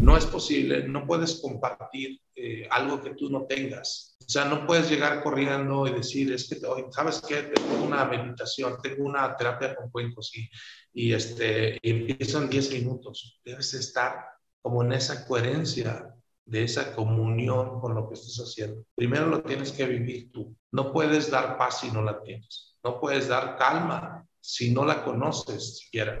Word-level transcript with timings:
No 0.00 0.16
es 0.16 0.26
posible, 0.26 0.88
no 0.88 1.06
puedes 1.06 1.40
compartir 1.40 2.20
eh, 2.34 2.66
algo 2.70 3.00
que 3.00 3.14
tú 3.14 3.30
no 3.30 3.46
tengas. 3.46 4.16
O 4.20 4.28
sea, 4.28 4.46
no 4.46 4.66
puedes 4.66 4.88
llegar 4.88 5.22
corriendo 5.22 5.86
y 5.86 5.92
decir, 5.92 6.32
es 6.32 6.48
que, 6.48 6.64
hoy, 6.66 6.84
¿sabes 6.90 7.20
qué? 7.20 7.42
Tengo 7.42 7.84
una 7.84 8.04
meditación, 8.04 8.76
tengo 8.82 9.04
una 9.04 9.36
terapia 9.36 9.74
con 9.74 9.90
cuencos 9.90 10.32
y, 10.34 10.48
y, 10.92 11.12
este, 11.12 11.78
y 11.82 11.90
empiezo 11.90 12.42
en 12.42 12.48
10 12.48 12.72
minutos. 12.72 13.40
Debes 13.44 13.74
estar 13.74 14.24
como 14.62 14.82
en 14.82 14.92
esa 14.92 15.26
coherencia 15.26 16.14
de 16.46 16.64
esa 16.64 16.94
comunión 16.94 17.80
con 17.80 17.94
lo 17.94 18.08
que 18.08 18.14
estás 18.14 18.36
haciendo. 18.36 18.84
Primero 18.94 19.26
lo 19.26 19.42
tienes 19.42 19.72
que 19.72 19.86
vivir 19.86 20.30
tú. 20.32 20.56
No 20.72 20.92
puedes 20.92 21.30
dar 21.30 21.58
paz 21.58 21.80
si 21.80 21.90
no 21.90 22.02
la 22.02 22.22
tienes. 22.22 22.76
No 22.82 23.00
puedes 23.00 23.28
dar 23.28 23.56
calma 23.56 24.26
si 24.40 24.70
no 24.72 24.84
la 24.84 25.04
conoces 25.04 25.78
siquiera. 25.78 26.20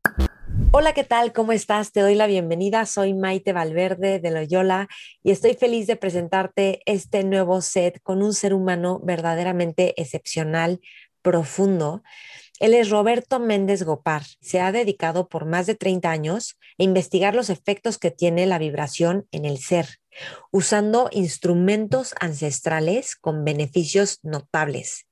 Hola, 0.73 0.93
¿qué 0.93 1.03
tal? 1.03 1.33
¿Cómo 1.33 1.51
estás? 1.51 1.91
Te 1.91 2.01
doy 2.01 2.15
la 2.15 2.27
bienvenida. 2.27 2.85
Soy 2.85 3.13
Maite 3.13 3.53
Valverde 3.53 4.19
de 4.19 4.31
Loyola 4.31 4.87
y 5.23 5.31
estoy 5.31 5.53
feliz 5.53 5.87
de 5.87 5.95
presentarte 5.95 6.81
este 6.85 7.23
nuevo 7.23 7.61
set 7.61 8.01
con 8.03 8.21
un 8.21 8.33
ser 8.33 8.53
humano 8.53 8.99
verdaderamente 9.03 9.93
excepcional, 10.01 10.81
profundo. 11.21 12.03
Él 12.59 12.73
es 12.73 12.89
Roberto 12.89 13.39
Méndez 13.39 13.83
Gopar. 13.83 14.23
Se 14.39 14.59
ha 14.59 14.71
dedicado 14.71 15.29
por 15.29 15.45
más 15.45 15.67
de 15.67 15.75
30 15.75 16.11
años 16.11 16.57
a 16.77 16.83
investigar 16.83 17.33
los 17.33 17.49
efectos 17.49 17.97
que 17.97 18.11
tiene 18.11 18.45
la 18.45 18.59
vibración 18.59 19.27
en 19.31 19.45
el 19.45 19.57
ser, 19.57 19.99
usando 20.51 21.09
instrumentos 21.11 22.13
ancestrales 22.19 23.15
con 23.15 23.45
beneficios 23.45 24.19
notables. 24.23 25.07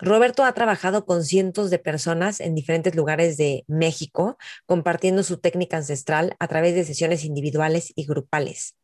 Roberto 0.00 0.44
ha 0.44 0.52
trabajado 0.52 1.04
con 1.04 1.24
cientos 1.24 1.70
de 1.70 1.78
personas 1.78 2.40
en 2.40 2.54
diferentes 2.54 2.94
lugares 2.94 3.36
de 3.36 3.64
México, 3.66 4.38
compartiendo 4.64 5.24
su 5.24 5.38
técnica 5.38 5.76
ancestral 5.76 6.36
a 6.38 6.46
través 6.46 6.74
de 6.74 6.84
sesiones 6.84 7.24
individuales 7.24 7.92
y 7.96 8.06
grupales. 8.06 8.76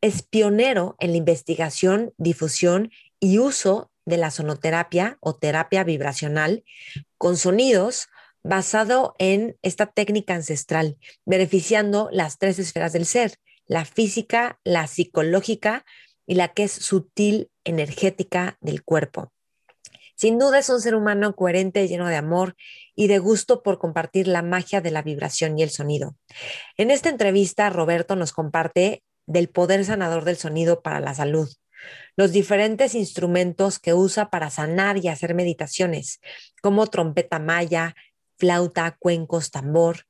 Es 0.00 0.22
pionero 0.22 0.96
en 1.00 1.10
la 1.10 1.16
investigación, 1.16 2.12
difusión 2.18 2.90
y 3.18 3.38
uso 3.38 3.90
de 4.04 4.16
la 4.16 4.30
sonoterapia 4.30 5.18
o 5.20 5.34
terapia 5.34 5.82
vibracional 5.82 6.62
con 7.18 7.36
sonidos 7.36 8.08
basado 8.44 9.16
en 9.18 9.56
esta 9.62 9.86
técnica 9.86 10.34
ancestral, 10.34 10.98
beneficiando 11.24 12.10
las 12.12 12.38
tres 12.38 12.58
esferas 12.58 12.92
del 12.92 13.06
ser, 13.06 13.38
la 13.66 13.86
física, 13.86 14.60
la 14.62 14.86
psicológica 14.86 15.84
y 16.26 16.34
la 16.34 16.48
que 16.48 16.64
es 16.64 16.72
sutil 16.72 17.50
energética 17.64 18.58
del 18.60 18.84
cuerpo. 18.84 19.33
Sin 20.16 20.38
duda 20.38 20.58
es 20.58 20.68
un 20.70 20.80
ser 20.80 20.94
humano 20.94 21.34
coherente, 21.34 21.88
lleno 21.88 22.08
de 22.08 22.16
amor 22.16 22.56
y 22.94 23.08
de 23.08 23.18
gusto 23.18 23.62
por 23.62 23.78
compartir 23.78 24.28
la 24.28 24.42
magia 24.42 24.80
de 24.80 24.90
la 24.90 25.02
vibración 25.02 25.58
y 25.58 25.62
el 25.62 25.70
sonido. 25.70 26.16
En 26.76 26.90
esta 26.90 27.08
entrevista, 27.08 27.68
Roberto 27.70 28.14
nos 28.16 28.32
comparte 28.32 29.02
del 29.26 29.48
poder 29.48 29.84
sanador 29.84 30.24
del 30.24 30.36
sonido 30.36 30.82
para 30.82 31.00
la 31.00 31.14
salud, 31.14 31.48
los 32.16 32.32
diferentes 32.32 32.94
instrumentos 32.94 33.78
que 33.78 33.94
usa 33.94 34.30
para 34.30 34.50
sanar 34.50 34.98
y 34.98 35.08
hacer 35.08 35.34
meditaciones, 35.34 36.20
como 36.62 36.86
trompeta 36.86 37.38
maya, 37.38 37.94
flauta, 38.38 38.96
cuencos, 38.98 39.50
tambor. 39.50 40.06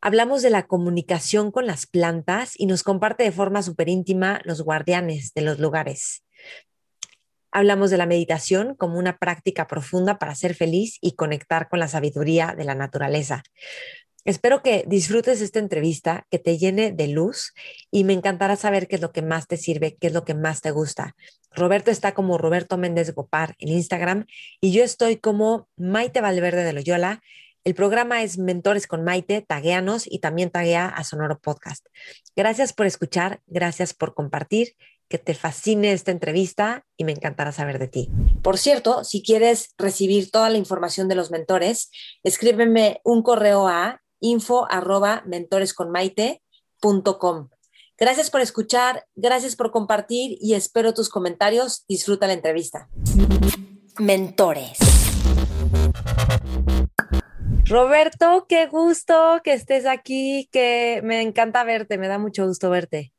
Hablamos 0.00 0.42
de 0.42 0.50
la 0.50 0.66
comunicación 0.66 1.50
con 1.50 1.66
las 1.66 1.86
plantas 1.86 2.52
y 2.56 2.66
nos 2.66 2.82
comparte 2.82 3.24
de 3.24 3.32
forma 3.32 3.62
súper 3.62 3.88
íntima 3.88 4.40
los 4.44 4.62
guardianes 4.62 5.32
de 5.34 5.42
los 5.42 5.58
lugares. 5.58 6.22
Hablamos 7.56 7.88
de 7.88 7.96
la 7.96 8.04
meditación 8.04 8.74
como 8.74 8.98
una 8.98 9.16
práctica 9.16 9.66
profunda 9.66 10.18
para 10.18 10.34
ser 10.34 10.54
feliz 10.54 10.98
y 11.00 11.12
conectar 11.12 11.70
con 11.70 11.78
la 11.78 11.88
sabiduría 11.88 12.54
de 12.54 12.64
la 12.64 12.74
naturaleza. 12.74 13.44
Espero 14.26 14.62
que 14.62 14.84
disfrutes 14.86 15.40
esta 15.40 15.58
entrevista, 15.58 16.26
que 16.30 16.38
te 16.38 16.58
llene 16.58 16.92
de 16.92 17.08
luz 17.08 17.54
y 17.90 18.04
me 18.04 18.12
encantará 18.12 18.56
saber 18.56 18.88
qué 18.88 18.96
es 18.96 19.00
lo 19.00 19.10
que 19.10 19.22
más 19.22 19.46
te 19.46 19.56
sirve, 19.56 19.96
qué 19.98 20.08
es 20.08 20.12
lo 20.12 20.26
que 20.26 20.34
más 20.34 20.60
te 20.60 20.70
gusta. 20.70 21.16
Roberto 21.50 21.90
está 21.90 22.12
como 22.12 22.36
Roberto 22.36 22.76
Méndez 22.76 23.14
Gopar 23.14 23.54
en 23.58 23.70
Instagram 23.70 24.26
y 24.60 24.72
yo 24.72 24.84
estoy 24.84 25.16
como 25.16 25.66
Maite 25.78 26.20
Valverde 26.20 26.62
de 26.62 26.74
Loyola. 26.74 27.22
El 27.64 27.74
programa 27.74 28.22
es 28.22 28.36
Mentores 28.36 28.86
con 28.86 29.02
Maite, 29.02 29.40
tagueanos 29.40 30.06
y 30.06 30.18
también 30.18 30.50
taguea 30.50 30.88
a 30.88 31.04
Sonoro 31.04 31.38
Podcast. 31.38 31.86
Gracias 32.36 32.74
por 32.74 32.84
escuchar, 32.84 33.40
gracias 33.46 33.94
por 33.94 34.12
compartir 34.12 34.76
que 35.08 35.18
te 35.18 35.34
fascine 35.34 35.92
esta 35.92 36.10
entrevista 36.10 36.84
y 36.96 37.04
me 37.04 37.12
encantará 37.12 37.52
saber 37.52 37.78
de 37.78 37.88
ti. 37.88 38.10
Por 38.42 38.58
cierto, 38.58 39.04
si 39.04 39.22
quieres 39.22 39.74
recibir 39.78 40.30
toda 40.30 40.50
la 40.50 40.58
información 40.58 41.08
de 41.08 41.14
los 41.14 41.30
mentores, 41.30 41.90
escríbeme 42.22 43.00
un 43.04 43.22
correo 43.22 43.68
a 43.68 44.00
info. 44.20 44.66
Gracias 47.98 48.30
por 48.30 48.40
escuchar, 48.40 49.06
gracias 49.14 49.56
por 49.56 49.70
compartir 49.70 50.36
y 50.40 50.54
espero 50.54 50.92
tus 50.92 51.08
comentarios. 51.08 51.84
Disfruta 51.88 52.26
la 52.26 52.34
entrevista. 52.34 52.88
Mentores. 53.98 54.78
Roberto, 57.64 58.46
qué 58.48 58.66
gusto 58.66 59.40
que 59.42 59.52
estés 59.52 59.86
aquí, 59.86 60.48
que 60.52 61.00
me 61.02 61.22
encanta 61.22 61.64
verte, 61.64 61.98
me 61.98 62.06
da 62.06 62.18
mucho 62.18 62.46
gusto 62.46 62.70
verte. 62.70 63.12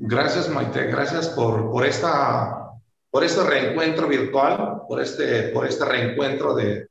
Gracias, 0.00 0.48
Maite. 0.48 0.84
Gracias 0.84 1.28
por, 1.28 1.70
por, 1.70 1.86
esta, 1.86 2.72
por 3.10 3.24
este 3.24 3.44
reencuentro 3.44 4.08
virtual, 4.08 4.82
por 4.88 5.00
este, 5.00 5.44
por 5.48 5.66
este 5.66 5.84
reencuentro 5.84 6.54
de, 6.54 6.88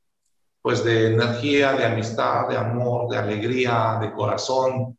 pues 0.62 0.84
de 0.84 1.13
energía, 1.13 1.73
de 1.73 1.85
amistad, 1.85 2.47
de 2.47 2.57
amor, 2.57 3.09
de 3.09 3.17
alegría, 3.17 3.97
de 4.01 4.11
corazón. 4.13 4.97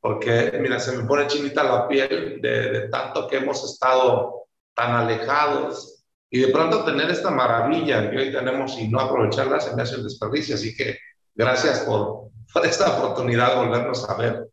Porque, 0.00 0.56
mira, 0.60 0.78
se 0.78 0.96
me 0.96 1.04
pone 1.04 1.26
chinita 1.26 1.64
la 1.64 1.88
piel 1.88 2.40
de, 2.40 2.70
de 2.70 2.88
tanto 2.88 3.26
que 3.26 3.38
hemos 3.38 3.64
estado 3.64 4.46
tan 4.74 4.92
alejados 4.92 6.04
y 6.30 6.40
de 6.40 6.48
pronto 6.48 6.84
tener 6.84 7.10
esta 7.10 7.30
maravilla 7.30 8.10
que 8.10 8.18
hoy 8.18 8.32
tenemos 8.32 8.78
y 8.78 8.88
no 8.88 9.00
aprovecharla 9.00 9.60
se 9.60 9.74
me 9.74 9.82
hace 9.82 9.96
un 9.96 10.04
desperdicio. 10.04 10.54
Así 10.54 10.76
que 10.76 10.98
gracias 11.34 11.80
por, 11.80 12.30
por 12.52 12.66
esta 12.66 12.96
oportunidad 12.96 13.54
de 13.54 13.66
volvernos 13.66 14.08
a 14.08 14.14
ver. 14.14 14.48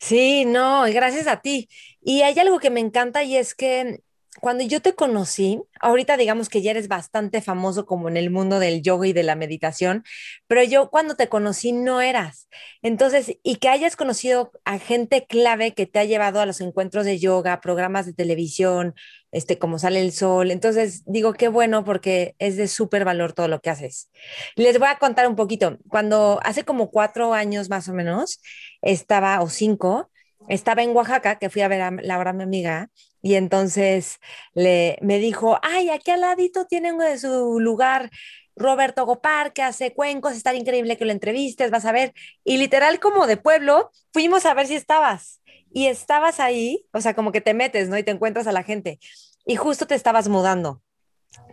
Sí, 0.00 0.44
no, 0.44 0.84
gracias 0.92 1.26
a 1.26 1.40
ti. 1.40 1.68
Y 2.00 2.22
hay 2.22 2.38
algo 2.38 2.58
que 2.60 2.70
me 2.70 2.80
encanta 2.80 3.22
y 3.24 3.36
es 3.36 3.54
que 3.54 4.00
cuando 4.40 4.64
yo 4.64 4.80
te 4.80 4.94
conocí, 4.94 5.60
ahorita 5.80 6.16
digamos 6.16 6.48
que 6.48 6.62
ya 6.62 6.70
eres 6.72 6.88
bastante 6.88 7.40
famoso 7.42 7.86
como 7.86 8.08
en 8.08 8.16
el 8.16 8.30
mundo 8.30 8.58
del 8.58 8.82
yoga 8.82 9.06
y 9.06 9.12
de 9.12 9.22
la 9.22 9.36
meditación, 9.36 10.04
pero 10.46 10.62
yo 10.64 10.90
cuando 10.90 11.14
te 11.16 11.28
conocí 11.28 11.72
no 11.72 12.00
eras. 12.00 12.48
Entonces, 12.82 13.36
y 13.42 13.56
que 13.56 13.68
hayas 13.68 13.96
conocido 13.96 14.52
a 14.64 14.78
gente 14.78 15.26
clave 15.26 15.74
que 15.74 15.86
te 15.86 15.98
ha 15.98 16.04
llevado 16.04 16.40
a 16.40 16.46
los 16.46 16.60
encuentros 16.60 17.04
de 17.04 17.18
yoga, 17.18 17.60
programas 17.60 18.06
de 18.06 18.14
televisión, 18.14 18.94
este, 19.32 19.58
como 19.58 19.78
sale 19.78 20.00
el 20.00 20.12
sol. 20.12 20.50
Entonces, 20.50 21.02
digo, 21.06 21.32
qué 21.34 21.48
bueno 21.48 21.84
porque 21.84 22.34
es 22.38 22.56
de 22.56 22.68
súper 22.68 23.04
valor 23.04 23.32
todo 23.32 23.48
lo 23.48 23.60
que 23.60 23.70
haces. 23.70 24.10
Les 24.56 24.78
voy 24.78 24.88
a 24.88 24.98
contar 24.98 25.28
un 25.28 25.36
poquito. 25.36 25.78
Cuando 25.88 26.40
hace 26.44 26.64
como 26.64 26.90
cuatro 26.90 27.34
años 27.34 27.68
más 27.70 27.88
o 27.88 27.92
menos, 27.94 28.40
estaba, 28.82 29.40
o 29.42 29.48
cinco, 29.48 30.10
estaba 30.48 30.82
en 30.82 30.94
Oaxaca, 30.94 31.38
que 31.38 31.50
fui 31.50 31.62
a 31.62 31.68
ver 31.68 31.80
a 31.82 31.90
Laura, 31.90 32.32
mi 32.32 32.42
amiga, 32.42 32.90
y 33.22 33.34
entonces 33.34 34.18
le, 34.54 34.98
me 35.02 35.18
dijo, 35.18 35.58
ay, 35.62 35.90
aquí 35.90 36.10
al 36.10 36.20
ladito 36.20 36.66
tienen 36.66 36.98
de 36.98 37.18
su 37.18 37.60
lugar 37.60 38.10
Roberto 38.58 39.06
Gopar, 39.06 39.52
que 39.52 39.62
hace 39.62 39.94
cuencos, 39.94 40.34
está 40.34 40.54
increíble 40.54 40.96
que 40.96 41.04
lo 41.04 41.12
entrevistes, 41.12 41.70
vas 41.70 41.84
a 41.84 41.92
ver. 41.92 42.12
Y 42.44 42.58
literal 42.58 43.00
como 43.00 43.26
de 43.26 43.36
pueblo, 43.36 43.90
fuimos 44.12 44.46
a 44.46 44.54
ver 44.54 44.66
si 44.66 44.74
estabas. 44.74 45.40
Y 45.70 45.86
estabas 45.86 46.40
ahí, 46.40 46.86
o 46.92 47.00
sea, 47.00 47.14
como 47.14 47.32
que 47.32 47.40
te 47.40 47.54
metes, 47.54 47.88
¿no? 47.88 47.98
Y 47.98 48.02
te 48.02 48.10
encuentras 48.10 48.46
a 48.46 48.52
la 48.52 48.62
gente. 48.62 48.98
Y 49.46 49.56
justo 49.56 49.86
te 49.86 49.94
estabas 49.94 50.28
mudando. 50.28 50.82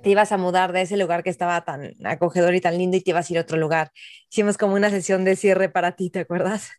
Te 0.04 0.10
ibas 0.10 0.32
a 0.32 0.38
mudar 0.38 0.72
de 0.72 0.82
ese 0.82 0.98
lugar 0.98 1.24
que 1.24 1.30
estaba 1.30 1.64
tan 1.66 1.94
acogedor 2.06 2.56
y 2.56 2.62
tan 2.62 2.78
lindo 2.78 2.98
y 2.98 3.02
te 3.02 3.12
ibas 3.12 3.30
a 3.30 3.34
ir 3.34 3.40
a 3.40 3.42
otro 3.42 3.58
lugar. 3.58 3.92
Hicimos 4.32 4.58
como 4.58 4.76
una 4.76 4.90
sesión 4.90 5.26
de 5.26 5.36
cierre 5.36 5.70
para 5.70 5.96
ti, 5.96 6.10
¿te 6.10 6.20
acuerdas? 6.20 6.72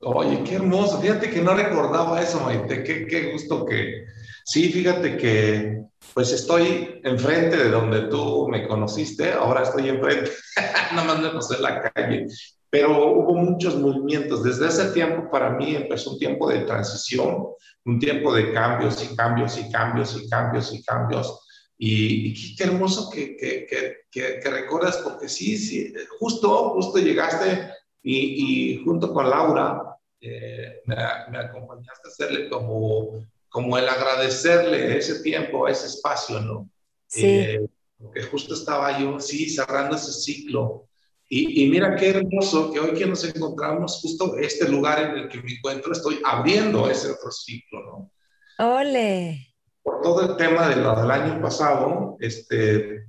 Oye, 0.00 0.42
qué 0.44 0.54
hermoso. 0.56 1.00
Fíjate 1.00 1.30
que 1.30 1.42
no 1.42 1.54
recordaba 1.54 2.20
eso, 2.22 2.40
Maite. 2.40 2.82
Qué, 2.82 3.06
qué 3.06 3.32
gusto 3.32 3.64
que... 3.66 4.06
Sí, 4.44 4.72
fíjate 4.72 5.16
que 5.16 5.80
pues 6.14 6.32
estoy 6.32 7.00
enfrente 7.04 7.56
de 7.56 7.70
donde 7.70 8.02
tú 8.08 8.48
me 8.48 8.66
conociste. 8.66 9.32
Ahora 9.32 9.62
estoy 9.62 9.88
enfrente. 9.88 10.30
Nada 10.94 11.04
más 11.04 11.20
me 11.20 11.30
pasé 11.30 11.60
la 11.60 11.82
calle. 11.82 12.26
pero 12.70 13.12
hubo 13.12 13.34
muchos 13.34 13.76
movimientos. 13.76 14.42
Desde 14.42 14.68
ese 14.68 14.92
tiempo 14.92 15.30
para 15.30 15.50
mí 15.50 15.74
empezó 15.74 16.12
un 16.12 16.18
tiempo 16.18 16.48
de 16.48 16.60
transición, 16.60 17.46
un 17.84 17.98
tiempo 17.98 18.34
de 18.34 18.52
cambios 18.52 19.02
y 19.04 19.14
cambios 19.14 19.58
y 19.58 19.70
cambios 19.70 20.16
y 20.16 20.28
cambios 20.28 20.72
y 20.72 20.82
cambios. 20.82 21.46
Y, 21.82 22.56
qué 22.56 22.64
hermoso 22.64 23.08
que, 23.10 23.36
que, 23.36 23.66
que, 24.10 24.40
que, 24.42 24.50
recuerdas, 24.50 24.98
porque 24.98 25.28
sí, 25.28 25.56
sí, 25.56 25.94
justo, 26.18 26.70
justo 26.74 26.98
llegaste 26.98 27.70
y, 28.02 28.74
y 28.74 28.84
junto 28.84 29.12
con 29.12 29.28
Laura 29.28 29.96
eh, 30.20 30.80
me, 30.86 30.96
me, 31.30 31.38
acompañaste 31.38 32.08
a 32.08 32.10
hacerle 32.10 32.48
como, 32.48 33.26
como 33.48 33.78
el 33.78 33.88
agradecerle 33.88 34.98
ese 34.98 35.22
tiempo, 35.22 35.68
ese 35.68 35.86
espacio, 35.86 36.40
¿no? 36.40 36.68
Sí. 37.06 37.26
Eh, 37.26 37.66
porque 37.98 38.22
justo 38.22 38.54
estaba 38.54 38.98
yo, 38.98 39.20
sí, 39.20 39.50
cerrando 39.50 39.96
ese 39.96 40.12
ciclo 40.12 40.88
y, 41.32 41.68
mira 41.70 41.94
qué 41.94 42.10
hermoso 42.10 42.72
que 42.72 42.80
hoy 42.80 42.92
que 42.92 43.06
nos 43.06 43.22
encontramos, 43.22 44.00
justo 44.02 44.36
este 44.36 44.68
lugar 44.68 45.00
en 45.00 45.16
el 45.16 45.28
que 45.28 45.40
me 45.40 45.52
encuentro, 45.52 45.92
estoy 45.92 46.20
abriendo 46.24 46.90
ese 46.90 47.12
otro 47.12 47.30
ciclo, 47.30 48.10
¿no? 48.58 48.66
¡Ole! 48.66 49.54
Por 49.80 50.00
todo 50.02 50.22
el 50.22 50.36
tema 50.36 50.68
de 50.68 50.74
del 50.74 51.10
año 51.10 51.40
pasado, 51.40 52.16
este, 52.18 53.06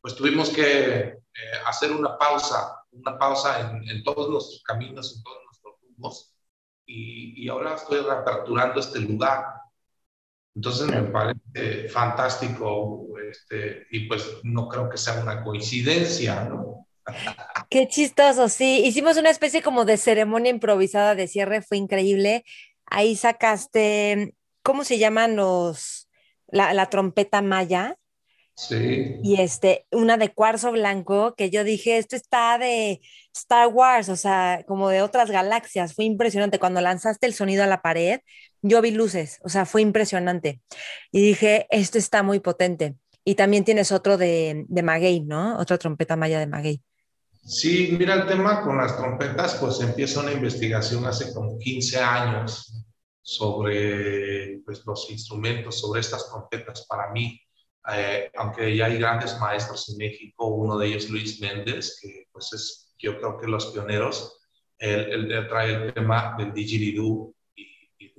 pues 0.00 0.16
tuvimos 0.16 0.50
que 0.50 0.88
eh, 0.88 1.20
hacer 1.64 1.92
una 1.92 2.18
pausa, 2.18 2.81
una 2.92 3.18
pausa 3.18 3.60
en, 3.60 3.88
en, 3.88 4.02
todos 4.04 4.30
nuestros 4.30 4.62
caminos, 4.62 5.16
en 5.16 5.22
todos 5.22 5.38
nuestros 5.44 5.74
rumbos, 5.82 6.34
y, 6.86 7.44
y 7.44 7.48
ahora 7.48 7.74
estoy 7.74 8.00
reaperturando 8.00 8.80
este 8.80 9.00
lugar. 9.00 9.44
Entonces 10.54 10.86
me 10.88 11.02
parece 11.02 11.88
fantástico, 11.88 13.08
este, 13.30 13.86
y 13.90 14.06
pues 14.06 14.26
no 14.42 14.68
creo 14.68 14.88
que 14.90 14.98
sea 14.98 15.22
una 15.22 15.42
coincidencia, 15.42 16.44
¿no? 16.44 16.86
Qué 17.70 17.88
chistoso, 17.88 18.48
sí. 18.48 18.82
Hicimos 18.84 19.16
una 19.16 19.30
especie 19.30 19.62
como 19.62 19.84
de 19.84 19.96
ceremonia 19.96 20.50
improvisada 20.50 21.14
de 21.14 21.28
cierre, 21.28 21.62
fue 21.62 21.78
increíble. 21.78 22.44
Ahí 22.86 23.16
sacaste, 23.16 24.34
¿cómo 24.62 24.84
se 24.84 24.98
llaman 24.98 25.36
los, 25.36 26.08
la, 26.48 26.86
trompeta 26.90 27.40
maya? 27.42 27.96
Sí. 28.54 29.16
Y 29.22 29.40
este, 29.40 29.86
una 29.90 30.16
de 30.16 30.32
cuarzo 30.32 30.72
blanco, 30.72 31.34
que 31.34 31.50
yo 31.50 31.64
dije, 31.64 31.98
esto 31.98 32.16
está 32.16 32.58
de 32.58 33.00
Star 33.34 33.68
Wars, 33.68 34.08
o 34.08 34.16
sea, 34.16 34.64
como 34.66 34.88
de 34.88 35.02
otras 35.02 35.30
galaxias. 35.30 35.94
Fue 35.94 36.04
impresionante. 36.04 36.58
Cuando 36.58 36.80
lanzaste 36.80 37.26
el 37.26 37.34
sonido 37.34 37.64
a 37.64 37.66
la 37.66 37.82
pared, 37.82 38.20
yo 38.60 38.80
vi 38.82 38.90
luces, 38.90 39.40
o 39.42 39.48
sea, 39.48 39.66
fue 39.66 39.82
impresionante. 39.82 40.60
Y 41.10 41.20
dije, 41.22 41.66
esto 41.70 41.98
está 41.98 42.22
muy 42.22 42.40
potente. 42.40 42.96
Y 43.24 43.34
también 43.36 43.64
tienes 43.64 43.92
otro 43.92 44.16
de, 44.18 44.64
de 44.68 44.82
maguey, 44.82 45.20
¿no? 45.20 45.58
Otra 45.58 45.78
trompeta 45.78 46.16
maya 46.16 46.38
de 46.38 46.46
maguey. 46.46 46.82
Sí, 47.44 47.94
mira 47.98 48.14
el 48.14 48.26
tema 48.26 48.62
con 48.62 48.76
las 48.76 48.96
trompetas, 48.96 49.56
pues 49.56 49.80
empieza 49.80 50.20
una 50.20 50.32
investigación 50.32 51.04
hace 51.06 51.32
como 51.34 51.58
15 51.58 51.98
años 51.98 52.72
sobre 53.20 54.60
pues, 54.64 54.84
los 54.86 55.10
instrumentos, 55.10 55.80
sobre 55.80 56.00
estas 56.00 56.28
trompetas 56.28 56.86
para 56.86 57.10
mí. 57.10 57.40
Eh, 57.92 58.30
aunque 58.36 58.76
ya 58.76 58.86
hay 58.86 58.98
grandes 58.98 59.38
maestros 59.40 59.88
en 59.90 59.98
México, 59.98 60.46
uno 60.46 60.78
de 60.78 60.88
ellos 60.88 61.10
Luis 61.10 61.40
Méndez, 61.40 61.98
que 62.00 62.26
pues 62.30 62.52
es 62.52 62.94
yo 62.98 63.18
creo 63.18 63.38
que 63.38 63.48
los 63.48 63.66
pioneros, 63.66 64.40
él, 64.78 65.32
él 65.32 65.48
trae 65.48 65.74
el 65.74 65.94
tema 65.94 66.36
del 66.38 66.52
didgeridoo 66.52 67.34
y, 67.56 67.62
y, 67.98 68.14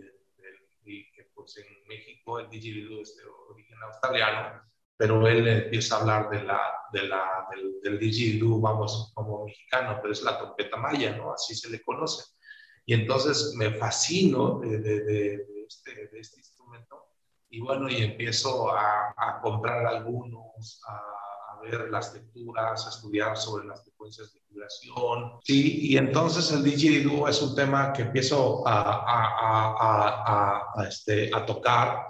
y, 0.85 1.11
que 1.11 1.23
pues 1.33 1.57
en 1.57 1.87
México 1.87 2.39
el 2.39 2.49
didgeridoo 2.49 3.01
es 3.01 3.15
de 3.15 3.23
origen 3.49 3.77
australiano 3.83 4.63
pero 5.03 5.27
él 5.27 5.47
empieza 5.47 5.97
a 5.97 5.99
hablar 5.99 6.29
de 6.29 6.43
la, 6.43 6.61
de 6.91 7.07
la, 7.07 7.47
del, 7.51 7.99
del 7.99 8.39
vamos, 8.61 9.11
como 9.13 9.45
mexicano, 9.45 9.99
pero 10.01 10.13
es 10.13 10.21
la 10.21 10.37
trompeta 10.37 10.77
maya, 10.77 11.15
¿no? 11.17 11.33
Así 11.33 11.55
se 11.55 11.69
le 11.69 11.81
conoce. 11.81 12.23
Y 12.85 12.93
entonces 12.93 13.53
me 13.57 13.73
fascino 13.73 14.59
de, 14.59 14.77
de, 14.79 15.03
de, 15.03 15.65
este, 15.67 16.07
de 16.07 16.19
este, 16.19 16.39
instrumento 16.39 17.02
y 17.53 17.59
bueno, 17.59 17.87
y 17.87 17.97
empiezo 17.97 18.75
a, 18.75 19.13
a 19.15 19.39
comprar 19.39 19.85
algunos, 19.85 20.81
a, 20.87 20.93
a, 20.93 21.61
ver 21.61 21.87
las 21.91 22.11
lecturas, 22.11 22.87
a 22.87 22.89
estudiar 22.89 23.37
sobre 23.37 23.67
las 23.67 23.83
frecuencias 23.83 24.33
de 24.33 24.39
vibración. 24.49 25.33
Sí, 25.43 25.91
y 25.91 25.97
entonces 25.97 26.51
el 26.51 26.63
didgeridoo 26.63 27.27
es 27.27 27.39
un 27.43 27.53
tema 27.53 27.93
que 27.93 28.01
empiezo 28.01 28.67
a, 28.67 29.05
a, 30.75 30.83
este, 30.87 31.29
tocar 31.45 32.07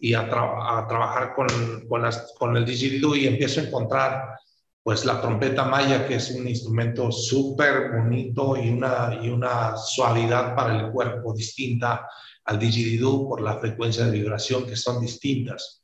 y 0.00 0.14
a, 0.14 0.20
a 0.20 0.86
trabajar 0.88 1.34
con, 1.34 1.46
con, 1.90 2.00
las, 2.00 2.32
con 2.38 2.56
el 2.56 2.64
didgeridoo 2.64 3.14
y 3.16 3.26
empiezo 3.26 3.60
a 3.60 3.64
encontrar 3.64 4.38
pues 4.82 5.04
la 5.04 5.20
trompeta 5.20 5.64
maya, 5.64 6.08
que 6.08 6.14
es 6.14 6.30
un 6.30 6.48
instrumento 6.48 7.12
súper 7.12 7.90
bonito 7.90 8.56
y 8.56 8.70
una, 8.70 9.18
y 9.20 9.28
una 9.28 9.76
suavidad 9.76 10.54
para 10.54 10.78
el 10.78 10.90
cuerpo 10.90 11.34
distinta 11.34 12.08
al 12.46 12.58
didgeridoo 12.58 13.28
por 13.28 13.40
la 13.40 13.58
frecuencia 13.58 14.04
de 14.04 14.12
vibración 14.12 14.66
que 14.66 14.76
son 14.76 15.00
distintas. 15.00 15.82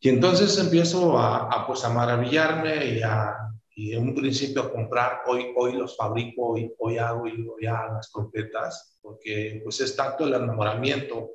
Y 0.00 0.08
entonces 0.08 0.58
empiezo 0.58 1.18
a, 1.18 1.48
a 1.50 1.66
pues 1.66 1.84
a 1.84 1.90
maravillarme 1.90 2.86
y, 2.86 3.02
a, 3.02 3.34
y 3.74 3.94
en 3.94 4.08
un 4.08 4.14
principio 4.14 4.62
a 4.62 4.72
comprar, 4.72 5.20
hoy, 5.26 5.52
hoy 5.56 5.74
los 5.74 5.96
fabrico, 5.96 6.48
hoy, 6.48 6.72
hoy 6.78 6.98
hago 6.98 7.26
y 7.26 7.46
ya 7.60 7.88
las 7.92 8.10
trompetas, 8.10 8.98
porque 9.00 9.60
pues 9.62 9.80
es 9.80 9.94
tanto 9.94 10.24
el 10.24 10.34
enamoramiento 10.34 11.30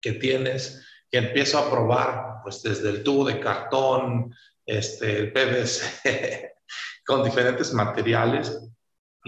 que 0.00 0.12
tienes, 0.12 0.86
que 1.10 1.18
empiezo 1.18 1.58
a 1.58 1.70
probar, 1.70 2.42
pues 2.42 2.62
desde 2.62 2.90
el 2.90 3.02
tubo 3.02 3.24
de 3.24 3.40
cartón, 3.40 4.34
este, 4.64 5.18
el 5.18 5.32
PVC, 5.32 6.54
con 7.06 7.24
diferentes 7.24 7.72
materiales 7.72 8.68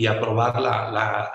y 0.01 0.07
a 0.07 0.19
probar 0.19 0.59
la, 0.59 0.91
la, 0.91 1.31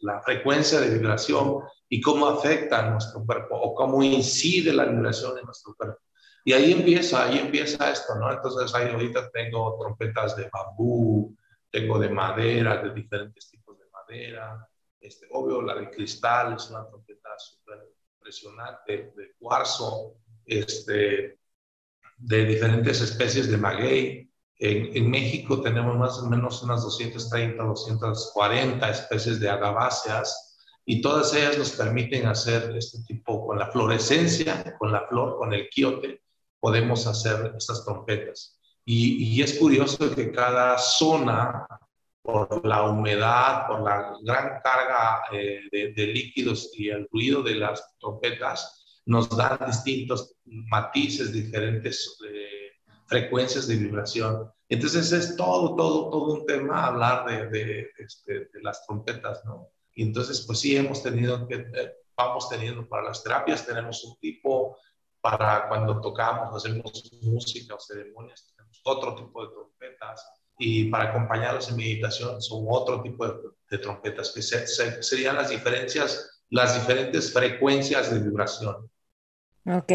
la, 0.00 0.20
frecuencia 0.22 0.80
de 0.80 0.90
vibración 0.90 1.62
y 1.88 2.00
cómo 2.00 2.26
afecta 2.26 2.80
a 2.80 2.90
nuestro 2.90 3.24
cuerpo 3.24 3.54
o 3.54 3.72
cómo 3.72 4.02
incide 4.02 4.72
la 4.72 4.84
vibración 4.84 5.38
en 5.38 5.44
nuestro 5.44 5.76
cuerpo. 5.76 6.00
Y 6.44 6.54
ahí 6.54 6.72
empieza, 6.72 7.22
ahí 7.22 7.38
empieza 7.38 7.88
esto, 7.88 8.16
¿no? 8.16 8.32
Entonces 8.32 8.74
ahí 8.74 8.90
ahorita 8.90 9.30
tengo 9.30 9.78
trompetas 9.78 10.34
de 10.34 10.50
bambú, 10.52 11.36
tengo 11.70 12.00
de 12.00 12.08
madera, 12.08 12.82
de 12.82 12.92
diferentes 12.92 13.48
tipos 13.48 13.78
de 13.78 13.84
madera, 13.92 14.68
este, 15.00 15.28
obvio 15.30 15.62
la 15.62 15.76
de 15.76 15.88
cristal 15.88 16.54
es 16.56 16.68
una 16.70 16.84
trompeta 16.88 17.30
súper 17.38 17.78
impresionante 18.16 19.12
de 19.14 19.34
cuarzo, 19.38 20.16
este, 20.44 21.38
de 22.16 22.44
diferentes 22.44 23.00
especies 23.02 23.48
de 23.48 23.56
maguey. 23.56 24.27
En, 24.58 24.96
en, 24.96 25.10
México 25.10 25.60
tenemos 25.60 25.96
más 25.96 26.18
o 26.18 26.28
menos 26.28 26.62
unas 26.62 26.82
230, 26.82 27.62
240 27.62 28.90
especies 28.90 29.38
de 29.38 29.48
agaváceas 29.48 30.56
y 30.84 31.00
todas 31.00 31.32
ellas 31.34 31.58
nos 31.58 31.70
permiten 31.72 32.26
hacer 32.26 32.74
este 32.76 32.98
tipo, 33.06 33.46
con 33.46 33.58
la 33.58 33.70
florescencia, 33.70 34.76
con 34.78 34.90
la 34.90 35.06
flor, 35.06 35.36
con 35.36 35.52
el 35.52 35.68
quiote, 35.68 36.22
podemos 36.58 37.06
hacer 37.06 37.54
estas 37.56 37.84
trompetas. 37.84 38.58
Y, 38.84 39.22
y 39.22 39.42
es 39.42 39.58
curioso 39.58 40.14
que 40.14 40.32
cada 40.32 40.78
zona 40.78 41.66
por 42.28 42.66
la 42.66 42.82
humedad, 42.82 43.66
por 43.66 43.80
la 43.80 44.14
gran 44.22 44.60
carga 44.62 45.22
eh, 45.32 45.62
de, 45.72 46.06
líquidos 46.08 46.70
y 46.74 46.90
el 46.90 47.08
ruido 47.10 47.42
de 47.42 47.54
las 47.54 47.96
trompetas, 47.98 49.00
nos 49.06 49.34
dan 49.34 49.58
distintos 49.66 50.34
matices, 50.44 51.32
diferentes 51.32 52.18
eh, 52.28 52.57
frecuencias 53.08 53.66
de 53.66 53.76
vibración. 53.76 54.52
Entonces 54.68 55.10
es 55.12 55.36
todo, 55.36 55.74
todo, 55.74 56.10
todo 56.10 56.34
un 56.34 56.46
tema 56.46 56.86
hablar 56.86 57.26
de, 57.26 57.48
de, 57.48 57.90
este, 57.98 58.50
de 58.52 58.62
las 58.62 58.86
trompetas, 58.86 59.44
¿no? 59.44 59.70
Y 59.94 60.04
entonces, 60.04 60.44
pues 60.46 60.60
sí, 60.60 60.76
hemos 60.76 61.02
tenido 61.02 61.48
que, 61.48 61.54
eh, 61.56 61.92
vamos 62.16 62.48
teniendo 62.48 62.88
para 62.88 63.04
las 63.04 63.22
terapias, 63.24 63.66
tenemos 63.66 64.04
un 64.04 64.16
tipo, 64.18 64.76
para 65.20 65.68
cuando 65.68 66.00
tocamos, 66.00 66.54
hacemos 66.54 67.10
música 67.22 67.74
o 67.74 67.80
ceremonias, 67.80 68.52
tenemos 68.54 68.80
otro 68.84 69.16
tipo 69.16 69.44
de 69.44 69.52
trompetas 69.52 70.24
y 70.58 70.84
para 70.84 71.10
acompañarlos 71.10 71.70
en 71.70 71.76
meditación 71.76 72.42
son 72.42 72.66
otro 72.68 73.02
tipo 73.02 73.26
de, 73.26 73.78
trompetas 73.78 74.32
que 74.32 74.42
serían 74.42 75.36
las 75.36 75.50
diferencias, 75.50 76.44
las 76.50 76.74
diferentes 76.74 77.32
frecuencias 77.32 78.12
de 78.12 78.20
vibración. 78.20 78.90
Ok, 79.70 79.92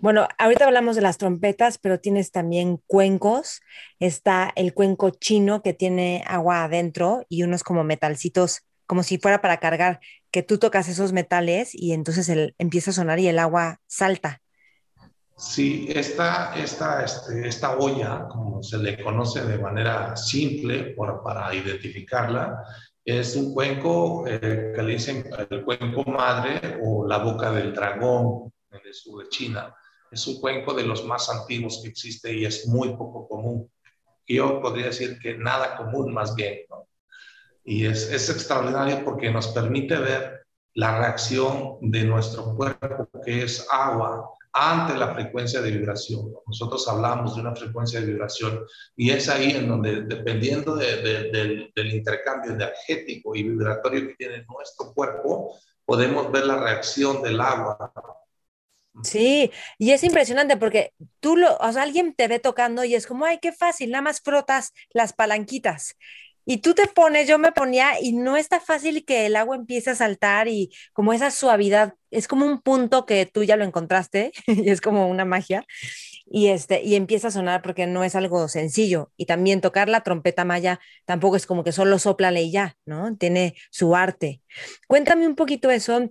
bueno, 0.00 0.28
ahorita 0.36 0.66
hablamos 0.66 0.94
de 0.94 1.00
las 1.00 1.16
trompetas, 1.16 1.78
pero 1.78 2.00
tienes 2.00 2.32
también 2.32 2.82
cuencos. 2.86 3.62
Está 3.98 4.52
el 4.56 4.74
cuenco 4.74 5.08
chino 5.08 5.62
que 5.62 5.72
tiene 5.72 6.22
agua 6.26 6.64
adentro 6.64 7.24
y 7.30 7.42
unos 7.42 7.62
como 7.62 7.82
metalcitos, 7.82 8.66
como 8.84 9.02
si 9.02 9.16
fuera 9.16 9.40
para 9.40 9.56
cargar, 9.56 10.00
que 10.30 10.42
tú 10.42 10.58
tocas 10.58 10.88
esos 10.88 11.14
metales 11.14 11.70
y 11.72 11.92
entonces 11.92 12.30
empieza 12.58 12.90
a 12.90 12.94
sonar 12.94 13.18
y 13.18 13.28
el 13.28 13.38
agua 13.38 13.80
salta. 13.86 14.42
Sí, 15.34 15.86
esta, 15.88 16.54
esta, 16.54 17.02
este, 17.02 17.48
esta 17.48 17.78
olla, 17.78 18.26
como 18.28 18.62
se 18.62 18.76
le 18.76 19.02
conoce 19.02 19.46
de 19.46 19.58
manera 19.58 20.14
simple 20.14 20.94
para 21.24 21.54
identificarla, 21.54 22.62
es 23.02 23.34
un 23.34 23.54
cuenco 23.54 24.26
eh, 24.26 24.72
que 24.74 24.82
le 24.82 24.92
dicen 24.92 25.24
el 25.48 25.64
cuenco 25.64 26.04
madre 26.04 26.78
o 26.82 27.06
la 27.06 27.18
boca 27.18 27.50
del 27.50 27.72
dragón 27.72 28.52
en 28.84 28.94
sur 28.94 29.22
de 29.22 29.28
China. 29.28 29.74
Es 30.10 30.26
un 30.26 30.40
cuenco 30.40 30.74
de 30.74 30.84
los 30.84 31.04
más 31.04 31.28
antiguos 31.28 31.80
que 31.82 31.88
existe 31.88 32.32
y 32.32 32.44
es 32.44 32.66
muy 32.66 32.90
poco 32.96 33.28
común. 33.28 33.70
Yo 34.26 34.60
podría 34.60 34.86
decir 34.86 35.18
que 35.18 35.36
nada 35.36 35.76
común 35.76 36.12
más 36.12 36.34
bien. 36.34 36.60
Y 37.64 37.86
es, 37.86 38.10
es 38.10 38.28
extraordinario 38.30 39.04
porque 39.04 39.30
nos 39.30 39.48
permite 39.48 39.96
ver 39.96 40.46
la 40.74 40.98
reacción 40.98 41.78
de 41.80 42.04
nuestro 42.04 42.54
cuerpo, 42.54 43.08
que 43.24 43.42
es 43.42 43.66
agua, 43.70 44.30
ante 44.56 44.96
la 44.96 45.12
frecuencia 45.14 45.60
de 45.60 45.70
vibración. 45.70 46.32
Nosotros 46.46 46.88
hablamos 46.88 47.34
de 47.34 47.42
una 47.42 47.54
frecuencia 47.54 48.00
de 48.00 48.06
vibración 48.06 48.64
y 48.96 49.10
es 49.10 49.28
ahí 49.28 49.50
en 49.50 49.68
donde, 49.68 50.02
dependiendo 50.02 50.76
del, 50.76 51.70
intercambio 51.76 52.52
energético 52.52 53.34
y 53.34 53.42
vibratorio 53.42 54.08
que 54.08 54.14
tiene 54.14 54.46
nuestro 54.48 54.92
cuerpo, 54.94 55.58
podemos 55.84 56.32
ver 56.32 56.46
la 56.46 56.58
reacción 56.58 57.22
del 57.22 57.40
agua. 57.40 57.92
Sí, 59.02 59.52
y 59.78 59.92
es 59.92 60.02
impresionante 60.04 60.56
porque 60.56 60.92
tú 61.20 61.36
lo, 61.36 61.56
o 61.58 61.72
sea, 61.72 61.82
alguien 61.82 62.14
te 62.14 62.28
ve 62.28 62.38
tocando 62.40 62.82
y 62.82 62.94
es 62.94 63.06
como, 63.06 63.24
ay, 63.26 63.38
qué 63.40 63.52
fácil, 63.52 63.90
nada 63.90 64.02
más 64.02 64.20
frotas 64.20 64.72
las 64.92 65.12
palanquitas. 65.12 65.96
Y 66.44 66.58
tú 66.58 66.74
te 66.74 66.86
pones, 66.86 67.28
yo 67.28 67.38
me 67.38 67.52
ponía 67.52 68.00
y 68.00 68.12
no 68.12 68.36
está 68.36 68.60
fácil 68.60 69.04
que 69.04 69.26
el 69.26 69.36
agua 69.36 69.56
empiece 69.56 69.90
a 69.90 69.94
saltar 69.96 70.48
y 70.48 70.70
como 70.92 71.12
esa 71.12 71.30
suavidad, 71.30 71.94
es 72.10 72.28
como 72.28 72.46
un 72.46 72.60
punto 72.62 73.04
que 73.04 73.26
tú 73.26 73.42
ya 73.44 73.56
lo 73.56 73.64
encontraste 73.64 74.32
y 74.46 74.70
es 74.70 74.80
como 74.80 75.08
una 75.08 75.24
magia 75.24 75.66
y 76.26 76.48
este 76.48 76.82
y 76.82 76.94
empieza 76.96 77.28
a 77.28 77.30
sonar 77.30 77.62
porque 77.62 77.86
no 77.86 78.04
es 78.04 78.14
algo 78.16 78.48
sencillo 78.48 79.12
y 79.16 79.26
también 79.26 79.60
tocar 79.60 79.88
la 79.88 80.02
trompeta 80.02 80.44
maya 80.44 80.80
tampoco 81.04 81.36
es 81.36 81.46
como 81.46 81.64
que 81.64 81.72
solo 81.72 81.98
soplale 81.98 82.42
y 82.42 82.50
ya, 82.52 82.76
¿no? 82.86 83.16
Tiene 83.16 83.54
su 83.70 83.94
arte. 83.96 84.42
Cuéntame 84.88 85.26
un 85.26 85.36
poquito 85.36 85.70
eso 85.70 86.10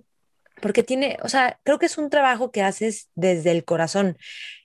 porque 0.60 0.82
tiene, 0.82 1.18
o 1.22 1.28
sea, 1.28 1.60
creo 1.64 1.78
que 1.78 1.86
es 1.86 1.98
un 1.98 2.10
trabajo 2.10 2.50
que 2.50 2.62
haces 2.62 3.10
desde 3.14 3.50
el 3.50 3.64
corazón 3.64 4.16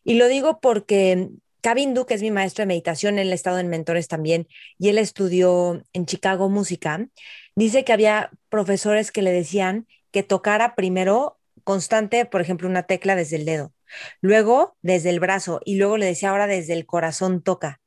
y 0.03 0.15
lo 0.15 0.27
digo 0.27 0.59
porque 0.59 1.29
Cabindu, 1.61 2.05
que 2.05 2.15
es 2.15 2.21
mi 2.21 2.31
maestro 2.31 2.63
de 2.63 2.67
meditación, 2.67 3.19
él 3.19 3.31
ha 3.31 3.35
estado 3.35 3.59
en 3.59 3.67
mentores 3.67 4.07
también 4.07 4.47
y 4.79 4.89
él 4.89 4.97
estudió 4.97 5.83
en 5.93 6.05
Chicago 6.05 6.49
música, 6.49 7.07
dice 7.55 7.83
que 7.83 7.93
había 7.93 8.31
profesores 8.49 9.11
que 9.11 9.21
le 9.21 9.31
decían 9.31 9.87
que 10.11 10.23
tocara 10.23 10.75
primero 10.75 11.39
constante, 11.63 12.25
por 12.25 12.41
ejemplo, 12.41 12.67
una 12.67 12.83
tecla 12.83 13.15
desde 13.15 13.35
el 13.35 13.45
dedo, 13.45 13.73
luego 14.21 14.75
desde 14.81 15.11
el 15.11 15.19
brazo 15.19 15.61
y 15.63 15.75
luego 15.75 15.97
le 15.97 16.07
decía 16.07 16.31
ahora 16.31 16.47
desde 16.47 16.73
el 16.73 16.85
corazón 16.85 17.43
toca 17.43 17.79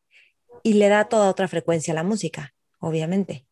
y 0.62 0.74
le 0.74 0.88
da 0.88 1.06
toda 1.06 1.28
otra 1.28 1.48
frecuencia 1.48 1.92
a 1.92 1.96
la 1.96 2.04
música, 2.04 2.54
obviamente. 2.78 3.44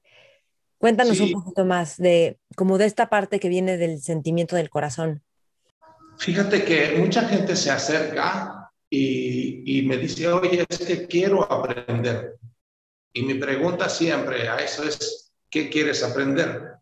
Cuéntanos 0.82 1.20
un 1.20 1.30
poquito 1.30 1.64
más 1.64 1.96
de 1.96 2.40
como 2.56 2.76
de 2.76 2.86
esta 2.86 3.08
parte 3.08 3.38
que 3.38 3.48
viene 3.48 3.76
del 3.76 4.02
sentimiento 4.02 4.56
del 4.56 4.68
corazón. 4.68 5.22
Fíjate 6.18 6.64
que 6.64 6.96
mucha 6.98 7.22
gente 7.28 7.54
se 7.54 7.70
acerca 7.70 8.68
y, 8.90 9.84
me 9.86 9.96
dice, 9.96 10.26
oye, 10.26 10.66
es 10.68 10.78
que 10.80 11.06
quiero 11.06 11.44
aprender. 11.44 12.34
Y 13.12 13.22
mi 13.22 13.34
pregunta 13.34 13.88
siempre 13.88 14.48
a 14.48 14.56
eso 14.56 14.82
es, 14.82 15.32
¿qué 15.48 15.70
quieres 15.70 16.02
aprender? 16.02 16.72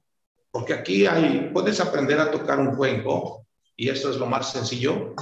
Porque 0.50 0.73
aquí 0.73 1.04
hay, 1.04 1.50
puedes 1.52 1.78
aprender 1.78 2.19
a 2.21 2.30
tocar 2.30 2.59
un 2.59 2.76
cuenco 2.76 3.47
y 3.76 3.90
eso 3.90 4.09
es 4.09 4.16
lo 4.16 4.25
más 4.25 4.50
sencillo 4.50 5.14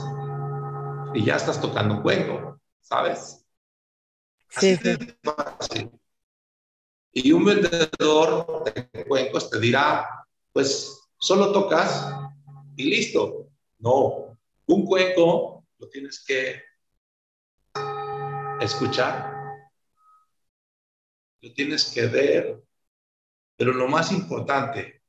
y 1.15 1.25
ya 1.25 1.35
estás 1.35 1.61
tocando 1.61 1.97
un 1.97 2.03
cuenco, 2.03 2.61
¿sabes? 2.81 3.45
Así 4.55 4.77
sí. 4.77 4.97
fácil. 5.25 5.98
Y 7.21 7.33
un 7.33 7.45
vendedor 7.45 8.63
de 8.65 9.05
cuencos 9.05 9.51
te 9.51 9.59
dirá, 9.59 10.25
pues 10.53 11.01
solo 11.19 11.51
tocas 11.51 12.09
y 12.77 12.85
listo. 12.85 13.49
No, 13.81 14.39
un 14.67 14.87
cuenco 14.87 15.67
lo 15.79 15.89
tienes 15.89 16.25
que 16.25 16.63
escuchar, 18.61 19.33
lo 21.41 21.53
tienes 21.55 21.87
que 21.93 22.07
ver, 22.07 22.63
pero 23.57 23.73
lo 23.73 23.89
más 23.89 24.13
importante, 24.13 25.03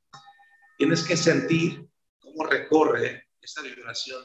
tienes 0.76 1.04
que 1.04 1.16
sentir 1.16 1.88
cómo 2.18 2.44
recorre 2.44 3.28
esa 3.40 3.62
vibración 3.62 4.24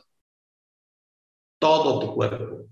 todo 1.59 1.99
tu 1.99 2.15
cuerpo 2.15 2.67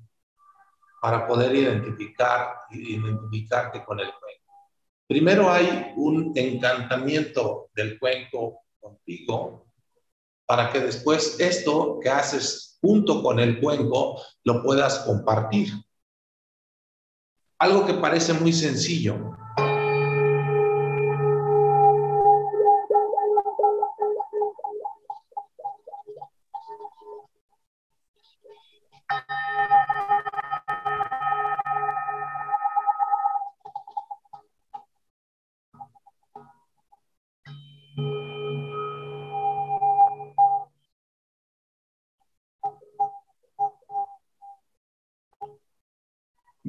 para 1.01 1.27
poder 1.27 1.55
identificar 1.55 2.61
identificarte 2.71 3.83
con 3.85 3.99
el 3.99 4.07
cuenco. 4.07 4.42
Primero 5.07 5.51
hay 5.51 5.93
un 5.95 6.31
encantamiento 6.35 7.69
del 7.75 7.99
cuenco 7.99 8.61
contigo 8.79 9.67
para 10.45 10.71
que 10.71 10.79
después 10.79 11.39
esto 11.39 11.99
que 12.01 12.09
haces 12.09 12.77
junto 12.81 13.23
con 13.23 13.39
el 13.39 13.59
cuenco 13.59 14.21
lo 14.43 14.63
puedas 14.63 14.99
compartir 14.99 15.73
algo 17.63 17.85
que 17.85 17.93
parece 17.93 18.33
muy 18.33 18.51
sencillo. 18.51 19.37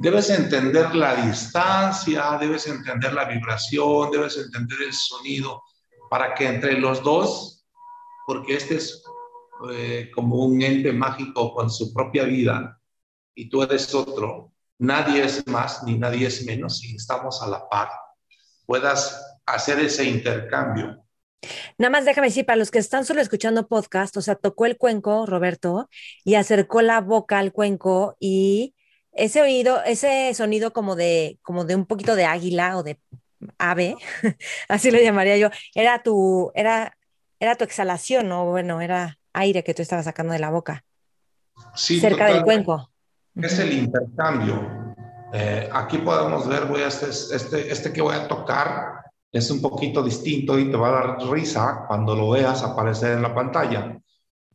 Debes 0.05 0.29
entender 0.29 0.93
la 0.93 1.15
distancia, 1.15 2.37
debes 2.39 2.67
entender 2.67 3.11
la 3.11 3.25
vibración, 3.25 4.11
debes 4.11 4.37
entender 4.37 4.77
el 4.83 4.93
sonido, 4.93 5.63
para 6.11 6.35
que 6.35 6.45
entre 6.47 6.73
los 6.73 7.01
dos, 7.01 7.65
porque 8.27 8.55
este 8.55 8.75
es 8.75 9.01
eh, 9.71 10.11
como 10.13 10.45
un 10.45 10.61
ente 10.61 10.93
mágico 10.93 11.55
con 11.55 11.71
su 11.71 11.91
propia 11.91 12.23
vida 12.25 12.79
y 13.33 13.49
tú 13.49 13.63
eres 13.63 13.95
otro, 13.95 14.51
nadie 14.77 15.23
es 15.23 15.47
más 15.47 15.81
ni 15.83 15.97
nadie 15.97 16.27
es 16.27 16.45
menos 16.45 16.83
y 16.83 16.95
estamos 16.95 17.41
a 17.41 17.47
la 17.47 17.67
par, 17.67 17.89
puedas 18.67 19.39
hacer 19.47 19.79
ese 19.79 20.03
intercambio. 20.03 21.03
Nada 21.79 21.89
más 21.89 22.05
déjame 22.05 22.27
decir, 22.27 22.45
para 22.45 22.57
los 22.57 22.69
que 22.69 22.77
están 22.77 23.05
solo 23.05 23.21
escuchando 23.21 23.67
podcast, 23.67 24.15
o 24.17 24.21
sea, 24.21 24.35
tocó 24.35 24.67
el 24.67 24.77
cuenco, 24.77 25.25
Roberto, 25.25 25.89
y 26.23 26.35
acercó 26.35 26.83
la 26.83 27.01
boca 27.01 27.39
al 27.39 27.51
cuenco 27.51 28.15
y 28.19 28.75
ese 29.15 29.41
oído, 29.41 29.81
ese 29.83 30.33
sonido 30.33 30.73
como 30.73 30.95
de, 30.95 31.39
como 31.41 31.65
de 31.65 31.75
un 31.75 31.85
poquito 31.85 32.15
de 32.15 32.25
águila 32.25 32.77
o 32.77 32.83
de 32.83 32.99
ave, 33.57 33.95
así 34.69 34.91
lo 34.91 34.99
llamaría 34.99 35.37
yo, 35.37 35.49
era 35.73 36.03
tu, 36.03 36.51
era, 36.53 36.97
era 37.39 37.55
tu 37.55 37.63
exhalación, 37.63 38.27
¿no? 38.27 38.45
Bueno, 38.45 38.81
era 38.81 39.17
aire 39.33 39.63
que 39.63 39.73
tú 39.73 39.81
estabas 39.81 40.05
sacando 40.05 40.33
de 40.33 40.39
la 40.39 40.51
boca. 40.51 40.83
Sí, 41.73 41.99
cerca 41.99 42.27
del 42.27 42.43
cuenco. 42.43 42.91
Es 43.35 43.59
el 43.59 43.73
intercambio. 43.73 44.95
Eh, 45.33 45.69
aquí 45.71 45.97
podemos 45.99 46.47
ver, 46.47 46.65
voy 46.65 46.81
a 46.81 46.87
este, 46.87 47.09
este, 47.09 47.71
este 47.71 47.91
que 47.91 48.01
voy 48.01 48.15
a 48.15 48.27
tocar 48.27 49.01
es 49.31 49.49
un 49.51 49.61
poquito 49.61 50.01
distinto 50.01 50.57
y 50.57 50.69
te 50.71 50.77
va 50.77 50.87
a 50.87 50.91
dar 50.91 51.29
risa 51.29 51.85
cuando 51.87 52.15
lo 52.15 52.29
veas 52.29 52.63
aparecer 52.63 53.13
en 53.13 53.21
la 53.21 53.35
pantalla, 53.35 53.99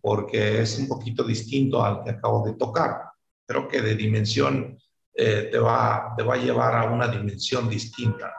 porque 0.00 0.62
es 0.62 0.78
un 0.78 0.88
poquito 0.88 1.22
distinto 1.24 1.84
al 1.84 2.02
que 2.02 2.10
acabo 2.10 2.46
de 2.46 2.54
tocar 2.54 3.09
creo 3.50 3.66
que 3.66 3.82
de 3.82 3.96
dimensión 3.96 4.78
eh, 5.12 5.48
te, 5.50 5.58
va, 5.58 6.14
te 6.16 6.22
va 6.22 6.34
a 6.34 6.38
llevar 6.38 6.72
a 6.76 6.84
una 6.84 7.08
dimensión 7.08 7.68
distinta. 7.68 8.32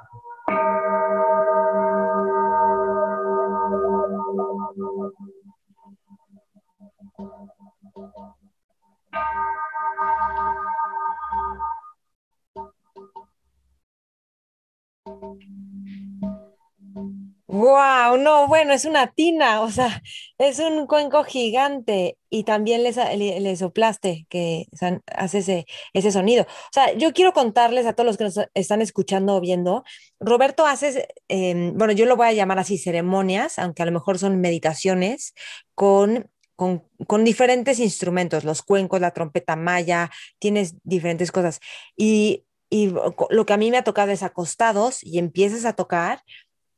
Wow, 17.54 18.16
no, 18.18 18.48
bueno, 18.48 18.72
es 18.72 18.86
una 18.86 19.12
tina, 19.12 19.60
o 19.60 19.70
sea, 19.70 20.02
es 20.38 20.60
un 20.60 20.88
cuenco 20.88 21.26
gigante 21.26 22.18
y 22.30 22.46
también 22.46 22.82
les, 22.82 22.96
le, 22.96 23.56
soplaste 23.58 24.26
que 24.30 24.68
hace 25.14 25.40
ese, 25.40 25.66
ese 25.92 26.14
sonido. 26.14 26.44
O 26.44 26.70
sea, 26.72 26.94
yo 26.94 27.12
quiero 27.12 27.34
contarles 27.34 27.86
a 27.86 27.92
todos 27.92 28.08
los 28.08 28.18
que 28.18 28.24
nos 28.24 28.40
están 28.54 28.82
escuchando 28.82 29.36
o 29.36 29.42
viendo, 29.42 29.84
Roberto 30.22 30.66
hace, 30.66 31.10
em, 31.28 31.78
bueno, 31.78 31.92
yo 31.92 32.06
lo 32.06 32.16
voy 32.16 32.28
a 32.28 32.34
llamar 32.34 32.58
así 32.58 32.78
ceremonias, 32.78 33.60
aunque 33.60 33.84
a 33.84 33.86
lo 33.86 33.92
mejor 33.92 34.18
son 34.18 34.40
meditaciones 34.40 35.34
con 35.76 36.30
con, 36.56 36.84
con, 37.08 37.24
diferentes 37.24 37.80
instrumentos, 37.80 38.44
los 38.44 38.62
cuencos, 38.62 39.02
la 39.02 39.12
trompeta 39.12 39.56
maya, 39.56 40.12
tienes 40.38 40.76
diferentes 40.84 41.32
cosas. 41.32 41.60
Y, 41.98 42.46
y, 42.70 42.94
lo 43.32 43.46
que 43.48 43.54
a 43.54 43.58
mí 43.58 43.72
me 43.72 43.78
ha 43.78 43.84
tocado 43.84 44.12
es 44.12 44.22
acostados 44.22 45.04
y 45.04 45.18
empiezas 45.18 45.66
a 45.66 45.74
tocar 45.74 46.22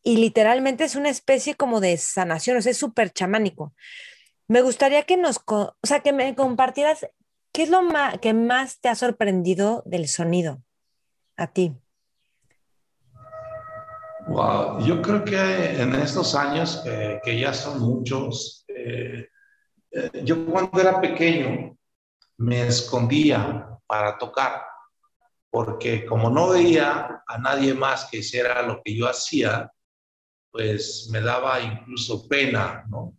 y 0.04 0.18
literalmente 0.18 0.84
es 0.84 0.96
una 0.96 1.10
especie 1.10 1.56
como 1.56 1.80
de 1.80 1.98
sanación, 1.98 2.58
o 2.58 2.62
sea, 2.62 2.72
es 2.72 2.78
súper 2.78 3.12
chamánico. 3.12 3.74
Me 4.48 4.62
gustaría 4.62 5.04
que 5.04 5.18
nos, 5.18 5.42
o 5.48 5.74
sea, 5.84 6.02
que 6.02 6.12
me 6.12 6.36
compartieras 6.36 7.08
qué 7.54 7.64
es 7.64 7.70
lo 7.70 7.82
que 8.22 8.34
más 8.34 8.80
te 8.82 8.90
ha 8.90 8.96
sorprendido 8.96 9.82
del 9.86 10.08
sonido 10.08 10.62
a 11.38 11.48
ti. 11.48 11.74
Wow, 14.28 14.80
yo 14.86 15.02
creo 15.02 15.24
que 15.24 15.82
en 15.82 15.96
estos 15.96 16.36
años, 16.36 16.82
que 17.24 17.40
ya 17.40 17.54
son 17.54 17.80
muchos, 17.80 18.66
eh, 18.68 19.28
eh, 19.92 20.10
yo 20.24 20.46
cuando 20.46 20.80
era 20.80 21.00
pequeño 21.00 21.78
me 22.38 22.68
escondía 22.68 23.68
para 23.86 24.18
tocar, 24.18 24.64
porque 25.50 26.06
como 26.06 26.30
no 26.30 26.50
veía 26.50 27.24
a 27.28 27.38
nadie 27.38 27.74
más 27.74 28.06
que 28.06 28.18
hiciera 28.18 28.62
lo 28.64 28.82
que 28.84 28.96
yo 28.96 29.08
hacía, 29.08 29.72
pues 30.54 31.10
me 31.12 31.20
daba 31.20 31.60
incluso 31.62 32.28
pena, 32.28 32.86
¿no? 32.88 33.16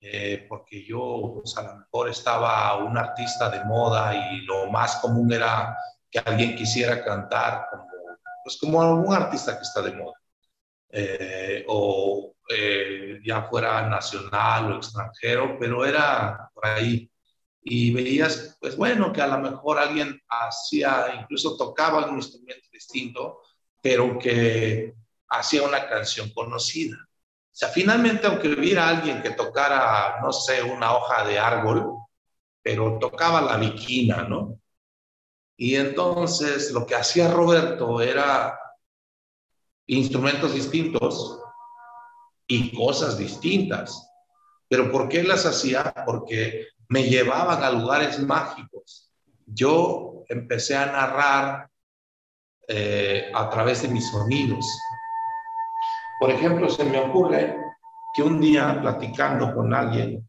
Eh, 0.00 0.46
porque 0.48 0.84
yo 0.84 1.40
pues, 1.42 1.58
a 1.58 1.62
lo 1.62 1.76
mejor 1.78 2.08
estaba 2.08 2.76
un 2.76 2.96
artista 2.96 3.50
de 3.50 3.64
moda 3.64 4.14
y 4.14 4.42
lo 4.42 4.70
más 4.70 4.96
común 4.96 5.32
era 5.32 5.76
que 6.08 6.20
alguien 6.20 6.54
quisiera 6.54 7.04
cantar 7.04 7.66
como, 7.68 7.88
pues 8.44 8.56
como 8.58 8.80
algún 8.80 9.12
artista 9.12 9.56
que 9.56 9.62
está 9.62 9.82
de 9.82 9.92
moda. 9.92 10.14
Eh, 10.90 11.64
o 11.68 12.34
eh, 12.48 13.20
ya 13.24 13.42
fuera 13.42 13.88
nacional 13.88 14.72
o 14.72 14.76
extranjero, 14.76 15.58
pero 15.58 15.84
era 15.84 16.48
por 16.54 16.64
ahí. 16.66 17.10
Y 17.62 17.92
veías, 17.92 18.56
pues 18.60 18.76
bueno, 18.76 19.12
que 19.12 19.20
a 19.20 19.26
lo 19.26 19.38
mejor 19.38 19.78
alguien 19.80 20.20
hacía, 20.28 21.06
incluso 21.20 21.56
tocaba 21.56 22.06
un 22.06 22.16
instrumento 22.16 22.68
distinto, 22.72 23.40
pero 23.82 24.18
que 24.18 24.94
hacía 25.28 25.62
una 25.62 25.88
canción 25.88 26.30
conocida. 26.34 26.96
O 26.96 27.56
sea, 27.58 27.68
finalmente, 27.68 28.26
aunque 28.26 28.48
hubiera 28.48 28.88
alguien 28.88 29.22
que 29.22 29.30
tocara, 29.30 30.20
no 30.22 30.32
sé, 30.32 30.62
una 30.62 30.94
hoja 30.94 31.26
de 31.26 31.38
árbol, 31.38 31.92
pero 32.62 32.98
tocaba 32.98 33.40
la 33.40 33.56
viquina, 33.56 34.22
¿no? 34.22 34.58
Y 35.56 35.74
entonces 35.74 36.70
lo 36.70 36.86
que 36.86 36.94
hacía 36.94 37.32
Roberto 37.32 38.00
era 38.00 38.58
instrumentos 39.86 40.54
distintos 40.54 41.40
y 42.46 42.74
cosas 42.76 43.18
distintas. 43.18 44.08
Pero 44.68 44.92
¿por 44.92 45.08
qué 45.08 45.24
las 45.24 45.46
hacía? 45.46 45.92
Porque 46.06 46.68
me 46.88 47.04
llevaban 47.04 47.62
a 47.64 47.70
lugares 47.70 48.20
mágicos. 48.20 49.10
Yo 49.46 50.24
empecé 50.28 50.76
a 50.76 50.86
narrar 50.86 51.70
eh, 52.68 53.30
a 53.34 53.48
través 53.50 53.82
de 53.82 53.88
mis 53.88 54.08
sonidos. 54.10 54.66
Por 56.18 56.30
ejemplo, 56.30 56.68
se 56.68 56.84
me 56.84 56.98
ocurre 56.98 57.56
que 58.14 58.22
un 58.22 58.40
día 58.40 58.78
platicando 58.80 59.54
con 59.54 59.72
alguien 59.72 60.28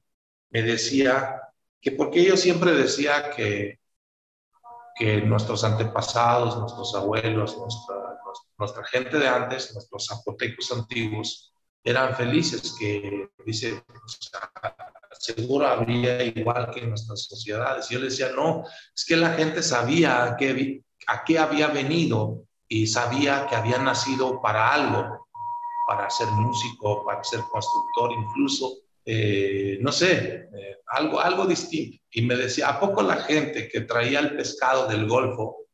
me 0.51 0.61
decía 0.61 1.41
que 1.81 1.91
porque 1.91 2.23
yo 2.23 2.35
siempre 2.35 2.73
decía 2.73 3.31
que, 3.31 3.79
que 4.95 5.21
nuestros 5.21 5.63
antepasados, 5.63 6.57
nuestros 6.57 6.93
abuelos, 6.95 7.57
nuestra, 7.57 8.19
nuestra 8.57 8.83
gente 8.85 9.17
de 9.17 9.27
antes, 9.27 9.73
nuestros 9.73 10.07
zapotecos 10.07 10.71
antiguos, 10.71 11.53
eran 11.83 12.13
felices, 12.15 12.75
que 12.77 13.29
dice, 13.45 13.83
seguro 15.11 15.67
habría 15.67 16.23
igual 16.23 16.71
que 16.71 16.81
en 16.81 16.89
nuestras 16.89 17.23
sociedades. 17.23 17.89
Yo 17.89 17.99
le 17.99 18.05
decía, 18.05 18.31
no, 18.35 18.65
es 18.95 19.05
que 19.05 19.15
la 19.15 19.33
gente 19.33 19.63
sabía 19.63 20.23
a 20.23 20.37
qué, 20.37 20.83
a 21.07 21.23
qué 21.23 21.39
había 21.39 21.67
venido 21.67 22.43
y 22.67 22.87
sabía 22.87 23.47
que 23.47 23.55
había 23.55 23.79
nacido 23.79 24.41
para 24.41 24.73
algo, 24.73 25.18
para 25.89 26.07
ser 26.07 26.27
músico, 26.27 27.03
para 27.03 27.23
ser 27.23 27.39
constructor, 27.51 28.11
incluso, 28.11 28.77
eh, 29.03 29.79
no 29.81 29.91
sé, 29.91 30.47
eh, 30.55 30.77
algo, 30.85 31.19
algo 31.19 31.47
distinto. 31.47 31.97
Y 32.11 32.21
me 32.21 32.35
decía, 32.35 32.69
¿a 32.69 32.79
poco 32.79 33.01
la 33.01 33.15
gente 33.15 33.67
que 33.67 33.81
traía 33.81 34.19
el 34.19 34.35
pescado 34.35 34.87
del 34.87 35.07
Golfo 35.07 35.65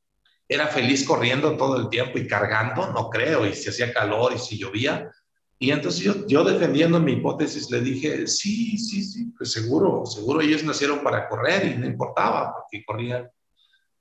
era 0.48 0.68
feliz 0.68 1.04
corriendo 1.04 1.58
todo 1.58 1.76
el 1.76 1.90
tiempo 1.90 2.18
y 2.18 2.28
cargando? 2.28 2.94
No 2.94 3.10
creo, 3.10 3.46
y 3.46 3.54
si 3.54 3.68
hacía 3.68 3.92
calor 3.92 4.32
y 4.34 4.40
si 4.40 4.58
llovía. 4.58 5.12
Y 5.60 5.72
entonces 5.72 6.02
yo, 6.02 6.26
yo 6.28 6.46
defendiendo 6.46 6.98
mi 7.02 7.14
hipótesis 7.14 7.70
le 7.70 7.82
dije, 7.82 8.26
sí, 8.26 8.78
sí, 8.78 9.04
sí, 9.04 9.34
pues 9.38 9.52
seguro, 9.52 10.06
seguro 10.06 10.40
ellos 10.40 10.64
nacieron 10.64 11.00
para 11.04 11.28
correr 11.28 11.74
y 11.74 11.78
no 11.78 11.88
importaba 11.88 12.54
porque 12.54 12.86
corrían. 12.86 13.30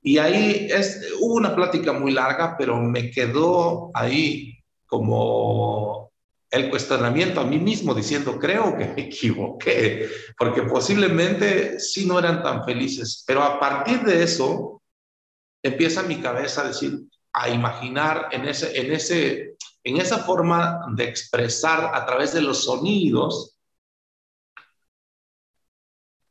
Y 0.01 0.17
ahí 0.17 0.69
es, 0.71 1.13
hubo 1.19 1.33
una 1.33 1.53
plática 1.53 1.91
muy 1.91 2.13
larga, 2.13 2.55
pero 2.57 2.81
me 2.81 3.11
quedó 3.11 3.91
ahí 3.93 4.54
como 4.85 6.11
el 6.51 6.69
cuestionamiento 6.69 7.41
a 7.41 7.45
mí 7.45 7.59
mismo 7.59 7.93
diciendo, 7.93 8.39
creo 8.39 8.77
que 8.77 8.85
me 8.85 9.01
equivoqué, 9.03 10.09
porque 10.37 10.63
posiblemente 10.63 11.79
sí 11.79 12.05
no 12.05 12.19
eran 12.19 12.41
tan 12.41 12.63
felices, 12.63 13.23
pero 13.27 13.43
a 13.43 13.59
partir 13.59 14.01
de 14.01 14.23
eso 14.23 14.81
empieza 15.63 16.03
mi 16.03 16.21
cabeza 16.21 16.61
a 16.61 16.67
decir, 16.67 16.99
a 17.33 17.49
imaginar 17.49 18.29
en, 18.31 18.47
ese, 18.47 18.79
en, 18.79 18.93
ese, 18.93 19.55
en 19.83 19.97
esa 19.97 20.19
forma 20.19 20.85
de 20.95 21.03
expresar 21.03 21.91
a 21.93 22.05
través 22.05 22.33
de 22.33 22.41
los 22.41 22.63
sonidos, 22.63 23.57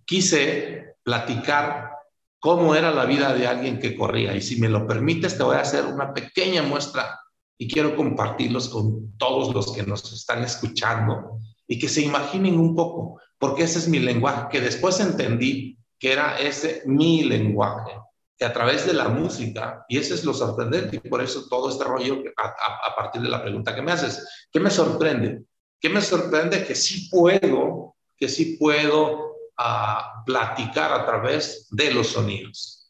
quise 0.06 0.96
platicar 1.02 1.90
cómo 2.38 2.74
era 2.74 2.90
la 2.90 3.04
vida 3.04 3.34
de 3.34 3.46
alguien 3.46 3.78
que 3.78 3.96
corría. 3.96 4.34
Y 4.34 4.40
si 4.40 4.60
me 4.60 4.68
lo 4.68 4.86
permites, 4.86 5.36
te 5.36 5.42
voy 5.42 5.56
a 5.56 5.60
hacer 5.60 5.84
una 5.84 6.14
pequeña 6.14 6.62
muestra 6.62 7.20
y 7.58 7.68
quiero 7.68 7.96
compartirlos 7.96 8.68
con 8.68 9.16
todos 9.16 9.54
los 9.54 9.72
que 9.72 9.82
nos 9.82 10.12
están 10.12 10.42
escuchando 10.42 11.38
y 11.66 11.78
que 11.78 11.88
se 11.88 12.02
imaginen 12.02 12.58
un 12.58 12.74
poco, 12.74 13.20
porque 13.38 13.64
ese 13.64 13.78
es 13.78 13.88
mi 13.88 13.98
lenguaje, 13.98 14.48
que 14.50 14.60
después 14.60 15.00
entendí 15.00 15.78
que 15.98 16.12
era 16.12 16.38
ese 16.38 16.82
mi 16.86 17.24
lenguaje 17.24 17.92
que 18.36 18.44
a 18.44 18.52
través 18.52 18.86
de 18.86 18.94
la 18.94 19.08
música, 19.08 19.84
y 19.88 19.98
eso 19.98 20.14
es 20.14 20.24
lo 20.24 20.34
sorprendente, 20.34 20.96
y 20.96 21.08
por 21.08 21.22
eso 21.22 21.46
todo 21.48 21.70
este 21.70 21.84
rollo 21.84 22.22
a, 22.36 22.94
partir 22.96 23.22
de 23.22 23.28
la 23.28 23.40
pregunta 23.40 23.74
que 23.74 23.82
me 23.82 23.92
haces, 23.92 24.48
¿qué 24.50 24.58
me 24.58 24.70
sorprende? 24.70 25.44
¿Qué 25.80 25.88
me 25.88 26.00
sorprende? 26.00 26.64
Que 26.64 26.74
sí 26.74 27.08
puedo, 27.08 27.94
que 28.16 28.28
sí 28.28 28.56
puedo 28.58 29.36
ah, 29.56 30.24
platicar 30.26 30.92
a 30.92 31.06
través 31.06 31.68
de 31.70 31.94
los 31.94 32.08
sonidos. 32.08 32.83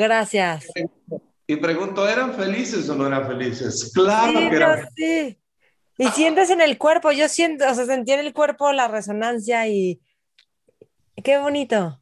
Gracias. 0.00 0.66
Y 1.46 1.56
pregunto, 1.56 2.08
¿eran 2.08 2.32
felices 2.32 2.88
o 2.88 2.94
no 2.94 3.06
eran 3.06 3.26
felices? 3.26 3.90
Claro 3.92 4.32
que 4.32 4.56
eran. 4.56 4.88
Sí. 4.96 5.38
Y 5.98 6.08
sientes 6.08 6.48
en 6.48 6.62
el 6.62 6.78
cuerpo, 6.78 7.12
yo 7.12 7.28
siento, 7.28 7.68
o 7.70 7.74
sea, 7.74 7.84
sentí 7.84 8.12
en 8.12 8.20
el 8.20 8.32
cuerpo 8.32 8.72
la 8.72 8.88
resonancia 8.88 9.68
y 9.68 10.00
qué 11.22 11.36
bonito. 11.36 12.00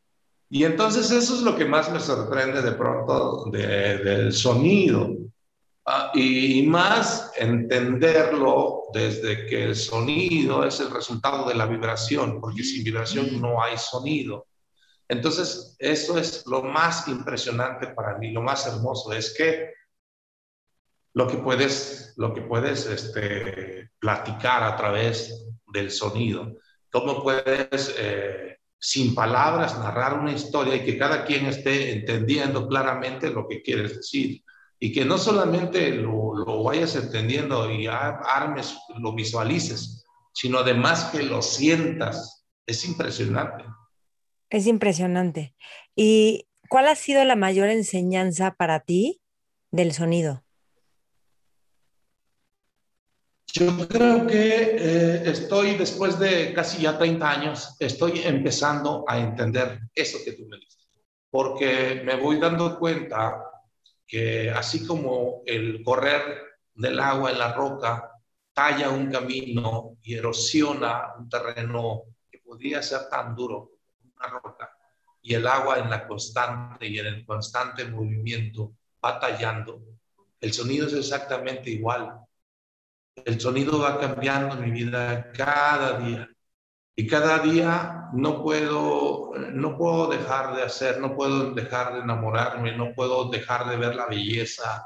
Y 0.48 0.62
entonces 0.62 1.10
eso 1.10 1.34
es 1.34 1.40
lo 1.40 1.56
que 1.56 1.64
más 1.64 1.90
me 1.90 1.98
sorprende 1.98 2.62
de 2.62 2.70
pronto 2.72 3.50
del 3.50 4.32
sonido. 4.32 5.16
Ah, 5.84 6.12
y, 6.14 6.62
más 6.62 7.32
entenderlo 7.36 8.84
desde 8.94 9.46
que 9.46 9.64
el 9.64 9.74
sonido 9.74 10.64
es 10.64 10.78
el 10.78 10.90
resultado 10.90 11.48
de 11.48 11.56
la 11.56 11.66
vibración, 11.66 12.40
porque 12.40 12.62
sin 12.62 12.84
vibración 12.84 13.40
no 13.40 13.60
hay 13.60 13.76
sonido. 13.76 14.46
Entonces, 15.08 15.74
eso 15.78 16.18
es 16.18 16.46
lo 16.46 16.62
más 16.62 17.08
impresionante 17.08 17.88
para 17.88 18.18
mí, 18.18 18.30
lo 18.30 18.42
más 18.42 18.66
hermoso, 18.66 19.12
es 19.12 19.34
que 19.36 19.72
lo 21.14 21.26
que 21.26 21.38
puedes, 21.38 22.12
lo 22.16 22.34
que 22.34 22.42
puedes 22.42 22.86
este, 22.86 23.90
platicar 23.98 24.62
a 24.62 24.76
través 24.76 25.46
del 25.72 25.90
sonido, 25.90 26.58
cómo 26.90 27.22
puedes 27.22 27.94
eh, 27.98 28.58
sin 28.78 29.14
palabras, 29.14 29.78
narrar 29.78 30.18
una 30.18 30.32
historia 30.32 30.76
y 30.76 30.84
que 30.84 30.98
cada 30.98 31.24
quien 31.24 31.46
esté 31.46 31.92
entendiendo 31.92 32.68
claramente 32.68 33.30
lo 33.30 33.48
que 33.48 33.62
quieres 33.62 33.96
decir. 33.96 34.42
Y 34.80 34.92
que 34.92 35.04
no 35.04 35.18
solamente 35.18 35.90
lo, 35.90 36.36
lo 36.36 36.62
vayas 36.62 36.94
entendiendo 36.94 37.68
y 37.68 37.88
armes, 37.88 38.76
lo 38.96 39.12
visualices, 39.12 40.04
sino 40.32 40.58
además 40.58 41.06
que 41.06 41.24
lo 41.24 41.42
sientas. 41.42 42.46
Es 42.64 42.84
impresionante. 42.84 43.64
Es 44.50 44.66
impresionante. 44.66 45.54
¿Y 45.94 46.46
cuál 46.68 46.88
ha 46.88 46.94
sido 46.94 47.24
la 47.24 47.36
mayor 47.36 47.68
enseñanza 47.68 48.54
para 48.54 48.80
ti 48.80 49.20
del 49.70 49.92
sonido? 49.92 50.44
Yo 53.52 53.88
creo 53.88 54.26
que 54.26 54.76
eh, 54.78 55.22
estoy, 55.24 55.76
después 55.76 56.18
de 56.18 56.52
casi 56.52 56.82
ya 56.82 56.98
30 56.98 57.30
años, 57.30 57.76
estoy 57.80 58.20
empezando 58.24 59.04
a 59.08 59.18
entender 59.18 59.80
eso 59.94 60.18
que 60.24 60.32
tú 60.32 60.46
me 60.46 60.58
dices, 60.58 60.88
porque 61.30 62.02
me 62.04 62.16
voy 62.16 62.38
dando 62.38 62.78
cuenta 62.78 63.42
que 64.06 64.50
así 64.50 64.86
como 64.86 65.42
el 65.46 65.82
correr 65.82 66.22
del 66.74 67.00
agua 67.00 67.30
en 67.30 67.38
la 67.38 67.52
roca 67.54 68.12
talla 68.52 68.90
un 68.90 69.10
camino 69.10 69.96
y 70.02 70.14
erosiona 70.14 71.14
un 71.18 71.28
terreno 71.28 72.02
que 72.30 72.38
podría 72.38 72.82
ser 72.82 73.08
tan 73.10 73.34
duro 73.34 73.77
una 74.26 74.70
y 75.22 75.34
el 75.34 75.46
agua 75.46 75.78
en 75.78 75.90
la 75.90 76.06
constante 76.06 76.86
y 76.86 76.98
en 76.98 77.06
el 77.06 77.26
constante 77.26 77.84
movimiento 77.84 78.72
va 79.04 79.18
tallando, 79.18 79.82
el 80.40 80.52
sonido 80.52 80.86
es 80.86 80.94
exactamente 80.94 81.70
igual 81.70 82.18
el 83.24 83.40
sonido 83.40 83.80
va 83.80 83.98
cambiando 83.98 84.56
mi 84.56 84.70
vida 84.70 85.32
cada 85.32 85.98
día. 85.98 86.28
Y 86.96 87.06
cada 87.06 87.38
día 87.38 88.08
no 88.12 88.42
puedo, 88.42 89.30
no 89.52 89.78
puedo 89.78 90.08
dejar 90.08 90.56
de 90.56 90.62
hacer, 90.62 91.00
no 91.00 91.14
puedo 91.14 91.52
dejar 91.54 91.94
de 91.94 92.00
enamorarme, 92.00 92.76
no 92.76 92.92
puedo 92.94 93.30
dejar 93.30 93.68
de 93.68 93.76
ver 93.76 93.94
la 93.94 94.06
belleza 94.06 94.84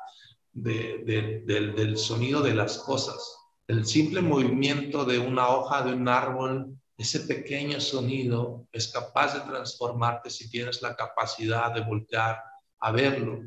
del, 0.52 1.96
sonido 1.96 2.42
de 2.42 2.54
las 2.54 2.78
cosas. 2.78 3.38
El 3.66 3.86
simple 3.86 4.20
movimiento 4.20 5.06
de 5.06 5.18
una 5.18 5.48
hoja 5.48 5.82
de 5.82 5.94
un 5.94 6.06
árbol, 6.06 6.76
ese 7.02 7.20
pequeño 7.20 7.80
sonido 7.80 8.66
es 8.72 8.88
capaz 8.88 9.34
de 9.34 9.40
transformarte 9.40 10.30
si 10.30 10.48
tienes 10.48 10.80
la 10.82 10.94
capacidad 10.94 11.74
de 11.74 11.80
voltear 11.80 12.40
a 12.78 12.92
verlo. 12.92 13.42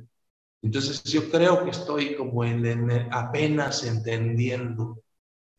Entonces 0.62 1.02
yo 1.04 1.30
creo 1.30 1.63
que 1.63 1.72
estoy 1.72 2.15
como 2.15 2.44
en, 2.44 2.91
apenas 3.12 3.84
entendiendo, 3.84 5.02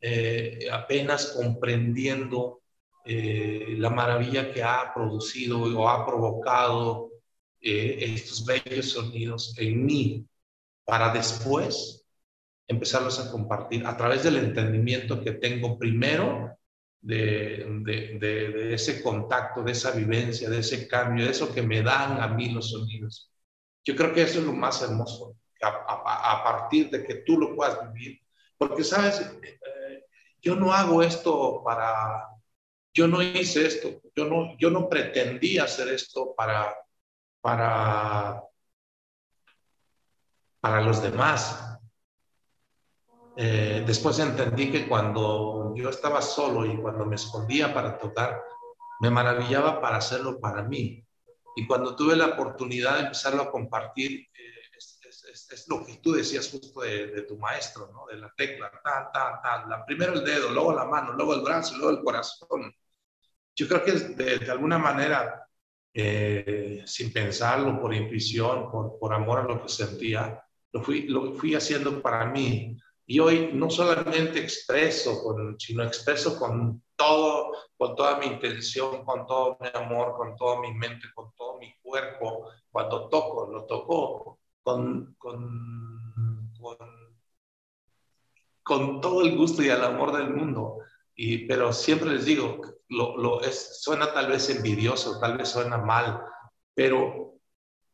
eh, 0.00 0.68
apenas 0.70 1.28
comprendiendo 1.28 2.60
eh, 3.04 3.76
la 3.78 3.88
maravilla 3.88 4.52
que 4.52 4.62
ha 4.62 4.92
producido 4.92 5.62
o 5.62 5.88
ha 5.88 6.04
provocado 6.04 7.12
eh, 7.60 7.98
estos 8.14 8.44
bellos 8.44 8.90
sonidos 8.90 9.54
en 9.58 9.86
mí, 9.86 10.26
para 10.84 11.12
después 11.12 12.04
empezarlos 12.68 13.18
a 13.20 13.30
compartir 13.30 13.86
a 13.86 13.96
través 13.96 14.22
del 14.22 14.36
entendimiento 14.36 15.22
que 15.22 15.32
tengo 15.32 15.78
primero 15.78 16.56
de, 17.00 17.64
de, 18.18 18.74
ese 18.74 19.02
contacto, 19.02 19.62
de 19.62 19.72
esa 19.72 19.92
vivencia, 19.92 20.50
de 20.50 20.58
ese 20.58 20.88
cambio, 20.88 21.24
de 21.24 21.30
eso 21.30 21.54
que 21.54 21.62
me 21.62 21.82
dan 21.82 22.20
a 22.20 22.28
mí 22.28 22.50
los 22.50 22.70
sonidos. 22.70 23.30
Yo 23.84 23.94
creo 23.94 24.12
que 24.12 24.22
eso 24.22 24.40
es 24.40 24.44
lo 24.44 24.52
más 24.52 24.82
hermoso, 24.82 25.36
a, 25.62 26.42
partir 26.44 26.90
de 26.90 27.04
que 27.04 27.16
tú 27.16 27.38
lo 27.38 27.54
puedas 27.54 27.92
vivir. 27.92 28.20
Porque, 28.58 28.82
sabes, 28.82 29.20
eh, 29.20 30.04
yo 30.42 30.56
no 30.56 30.72
hago 30.72 31.02
esto 31.02 31.62
para, 31.64 32.28
yo 32.92 33.06
no 33.06 33.22
hice 33.22 33.66
esto, 33.66 34.00
yo 34.14 34.24
no, 34.24 34.56
yo 34.58 34.70
no 34.70 34.88
pretendía 34.88 35.64
hacer 35.64 35.88
esto 35.88 36.34
para, 36.34 36.74
para, 37.40 38.42
para 40.60 40.80
los 40.80 41.02
demás. 41.02 41.75
Eh, 43.36 43.84
después 43.86 44.18
entendí 44.18 44.72
que 44.72 44.88
cuando 44.88 45.74
yo 45.76 45.90
estaba 45.90 46.22
solo 46.22 46.64
y 46.64 46.76
cuando 46.78 47.04
me 47.04 47.16
escondía 47.16 47.74
para 47.74 47.98
tocar, 47.98 48.42
me 49.00 49.10
maravillaba 49.10 49.80
para 49.80 49.98
hacerlo 49.98 50.40
para 50.40 50.62
mí. 50.62 51.04
Y 51.54 51.66
cuando 51.66 51.94
tuve 51.94 52.16
la 52.16 52.26
oportunidad 52.28 52.94
de 52.94 53.02
empezarlo 53.02 53.42
a 53.42 53.50
compartir, 53.50 54.28
eh, 54.32 54.56
es, 54.76 55.66
lo 55.68 55.84
que 55.84 55.96
tú 55.96 56.12
decías 56.12 56.50
justo 56.50 56.80
de, 56.80 57.22
tu 57.22 57.38
maestro, 57.38 57.90
¿no? 57.92 58.06
De 58.06 58.16
la 58.16 58.32
tecla, 58.36 58.70
tal, 58.82 59.08
tal, 59.12 59.40
tal. 59.42 59.68
La, 59.68 59.84
primero 59.84 60.14
el 60.14 60.24
dedo, 60.24 60.50
luego 60.50 60.74
la 60.74 60.84
mano, 60.84 61.12
luego 61.12 61.34
el 61.34 61.42
brazo, 61.42 61.76
luego 61.76 61.90
el 61.90 62.04
corazón. 62.04 62.72
Yo 63.54 63.68
creo 63.68 63.82
que 63.84 63.92
de, 63.92 64.38
de 64.38 64.50
alguna 64.50 64.78
manera, 64.78 65.46
eh, 65.92 66.82
sin 66.86 67.12
pensarlo, 67.12 67.80
por 67.80 67.94
intuición, 67.94 68.70
por, 68.70 68.98
por 68.98 69.12
amor 69.14 69.40
a 69.40 69.44
lo 69.44 69.62
que 69.62 69.68
sentía, 69.68 70.42
lo 70.72 70.82
fui, 70.82 71.02
lo 71.08 71.34
fui 71.34 71.54
haciendo 71.54 72.02
para 72.02 72.26
mí. 72.26 72.76
Y 73.08 73.20
hoy 73.20 73.50
no 73.52 73.70
solamente 73.70 74.40
expreso, 74.40 75.22
con, 75.22 75.58
sino 75.60 75.84
expreso 75.84 76.36
con 76.36 76.82
todo, 76.96 77.52
con 77.76 77.94
toda 77.94 78.18
mi 78.18 78.26
intención, 78.26 79.04
con 79.04 79.26
todo 79.26 79.56
mi 79.60 79.68
amor, 79.74 80.16
con 80.16 80.34
toda 80.34 80.60
mi 80.60 80.74
mente, 80.74 81.06
con 81.14 81.32
todo 81.36 81.56
mi 81.58 81.72
cuerpo. 81.82 82.50
Cuando 82.70 83.08
toco, 83.08 83.46
lo 83.46 83.64
toco 83.64 84.40
con, 84.64 85.14
con, 85.18 86.52
con, 88.64 89.00
todo 89.00 89.22
el 89.22 89.36
gusto 89.36 89.62
y 89.62 89.68
el 89.68 89.84
amor 89.84 90.16
del 90.16 90.30
mundo. 90.30 90.78
Y, 91.14 91.46
pero 91.46 91.72
siempre 91.72 92.10
les 92.10 92.24
digo, 92.24 92.60
lo, 92.88 93.16
lo 93.16 93.40
es, 93.40 93.80
suena 93.82 94.12
tal 94.12 94.26
vez 94.26 94.50
envidioso, 94.50 95.20
tal 95.20 95.38
vez 95.38 95.48
suena 95.48 95.78
mal, 95.78 96.20
pero 96.74 97.34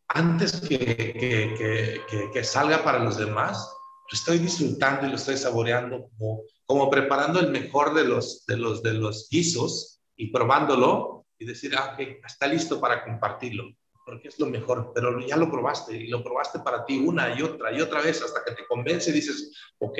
antes 0.09 0.61
que, 0.61 0.79
que, 0.79 2.03
que, 2.09 2.31
que 2.33 2.45
salga 2.45 2.83
para 2.83 2.99
los 2.99 3.19
demás, 3.19 3.71
lo 4.13 4.17
estoy 4.17 4.39
disfrutando 4.39 5.07
y 5.07 5.11
lo 5.11 5.17
estoy 5.17 5.39
saboreando 5.39 6.11
como, 6.11 6.43
como 6.67 6.91
preparando 6.91 7.41
el 7.41 7.51
mejor 7.51 7.95
de 7.95 8.05
los, 8.05 8.45
de, 8.47 8.59
los, 8.59 8.83
de 8.83 8.93
los 8.93 9.29
guisos 9.31 10.03
y 10.17 10.31
probándolo 10.31 11.25
y 11.39 11.47
decir, 11.47 11.75
ah, 11.77 11.95
ok, 11.95 12.19
está 12.27 12.47
listo 12.47 12.79
para 12.79 13.05
compartirlo, 13.05 13.73
porque 14.05 14.29
es 14.29 14.39
lo 14.39 14.47
mejor, 14.47 14.93
pero 14.95 15.19
ya 15.21 15.37
lo 15.37 15.51
probaste 15.51 15.97
y 15.97 16.09
lo 16.09 16.23
probaste 16.23 16.59
para 16.59 16.85
ti 16.85 16.99
una 16.99 17.35
y 17.35 17.41
otra 17.41 17.73
y 17.73 17.81
otra 17.81 18.03
vez 18.03 18.21
hasta 18.21 18.45
que 18.45 18.55
te 18.55 18.67
convence 18.67 19.11
y 19.11 19.15
dices, 19.15 19.51
ok, 19.79 19.99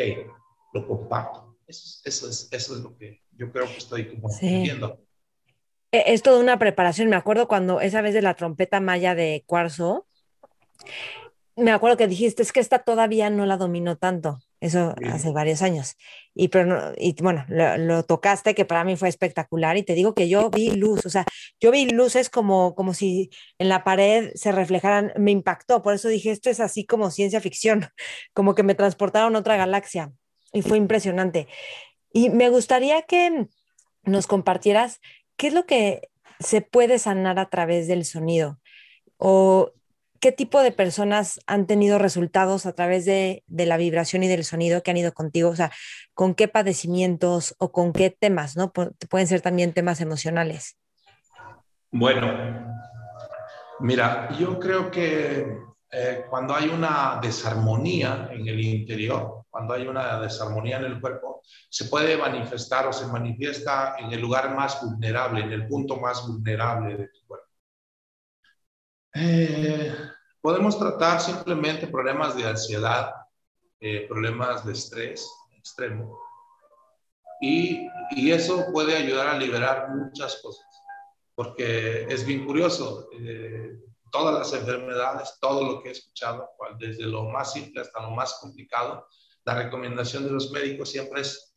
lo 0.75 0.87
comparto. 0.87 1.57
Eso, 1.67 2.01
eso, 2.05 2.29
es, 2.29 2.49
eso 2.53 2.77
es 2.77 2.83
lo 2.83 2.95
que 2.99 3.23
yo 3.33 3.51
creo 3.51 3.65
que 3.65 3.79
estoy 3.79 4.15
como 4.15 4.29
viendo. 4.41 5.01
E, 5.91 6.13
es 6.13 6.23
toda 6.23 6.39
una 6.39 6.59
preparación. 6.59 7.09
Me 7.09 7.17
acuerdo 7.17 7.49
cuando 7.49 7.81
esa 7.81 8.03
vez 8.03 8.13
de 8.13 8.21
la 8.21 8.35
trompeta 8.35 8.79
maya 8.79 9.15
de 9.15 9.43
cuarzo, 9.47 10.07
me 11.57 11.71
acuerdo 11.71 11.97
que 11.97 12.07
dijiste, 12.07 12.43
es 12.43 12.53
que 12.53 12.61
esta 12.61 12.81
todavía 12.81 13.29
no 13.31 13.45
la 13.47 13.57
dominó 13.57 13.97
tanto, 13.97 14.41
eso 14.61 14.95
hace 15.11 15.33
varios 15.33 15.61
años. 15.61 15.97
Y, 16.35 16.49
pero 16.49 16.93
y 16.97 17.15
bueno, 17.21 17.45
lo, 17.49 18.05
tocaste, 18.05 18.55
que 18.55 18.65
para 18.65 18.85
mí 18.85 18.97
fue 18.97 19.09
espectacular. 19.09 19.77
Y 19.77 19.83
te 19.83 19.95
digo 19.95 20.15
que 20.15 20.29
yo 20.29 20.51
vi 20.51 20.71
luz, 20.71 21.05
o 21.05 21.11
sea, 21.11 21.27
yo 21.61 21.71
vi 21.71 21.91
luces 21.91 22.31
como, 22.31 22.75
como 22.75 22.95
si 22.95 23.31
en 23.59 23.69
la 23.69 23.85
pared 23.85 24.31
se 24.35 24.53
reflejaran, 24.53 25.13
me 25.17 25.33
impactó. 25.33 25.83
Por 25.83 25.95
eso 25.95 26.09
dije, 26.09 26.31
esto 26.31 26.49
es 26.49 26.61
así 26.61 26.87
como 26.87 27.11
ciencia 27.11 27.41
ficción, 27.41 27.89
como 28.35 28.55
que 28.55 28.63
me 28.63 28.75
transportaron 28.75 29.37
a 29.37 29.41
otra 29.41 29.57
galaxia. 29.57 30.13
Y 30.53 30.63
fue 30.63 30.79
impresionante. 30.79 31.49
Y 32.13 32.31
me 32.31 32.49
gustaría 32.49 33.03
que 33.03 33.49
nos 34.05 34.27
compartieras 34.27 35.01
qué 35.37 35.49
es 35.49 35.55
lo 35.55 35.67
que 35.67 36.09
se 36.41 36.61
puede 36.61 36.99
sanar 36.99 37.39
a 37.39 37.51
través 37.51 37.89
del 37.89 38.05
sonido. 38.05 38.61
O 39.17 39.73
¿qué 40.23 40.31
tipo 40.31 40.63
de 40.63 40.71
personas 40.71 41.41
han 41.49 41.67
tenido 41.67 41.99
resultados 41.99 42.65
a 42.65 42.73
través 42.73 43.05
de, 43.05 43.43
la 43.49 43.77
vibración 43.77 44.23
y 44.23 44.29
del 44.29 44.45
sonido 44.45 44.81
que 44.81 44.93
han 44.93 44.97
ido 44.97 45.13
contigo? 45.13 45.51
O 45.51 45.57
sea, 45.57 45.73
¿con 46.15 46.37
qué 46.37 46.47
padecimientos 46.47 47.57
o 47.59 47.73
con 47.73 47.93
qué 47.93 48.11
temas, 48.11 48.57
no? 48.57 48.73
pueden 48.73 49.27
ser 49.27 49.41
también 49.41 49.73
temas 49.73 50.01
emocionales. 50.01 50.79
Bueno, 51.91 52.73
mira, 53.81 54.29
yo 54.39 54.61
creo 54.61 54.93
que 54.93 55.59
eh, 55.91 56.25
cuando 56.31 56.55
hay 56.55 56.69
una 56.69 57.19
desarmonía 57.21 58.29
en 58.31 58.47
el 58.47 58.61
interior, 58.61 59.47
cuando 59.51 59.75
hay 59.75 59.89
una 59.89 60.21
desarmonía 60.21 60.79
en 60.79 60.85
el 60.85 61.01
cuerpo, 61.01 61.43
se 61.69 61.87
puede 61.87 62.17
manifestar 62.17 62.87
o 62.87 62.93
se 62.93 63.09
manifiesta 63.09 63.97
en 63.99 64.13
el 64.13 64.21
lugar 64.21 64.55
más 64.55 64.81
vulnerable, 64.81 65.43
en 65.43 65.53
el 65.53 65.67
punto 65.67 65.97
más 65.97 66.25
vulnerable 66.25 66.97
de 66.97 67.09
tu 67.09 67.27
cuerpo. 67.27 67.42
Eh, 69.15 69.95
podemos 70.41 70.79
tratar 70.79 71.21
simplemente 71.21 71.87
problemas 71.87 72.37
de 72.37 72.45
ansiedad, 72.45 73.13
eh, 73.81 74.07
problemas 74.09 74.65
de 74.65 74.73
estrés 74.73 75.29
extremo. 75.57 76.19
Y, 77.41 77.89
y, 78.13 78.31
eso 78.31 78.67
puede 78.73 78.97
ayudar 78.97 79.27
a 79.29 79.39
liberar 79.39 79.91
muchas 79.91 80.41
cosas, 80.41 80.65
porque 81.35 82.07
es 82.09 82.25
bien 82.25 82.47
curioso. 82.47 83.09
Eh, 83.19 83.81
todas 84.13 84.35
las 84.39 84.53
enfermedades, 84.61 85.39
todo 85.41 85.65
lo 85.65 85.83
que 85.83 85.89
he 85.89 85.93
escuchado, 85.93 86.51
desde 86.79 87.05
lo 87.05 87.25
más 87.25 87.53
simple 87.53 87.81
hasta 87.81 88.01
lo 88.01 88.11
más 88.11 88.39
complicado, 88.41 89.09
la 89.45 89.55
recomendación 89.57 90.25
de 90.25 90.31
los 90.31 90.53
médicos 90.53 90.91
siempre 90.91 91.23
es 91.23 91.57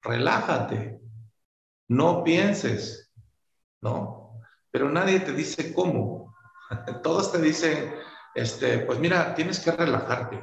relájate, 0.00 1.00
no 1.88 2.24
pienses, 2.24 3.12
¿no? 3.82 4.22
pero 4.72 4.88
nadie 4.88 5.20
te 5.20 5.32
dice 5.32 5.72
cómo. 5.74 6.21
Todos 7.02 7.32
te 7.32 7.40
dicen, 7.40 7.94
este, 8.34 8.80
pues 8.80 8.98
mira, 8.98 9.34
tienes 9.34 9.60
que 9.60 9.72
relajarte. 9.72 10.42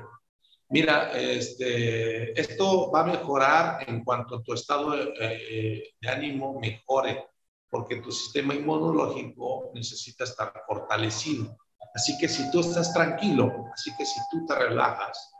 Mira, 0.69 1.11
este, 1.13 2.39
esto 2.39 2.91
va 2.91 3.01
a 3.01 3.05
mejorar 3.05 3.89
en 3.89 4.03
cuanto 4.03 4.41
tu 4.43 4.53
estado 4.53 4.91
de, 4.91 5.83
de 5.99 6.09
ánimo 6.09 6.59
mejore, 6.59 7.25
porque 7.69 7.97
tu 7.97 8.11
sistema 8.11 8.53
inmunológico 8.53 9.71
necesita 9.73 10.23
estar 10.23 10.53
fortalecido. 10.67 11.57
Así 11.93 12.17
que 12.17 12.27
si 12.27 12.49
tú 12.51 12.59
estás 12.59 12.93
tranquilo, 12.93 13.65
así 13.73 13.91
que 13.97 14.05
si 14.05 14.19
tú 14.31 14.45
te 14.45 14.55
relajas, 14.55 15.31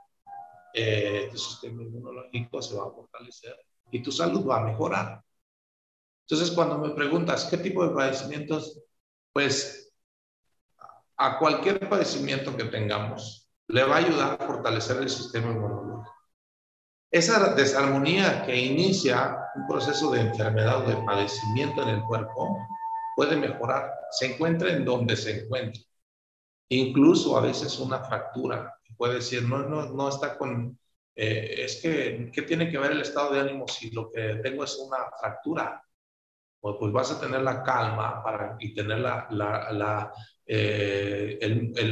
eh, 0.73 1.29
tu 1.31 1.37
sistema 1.37 1.83
inmunológico 1.83 2.61
se 2.61 2.75
va 2.75 2.87
a 2.87 2.91
fortalecer 2.91 3.55
y 3.91 4.01
tu 4.01 4.11
salud 4.11 4.47
va 4.47 4.57
a 4.57 4.65
mejorar. 4.65 5.23
Entonces, 6.21 6.51
cuando 6.51 6.77
me 6.77 6.91
preguntas 6.91 7.45
qué 7.45 7.57
tipo 7.57 7.87
de 7.87 7.93
padecimientos, 7.93 8.79
pues 9.33 9.78
a 11.19 11.37
cualquier 11.37 11.87
padecimiento 11.89 12.55
que 12.55 12.63
tengamos, 12.65 13.49
le 13.67 13.83
va 13.83 13.95
a 13.95 13.99
ayudar 13.99 14.37
a 14.39 14.45
fortalecer 14.45 14.97
el 14.97 15.09
sistema 15.09 15.51
inmunológico. 15.51 16.15
Esa 17.11 17.53
desarmonía 17.55 18.45
que 18.45 18.55
inicia 18.55 19.37
un 19.55 19.67
proceso 19.67 20.11
de 20.11 20.21
enfermedad 20.21 20.83
o 20.83 20.89
de 20.89 20.95
padecimiento 21.05 21.83
en 21.83 21.89
el 21.89 22.03
cuerpo 22.03 22.57
puede 23.15 23.35
mejorar, 23.35 23.91
se 24.11 24.33
encuentra 24.33 24.71
en 24.71 24.85
donde 24.85 25.17
se 25.17 25.43
encuentre. 25.43 25.83
Incluso 26.69 27.37
a 27.37 27.41
veces 27.41 27.77
una 27.79 27.99
fractura 27.99 28.73
puede 28.95 29.15
decir, 29.15 29.43
no, 29.43 29.59
no, 29.59 29.89
no 29.89 30.09
está 30.09 30.37
con, 30.37 30.77
eh, 31.15 31.55
es 31.57 31.81
que, 31.81 32.29
¿qué 32.33 32.41
tiene 32.43 32.69
que 32.69 32.77
ver 32.77 32.91
el 32.91 33.01
estado 33.01 33.33
de 33.33 33.39
ánimo 33.39 33.67
si 33.67 33.91
lo 33.91 34.11
que 34.11 34.35
tengo 34.43 34.63
es 34.63 34.77
una 34.77 34.97
fractura? 35.19 35.83
Pues, 36.59 36.75
pues 36.79 36.91
vas 36.91 37.11
a 37.11 37.21
tener 37.21 37.41
la 37.41 37.63
calma 37.63 38.23
para, 38.23 38.57
y 38.59 38.73
tener 38.73 38.99
la, 38.99 40.13
eh, 40.45 41.39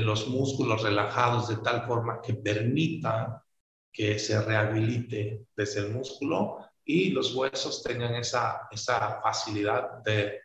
los 0.03 0.27
músculos 0.27 0.83
relajados 0.83 1.47
de 1.49 1.57
tal 1.57 1.85
forma 1.85 2.21
que 2.21 2.33
permita 2.35 3.43
que 3.91 4.19
se 4.19 4.41
rehabilite 4.41 5.45
desde 5.55 5.81
el 5.81 5.93
músculo 5.93 6.57
y 6.83 7.09
los 7.11 7.33
huesos 7.33 7.83
tengan 7.83 8.15
esa, 8.15 8.67
esa 8.71 9.21
facilidad 9.21 10.03
de, 10.03 10.41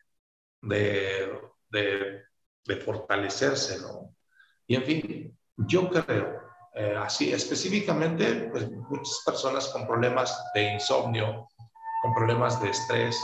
de 2.64 2.76
fortalecerse, 2.76 3.80
¿no? 3.80 4.14
Y 4.66 4.76
en 4.76 4.82
fin, 4.84 5.38
yo 5.56 5.90
creo 5.90 6.42
eh, 6.74 6.94
así 6.96 7.32
específicamente, 7.32 8.48
pues 8.50 8.70
muchas 8.70 9.22
personas 9.26 9.68
con 9.68 9.86
problemas 9.86 10.42
de 10.54 10.72
insomnio, 10.74 11.48
con 12.00 12.14
problemas 12.14 12.60
de 12.62 12.70
estrés, 12.70 13.22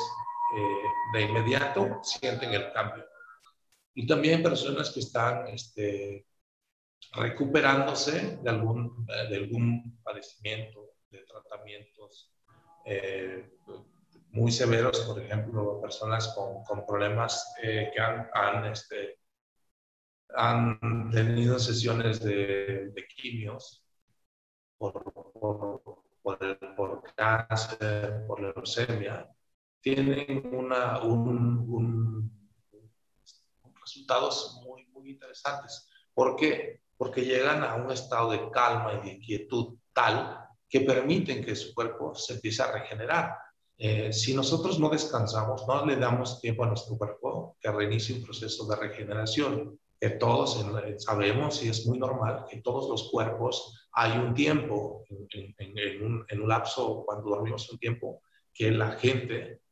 eh, 0.56 0.82
de 1.12 1.22
inmediato 1.22 2.00
sienten 2.02 2.52
el 2.52 2.72
cambio. 2.72 3.04
Y 3.94 4.06
también 4.06 4.42
personas 4.42 4.90
que 4.90 5.00
están 5.00 5.48
este, 5.48 6.26
recuperándose 7.12 8.38
de 8.42 8.50
algún, 8.50 9.06
de 9.06 9.37
algún 9.37 9.98
padecimiento, 10.02 10.94
de 11.11 11.24
tratamientos 11.24 12.32
eh, 12.84 13.50
muy 14.30 14.52
severos, 14.52 15.00
por 15.00 15.20
ejemplo, 15.20 15.80
personas 15.80 16.34
con, 16.34 16.62
con 16.64 16.87
problemas 16.87 17.54
que 17.61 18.00
han, 18.00 18.28
han 18.32 18.66
este, 18.66 19.18
han 20.34 21.11
tenido 21.11 21.58
sesiones 21.58 22.20
de, 22.20 22.90
de 22.90 23.06
quimios 23.06 23.84
por, 24.76 25.12
por, 25.32 25.82
por, 26.76 27.14
cáncer, 27.14 28.24
por 28.26 28.40
leucemia, 28.40 29.28
tienen 29.81 30.55
una, 30.55 31.03
un, 31.03 32.31
resultados 33.81 34.61
muy, 34.64 34.87
muy 34.87 35.11
interesantes. 35.11 35.88
¿Por 36.12 36.37
qué? 36.37 36.83
Porque 36.97 37.25
llegan 37.25 37.62
a 37.62 37.77
un 37.77 37.91
estado 37.91 38.31
de 38.33 38.51
calma 38.51 39.01
y 39.03 39.09
de 39.09 39.19
quietud 39.19 39.79
tal 39.93 40.47
que 40.69 40.81
permiten 40.81 41.45
que 41.45 41.57
su 41.57 41.75
cuerpo 41.75 42.14
se 42.14 42.35
empiece 42.35 42.62
a 42.62 42.73
regenerar. 42.73 43.37
Eh, 43.79 44.12
si 44.12 44.35
nosotros 44.35 44.79
no 44.81 44.91
descansamos, 44.91 45.67
no 45.67 45.87
le 45.87 45.97
damos 45.97 46.41
tiempo 46.41 46.64
a 46.64 46.67
nuestro 46.67 46.99
cuerpo 46.99 47.57
que 47.61 47.71
reinicie 47.71 48.17
un 48.17 48.25
proceso 48.25 48.67
de 48.67 48.77
regeneración, 48.77 49.79
que 50.01 50.11
todos 50.11 50.64
sabemos 50.99 51.62
y 51.62 51.69
es 51.69 51.87
muy 51.87 51.99
normal 51.99 52.45
que 52.49 52.61
todos 52.61 52.88
los 52.88 53.11
cuerpos 53.11 53.88
hay 53.93 54.17
un 54.19 54.35
tiempo, 54.35 55.05
en, 55.09 56.05
un, 56.05 56.25
en, 56.29 56.41
un, 56.41 56.49
lapso 56.49 57.03
cuando 57.05 57.31
dormimos 57.31 57.69
un 57.71 57.79
tiempo, 57.79 58.23
que 58.53 58.71
la 58.71 58.93
gente 58.93 59.62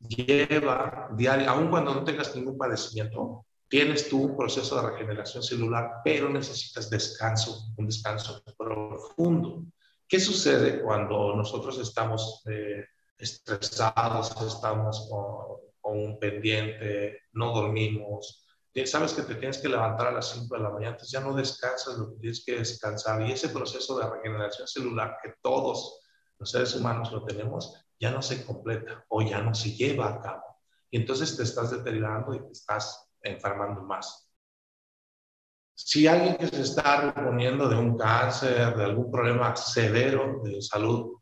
lleva 0.00 1.08
diario, 1.16 1.50
aun 1.50 1.68
cuando 1.68 1.94
no 1.94 2.04
tengas 2.04 2.34
ningún 2.34 2.58
padecimiento, 2.58 3.46
tienes 3.68 4.08
tú 4.08 4.22
un 4.22 4.36
proceso 4.36 4.76
de 4.76 4.90
regeneración 4.90 5.42
celular, 5.42 6.00
pero 6.04 6.28
necesitas 6.28 6.90
descanso, 6.90 7.72
un 7.76 7.86
descanso 7.86 8.42
profundo. 8.56 9.64
¿Qué 10.06 10.20
sucede 10.20 10.80
cuando 10.82 11.34
nosotros 11.34 11.78
estamos 11.78 12.42
eh, 12.50 12.84
estresados, 13.18 14.30
estamos 14.42 15.08
con, 15.10 15.64
un 15.86 16.18
pendiente, 16.18 17.20
no 17.32 17.52
dormimos, 17.52 18.44
sabes 18.84 19.12
que 19.12 19.22
te 19.22 19.36
tienes 19.36 19.58
que 19.58 19.68
levantar 19.68 20.08
a 20.08 20.12
las 20.12 20.30
5 20.30 20.56
de 20.56 20.62
la 20.62 20.70
mañana, 20.70 20.92
entonces 20.92 21.12
ya 21.12 21.20
no 21.20 21.34
descansas 21.34 21.96
lo 21.96 22.10
que 22.10 22.20
tienes 22.20 22.44
que 22.44 22.58
descansar. 22.58 23.22
Y 23.22 23.32
ese 23.32 23.50
proceso 23.50 23.98
de 23.98 24.10
regeneración 24.10 24.66
celular 24.66 25.18
que 25.22 25.34
todos 25.40 26.00
los 26.38 26.50
seres 26.50 26.74
humanos 26.74 27.12
lo 27.12 27.24
tenemos, 27.24 27.83
ya 27.98 28.10
no 28.10 28.22
se 28.22 28.44
completa 28.44 29.04
o 29.08 29.22
ya 29.22 29.40
no 29.40 29.54
se 29.54 29.70
lleva 29.70 30.08
a 30.08 30.20
cabo. 30.20 30.42
Y 30.90 30.98
entonces 30.98 31.36
te 31.36 31.42
estás 31.42 31.70
deteriorando 31.70 32.34
y 32.34 32.40
te 32.40 32.52
estás 32.52 33.10
enfermando 33.22 33.82
más. 33.82 34.28
Si 35.74 36.06
alguien 36.06 36.36
que 36.36 36.46
se 36.46 36.62
está 36.62 37.12
reponiendo 37.12 37.68
de 37.68 37.76
un 37.76 37.98
cáncer, 37.98 38.76
de 38.76 38.84
algún 38.84 39.10
problema 39.10 39.56
severo 39.56 40.40
de 40.44 40.62
salud, 40.62 41.18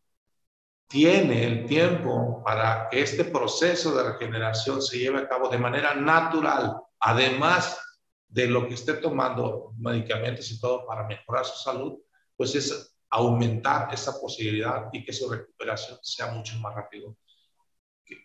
tiene 0.87 1.47
el 1.47 1.65
tiempo 1.65 2.43
para 2.45 2.89
que 2.91 3.01
este 3.01 3.25
proceso 3.25 3.95
de 3.95 4.13
regeneración 4.13 4.83
se 4.83 4.99
lleve 4.99 5.21
a 5.21 5.29
cabo 5.29 5.49
de 5.49 5.57
manera 5.57 5.95
natural, 5.95 6.77
además 7.01 7.81
de 8.29 8.47
lo 8.47 8.69
que 8.69 8.75
esté 8.75 8.95
tomando 8.95 9.73
medicamentos 9.79 10.51
y 10.51 10.61
todo 10.61 10.87
para 10.87 11.07
mejorar 11.07 11.47
su 11.47 11.63
salud, 11.63 11.99
pues 12.37 12.55
es 12.55 12.92
aumentar 13.13 13.93
esa 13.93 14.19
posibilidad 14.19 14.89
y 14.93 15.05
que 15.05 15.13
su 15.13 15.29
recuperación 15.31 15.99
sea 16.03 16.33
mucho 16.33 16.57
más 16.59 16.75
rápido. 16.75 17.17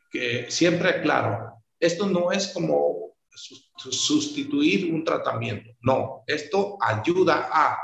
Que, 0.09 0.49
siempre, 0.49 1.01
claro, 1.01 1.61
esto 1.79 2.07
no 2.07 2.31
es 2.31 2.47
como 2.47 3.13
sustituir 3.29 4.91
un 4.91 5.03
tratamiento, 5.03 5.71
no, 5.81 6.23
esto 6.25 6.77
ayuda 6.81 7.49
a, 7.51 7.77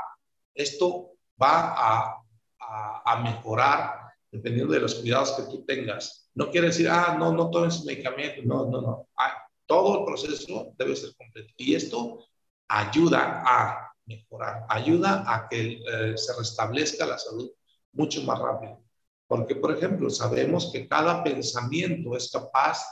esto 0.52 1.12
va 1.40 1.74
a, 1.76 2.22
a, 2.58 3.12
a 3.12 3.22
mejorar 3.22 4.04
dependiendo 4.34 4.72
de 4.72 4.80
los 4.80 4.96
cuidados 4.96 5.32
que 5.32 5.44
tú 5.44 5.64
tengas. 5.64 6.28
No 6.34 6.50
quiere 6.50 6.68
decir, 6.68 6.88
ah, 6.88 7.16
no, 7.16 7.32
no 7.32 7.50
tomes 7.50 7.84
medicamento, 7.84 8.42
no, 8.44 8.66
no, 8.66 8.80
no. 8.80 9.08
Ah, 9.16 9.46
todo 9.66 10.00
el 10.00 10.04
proceso 10.04 10.72
debe 10.76 10.96
ser 10.96 11.14
completo. 11.14 11.52
Y 11.56 11.76
esto 11.76 12.26
ayuda 12.66 13.44
a 13.46 13.93
mejorar, 14.06 14.66
ayuda 14.68 15.24
a 15.26 15.48
que 15.48 15.80
eh, 15.86 16.16
se 16.16 16.36
restablezca 16.36 17.06
la 17.06 17.18
salud 17.18 17.50
mucho 17.92 18.22
más 18.22 18.38
rápido. 18.38 18.82
Porque, 19.26 19.56
por 19.56 19.72
ejemplo, 19.72 20.10
sabemos 20.10 20.70
que 20.72 20.86
cada 20.86 21.24
pensamiento 21.24 22.16
es 22.16 22.30
capaz 22.30 22.84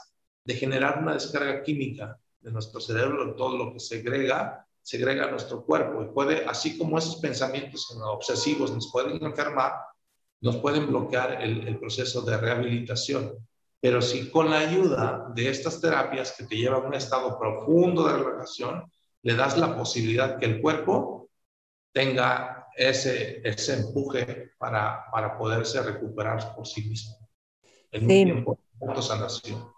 de 0.43 0.55
generar 0.55 0.99
una 0.99 1.13
descarga 1.13 1.61
química 1.63 2.17
de 2.39 2.51
nuestro 2.51 2.81
cerebro, 2.81 3.35
todo 3.35 3.57
lo 3.57 3.73
que 3.73 3.79
segrega, 3.79 4.65
segrega 4.81 5.29
nuestro 5.29 5.63
cuerpo. 5.63 6.03
Y 6.03 6.07
puede, 6.07 6.45
así 6.45 6.77
como 6.77 6.97
esos 6.97 7.17
pensamientos 7.17 7.87
obsesivos 8.03 8.71
nos 8.71 8.91
pueden 8.91 9.23
enfermar, 9.23 9.73
nos 10.41 10.57
pueden 10.57 10.87
bloquear 10.87 11.41
el, 11.41 11.67
el 11.67 11.79
proceso 11.79 12.21
de 12.21 12.35
rehabilitación. 12.35 13.37
Pero 13.79 14.01
si 14.01 14.29
con 14.29 14.49
la 14.49 14.59
ayuda 14.59 15.31
de 15.33 15.49
estas 15.49 15.79
terapias 15.79 16.33
que 16.37 16.45
te 16.45 16.55
llevan 16.55 16.83
a 16.83 16.87
un 16.87 16.93
estado 16.93 17.37
profundo 17.37 18.07
de 18.07 18.17
relajación, 18.17 18.83
le 19.23 19.35
das 19.35 19.57
la 19.57 19.75
posibilidad 19.75 20.37
que 20.37 20.45
el 20.45 20.61
cuerpo 20.61 21.29
tenga 21.91 22.67
ese, 22.75 23.41
ese 23.43 23.73
empuje 23.73 24.51
para, 24.57 25.05
para 25.11 25.37
poderse 25.37 25.81
recuperar 25.81 26.55
por 26.55 26.67
sí 26.67 26.87
mismo 26.87 27.17
en 27.91 28.03
un 28.03 28.07
tiempo 28.07 28.59
de 28.79 29.01
sanación. 29.01 29.73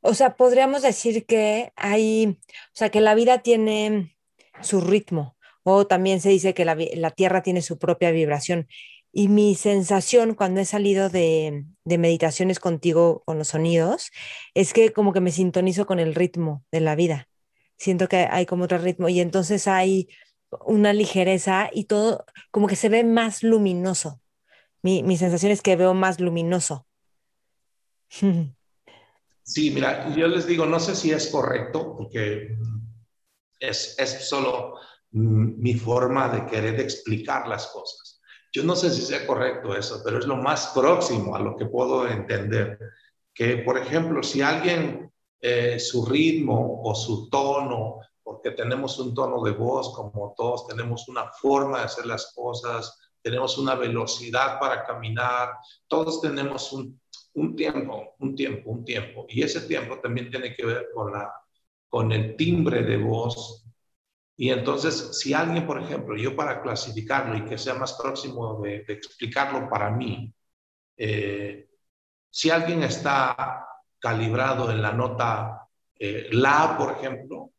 O 0.00 0.14
sea, 0.14 0.36
podríamos 0.36 0.82
decir 0.82 1.26
que 1.26 1.72
hay, 1.76 2.38
o 2.38 2.74
sea, 2.74 2.90
que 2.90 3.00
la 3.00 3.14
vida 3.14 3.42
tiene 3.42 4.16
su 4.62 4.80
ritmo, 4.80 5.36
o 5.62 5.86
también 5.86 6.20
se 6.20 6.30
dice 6.30 6.54
que 6.54 6.64
la, 6.64 6.76
la 6.94 7.10
Tierra 7.10 7.42
tiene 7.42 7.62
su 7.62 7.78
propia 7.78 8.10
vibración. 8.10 8.66
Y 9.12 9.28
mi 9.28 9.54
sensación 9.56 10.34
cuando 10.34 10.60
he 10.60 10.64
salido 10.64 11.10
de, 11.10 11.64
meditaciones 11.84 12.60
contigo 12.60 13.22
con 13.26 13.38
los 13.38 13.48
sonidos 13.48 14.12
es 14.54 14.72
que 14.72 14.92
como 14.92 15.12
que 15.12 15.20
me 15.20 15.32
sintonizo 15.32 15.84
con 15.84 15.98
el 15.98 16.14
ritmo 16.14 16.64
de 16.70 16.80
la 16.80 16.94
vida. 16.94 17.28
Siento 17.80 18.08
que 18.08 18.28
hay 18.30 18.44
como 18.44 18.64
otro 18.64 18.76
ritmo 18.78 19.08
y 19.08 19.20
entonces 19.20 19.66
hay 19.66 20.08
una 20.66 20.92
ligereza 20.92 21.70
y 21.72 21.84
todo 21.84 22.26
como 22.50 22.68
que 22.68 22.76
se 22.76 22.90
ve 22.90 23.04
más 23.04 23.42
luminoso. 23.42 24.20
Mi, 24.82 25.02
mi 25.02 25.16
sensación 25.16 25.50
es 25.50 25.62
que 25.62 25.76
veo 25.76 25.94
más 25.94 26.20
luminoso. 26.20 26.86
Sí, 29.42 29.72
mira, 29.72 30.14
yo 30.14 30.28
les 30.28 30.46
digo, 30.46 30.64
no 30.64 30.78
sé 30.78 30.94
si 30.94 31.10
es 31.10 31.26
correcto, 31.26 31.96
porque 31.96 32.56
es, 33.58 33.96
es 33.98 34.28
solo 34.28 34.76
mi 35.10 35.74
forma 35.74 36.28
de 36.28 36.46
querer 36.46 36.78
explicar 36.78 37.48
las 37.48 37.66
cosas. 37.66 38.20
Yo 38.52 38.62
no 38.62 38.76
sé 38.76 38.90
si 38.90 39.02
sea 39.02 39.26
correcto 39.26 39.76
eso, 39.76 40.02
pero 40.04 40.20
es 40.20 40.26
lo 40.26 40.36
más 40.36 40.68
próximo 40.68 41.34
a 41.34 41.40
lo 41.40 41.56
que 41.56 41.66
puedo 41.66 42.06
entender. 42.06 42.78
Que, 43.34 43.56
por 43.56 43.76
ejemplo, 43.76 44.22
si 44.22 44.40
alguien, 44.40 45.10
eh, 45.40 45.78
su 45.78 46.04
ritmo 46.04 46.80
o 46.84 46.94
su 46.94 47.28
tono, 47.28 48.00
porque 48.22 48.52
tenemos 48.52 48.98
un 48.98 49.14
tono 49.14 49.42
de 49.42 49.52
voz, 49.52 49.94
como 49.94 50.34
todos 50.36 50.66
tenemos 50.66 51.08
una 51.08 51.30
forma 51.32 51.78
de 51.78 51.84
hacer 51.84 52.06
las 52.06 52.32
cosas, 52.34 52.98
tenemos 53.22 53.58
una 53.58 53.74
velocidad 53.74 54.58
para 54.58 54.84
caminar, 54.84 55.50
todos 55.88 56.20
tenemos 56.20 56.72
un 56.72 57.00
un 57.34 57.56
tiempo, 57.56 58.14
un 58.18 58.34
tiempo, 58.34 58.70
un 58.70 58.84
tiempo. 58.84 59.26
Y 59.28 59.42
ese 59.42 59.62
tiempo 59.62 59.98
también 60.00 60.30
tiene 60.30 60.54
que 60.54 60.64
ver 60.64 60.88
con, 60.94 61.12
la, 61.12 61.32
con 61.88 62.12
el 62.12 62.36
timbre 62.36 62.82
de 62.82 62.96
voz. 62.96 63.64
Y 64.36 64.50
entonces, 64.50 65.18
si 65.18 65.34
alguien, 65.34 65.66
por 65.66 65.80
ejemplo, 65.80 66.16
yo 66.16 66.34
para 66.34 66.62
clasificarlo 66.62 67.36
y 67.36 67.44
que 67.44 67.58
sea 67.58 67.74
más 67.74 67.94
próximo 67.94 68.60
de, 68.60 68.84
explicarlo 68.88 69.68
para 69.68 69.90
mí, 69.90 70.32
eh, 70.96 71.68
si 72.30 72.50
alguien 72.50 72.82
está 72.82 73.66
calibrado 74.00 74.70
en 74.70 74.82
la 74.82 74.92
nota 74.92 75.68
eh, 75.98 76.28
La, 76.32 76.76
por 76.78 76.92
ejemplo, 76.92 77.50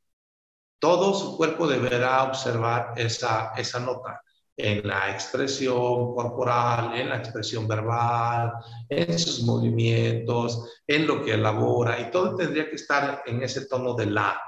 todo 0.79 1.13
su 1.13 1.37
cuerpo 1.37 1.67
deberá 1.67 2.23
observar 2.23 2.93
esa, 2.97 3.53
esa 3.55 3.79
nota 3.79 4.21
en 4.57 4.87
la 4.87 5.11
expresión 5.11 6.13
corporal, 6.13 6.95
en 6.95 7.09
la 7.09 7.17
expresión 7.17 7.67
verbal, 7.67 8.53
en 8.89 9.17
sus 9.17 9.43
movimientos, 9.43 10.81
en 10.85 11.07
lo 11.07 11.23
que 11.23 11.33
elabora, 11.33 11.99
y 11.99 12.11
todo 12.11 12.35
tendría 12.35 12.69
que 12.69 12.75
estar 12.75 13.23
en 13.25 13.43
ese 13.43 13.67
tono 13.67 13.93
de 13.93 14.07
la. 14.07 14.39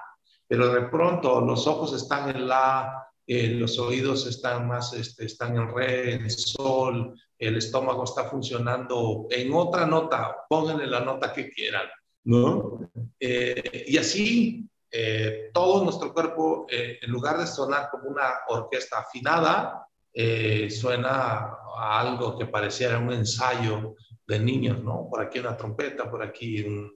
Pero 0.48 0.74
de 0.74 0.84
pronto 0.84 1.42
los 1.42 1.66
ojos 1.68 1.94
están 1.94 2.30
en 2.30 2.48
la, 2.48 3.08
eh, 3.26 3.50
los 3.50 3.80
oídos 3.80 4.28
están 4.28 4.68
más, 4.68 4.94
este, 4.94 5.26
están 5.26 5.56
en 5.56 5.74
re, 5.74 6.14
en 6.14 6.30
sol, 6.30 7.16
el 7.38 7.58
estómago 7.58 8.04
está 8.04 8.26
funcionando 8.26 9.28
en 9.30 9.54
otra 9.54 9.86
nota, 9.86 10.36
pónganle 10.48 10.88
la 10.88 11.02
nota 11.02 11.34
que 11.34 11.50
quieran, 11.50 11.88
¿no? 12.26 12.92
Eh, 13.20 13.86
y 13.88 13.98
así 13.98 14.70
eh, 14.92 15.50
todo 15.54 15.84
nuestro 15.84 16.14
cuerpo, 16.14 16.68
en 16.70 17.12
lugar 17.12 17.40
de 17.40 17.48
sonar 17.48 17.90
como 17.90 18.10
una 18.10 18.30
orquesta 18.48 19.00
afinada, 19.00 19.88
eh, 20.14 20.70
suena 20.70 21.58
a 21.76 22.00
algo 22.00 22.38
que 22.38 22.46
pareciera 22.46 23.00
un 23.00 23.12
ensayo 23.12 23.96
de 24.28 24.40
niños, 24.40 24.84
¿no? 24.84 25.08
Por 25.10 25.22
aquí 25.22 25.40
una 25.40 25.58
trompeta, 25.58 26.10
por 26.10 26.22
aquí 26.22 26.62
un 26.62 26.96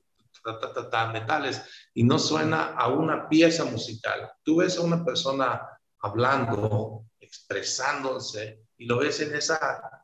metales, 1.12 1.62
y 1.96 2.04
no 2.04 2.20
suena 2.20 2.76
a 2.76 2.88
una 2.88 3.28
pieza 3.28 3.66
musical. 3.66 4.32
Tú 4.44 4.58
ves 4.58 4.78
a 4.78 4.82
una 4.82 5.04
persona 5.04 5.62
hablando, 6.00 7.06
expresándose, 7.20 8.62
y 8.78 8.86
lo 8.86 9.00
ves 9.00 9.20
en 9.22 9.36
esa, 9.36 9.97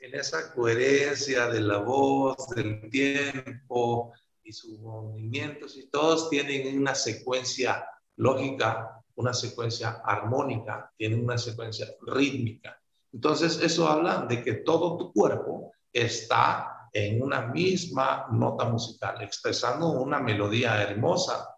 en 0.00 0.14
esa 0.14 0.52
coherencia 0.52 1.48
de 1.48 1.60
la 1.60 1.78
voz, 1.78 2.48
del 2.50 2.88
tiempo 2.90 4.12
y 4.42 4.52
sus 4.52 4.78
movimientos, 4.80 5.76
y 5.76 5.88
todos 5.88 6.30
tienen 6.30 6.78
una 6.78 6.94
secuencia 6.94 7.84
lógica 8.16 8.98
una 9.18 9.34
secuencia 9.34 10.00
armónica, 10.04 10.92
tiene 10.96 11.16
una 11.16 11.36
secuencia 11.36 11.88
rítmica. 12.06 12.80
Entonces, 13.12 13.60
eso 13.60 13.88
habla 13.88 14.26
de 14.28 14.42
que 14.42 14.54
todo 14.54 14.96
tu 14.96 15.12
cuerpo 15.12 15.72
está 15.92 16.88
en 16.92 17.20
una 17.20 17.48
misma 17.48 18.28
nota 18.30 18.66
musical, 18.66 19.20
expresando 19.20 19.90
una 19.90 20.20
melodía 20.20 20.80
hermosa. 20.82 21.56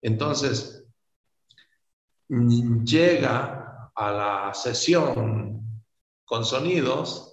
Entonces, 0.00 0.84
llega 2.28 3.90
a 3.94 4.10
la 4.12 4.54
sesión 4.54 5.82
con 6.24 6.44
sonidos 6.44 7.31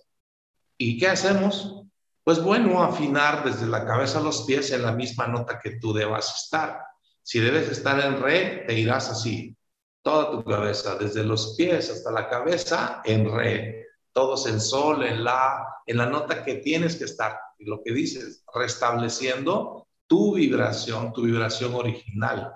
y 0.81 0.97
¿qué 0.97 1.09
hacemos? 1.09 1.83
Pues 2.23 2.41
bueno, 2.41 2.81
afinar 2.81 3.43
desde 3.43 3.67
la 3.67 3.85
cabeza 3.85 4.19
a 4.19 4.23
los 4.23 4.43
pies 4.43 4.71
en 4.71 4.83
la 4.83 4.93
misma 4.93 5.27
nota 5.27 5.59
que 5.59 5.71
tú 5.71 5.93
debas 5.93 6.43
estar. 6.43 6.81
Si 7.21 7.39
debes 7.39 7.69
estar 7.69 7.99
en 7.99 8.21
re, 8.21 8.63
te 8.65 8.73
irás 8.79 9.09
así 9.09 9.55
toda 10.01 10.31
tu 10.31 10.43
cabeza, 10.43 10.95
desde 10.95 11.25
los 11.25 11.55
pies 11.57 11.89
hasta 11.89 12.11
la 12.11 12.29
cabeza, 12.29 13.01
en 13.03 13.29
re, 13.29 13.87
todos 14.13 14.47
en 14.47 14.61
sol, 14.61 15.03
en 15.03 15.25
la, 15.25 15.67
en 15.85 15.97
la 15.97 16.05
nota 16.05 16.45
que 16.45 16.55
tienes 16.55 16.95
que 16.95 17.03
estar. 17.03 17.37
Lo 17.59 17.81
que 17.83 17.93
dices, 17.93 18.45
restableciendo 18.55 19.87
tu 20.07 20.35
vibración, 20.35 21.11
tu 21.11 21.23
vibración 21.23 21.75
original, 21.75 22.53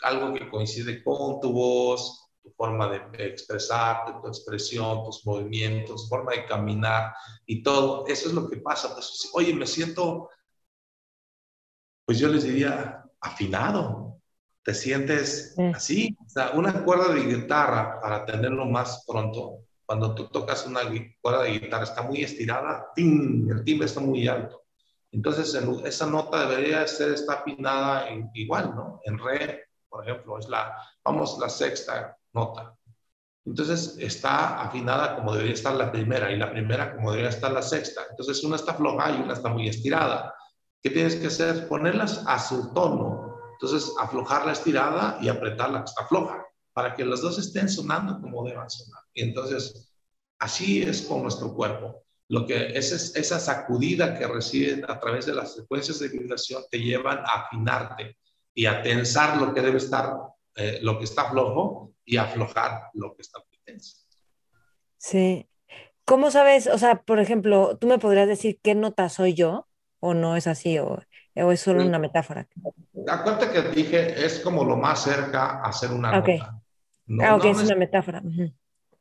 algo 0.00 0.32
que 0.32 0.48
coincide 0.48 1.04
con 1.04 1.40
tu 1.40 1.52
voz, 1.52 2.25
tu 2.46 2.52
forma 2.52 2.88
de 2.88 3.26
expresarte, 3.26 4.12
tu 4.22 4.28
expresión, 4.28 5.02
tus 5.04 5.26
movimientos, 5.26 6.08
forma 6.08 6.32
de 6.32 6.46
caminar 6.46 7.12
y 7.44 7.62
todo. 7.62 8.06
Eso 8.06 8.28
es 8.28 8.34
lo 8.34 8.48
que 8.48 8.58
pasa. 8.58 8.94
Pues, 8.94 9.28
oye, 9.34 9.52
me 9.52 9.66
siento, 9.66 10.30
pues 12.04 12.20
yo 12.20 12.28
les 12.28 12.44
diría, 12.44 13.04
afinado, 13.20 14.20
te 14.62 14.74
sientes 14.74 15.56
así. 15.74 16.16
O 16.24 16.28
sea, 16.28 16.50
una 16.52 16.84
cuerda 16.84 17.12
de 17.12 17.24
guitarra, 17.24 18.00
para 18.00 18.24
tenerlo 18.24 18.64
más 18.66 19.04
pronto, 19.06 19.64
cuando 19.84 20.14
tú 20.14 20.28
tocas 20.28 20.66
una 20.66 20.82
cuerda 21.20 21.42
de 21.42 21.58
guitarra, 21.58 21.84
está 21.84 22.02
muy 22.02 22.22
estirada, 22.22 22.92
el 22.96 23.64
timbre 23.64 23.86
está 23.86 24.00
muy 24.00 24.28
alto. 24.28 24.62
Entonces, 25.10 25.52
esa 25.84 26.06
nota 26.06 26.48
debería 26.48 26.86
ser, 26.86 27.12
está 27.12 27.34
afinada 27.34 28.08
en, 28.08 28.30
igual, 28.34 28.72
¿no? 28.74 29.00
En 29.04 29.18
re, 29.18 29.64
por 29.88 30.06
ejemplo, 30.06 30.38
es 30.38 30.48
la, 30.48 30.76
vamos, 31.02 31.38
la 31.40 31.48
sexta 31.48 32.15
nota. 32.36 32.76
Entonces, 33.46 33.96
está 33.98 34.60
afinada 34.60 35.14
como 35.14 35.32
debería 35.32 35.54
estar 35.54 35.74
la 35.74 35.92
primera 35.92 36.32
y 36.32 36.36
la 36.36 36.50
primera 36.50 36.94
como 36.94 37.12
debería 37.12 37.30
estar 37.30 37.52
la 37.52 37.62
sexta. 37.62 38.02
Entonces, 38.10 38.42
una 38.42 38.56
está 38.56 38.74
floja 38.74 39.12
y 39.12 39.22
una 39.22 39.34
está 39.34 39.48
muy 39.48 39.68
estirada. 39.68 40.34
¿Qué 40.82 40.90
tienes 40.90 41.14
que 41.16 41.28
hacer? 41.28 41.68
Ponerlas 41.68 42.24
a 42.26 42.38
su 42.40 42.72
tono, 42.74 43.38
entonces, 43.52 43.92
aflojar 44.00 44.44
la 44.46 44.52
estirada 44.52 45.18
y 45.22 45.28
apretar 45.28 45.70
la 45.70 45.78
que 45.78 45.90
está 45.90 46.06
floja, 46.06 46.44
para 46.72 46.94
que 46.94 47.04
los 47.04 47.22
dos 47.22 47.38
estén 47.38 47.68
sonando 47.68 48.20
como 48.20 48.44
deban 48.44 48.68
sonar. 48.68 49.02
Y 49.14 49.22
entonces, 49.22 49.92
así 50.40 50.82
es 50.82 51.02
con 51.02 51.22
nuestro 51.22 51.54
cuerpo. 51.54 52.02
Lo 52.28 52.44
que 52.44 52.76
es, 52.76 52.92
esa 53.14 53.38
sacudida 53.38 54.18
que 54.18 54.26
reciben 54.26 54.84
a 54.90 54.98
través 54.98 55.24
de 55.24 55.34
las 55.34 55.54
secuencias 55.54 56.00
de 56.00 56.08
vibración 56.08 56.64
te 56.68 56.80
llevan 56.80 57.18
a 57.18 57.46
afinarte 57.46 58.16
y 58.52 58.66
a 58.66 58.82
tensar 58.82 59.40
lo 59.40 59.54
que 59.54 59.62
debe 59.62 59.78
estar, 59.78 60.16
eh, 60.56 60.80
lo 60.82 60.98
que 60.98 61.04
está 61.04 61.30
flojo 61.30 61.95
y 62.06 62.16
aflojar 62.16 62.88
lo 62.94 63.14
que 63.14 63.22
está 63.22 63.40
muy 63.40 63.58
tenso. 63.64 63.98
Sí. 64.96 65.50
¿Cómo 66.06 66.30
sabes? 66.30 66.68
O 66.68 66.78
sea, 66.78 67.02
por 67.02 67.18
ejemplo, 67.18 67.76
tú 67.76 67.86
me 67.86 67.98
podrías 67.98 68.28
decir 68.28 68.58
qué 68.62 68.74
nota 68.74 69.10
soy 69.10 69.34
yo 69.34 69.68
o 70.00 70.14
no 70.14 70.36
es 70.36 70.46
así 70.46 70.78
o, 70.78 71.02
es 71.34 71.60
solo 71.60 71.84
una 71.84 71.98
metáfora 71.98 72.48
acuérdate 73.08 73.50
que 73.50 73.62
dije, 73.70 74.24
es 74.24 74.40
como 74.40 74.64
lo 74.64 74.76
más 74.76 75.02
cerca 75.02 75.60
a 75.60 75.68
hacer 75.68 75.90
una 75.92 76.20
nota. 76.20 76.60
ah, 77.22 77.36
ok, 77.36 77.44
es 77.44 77.58
una 77.58 77.76
metáfora. 77.76 78.22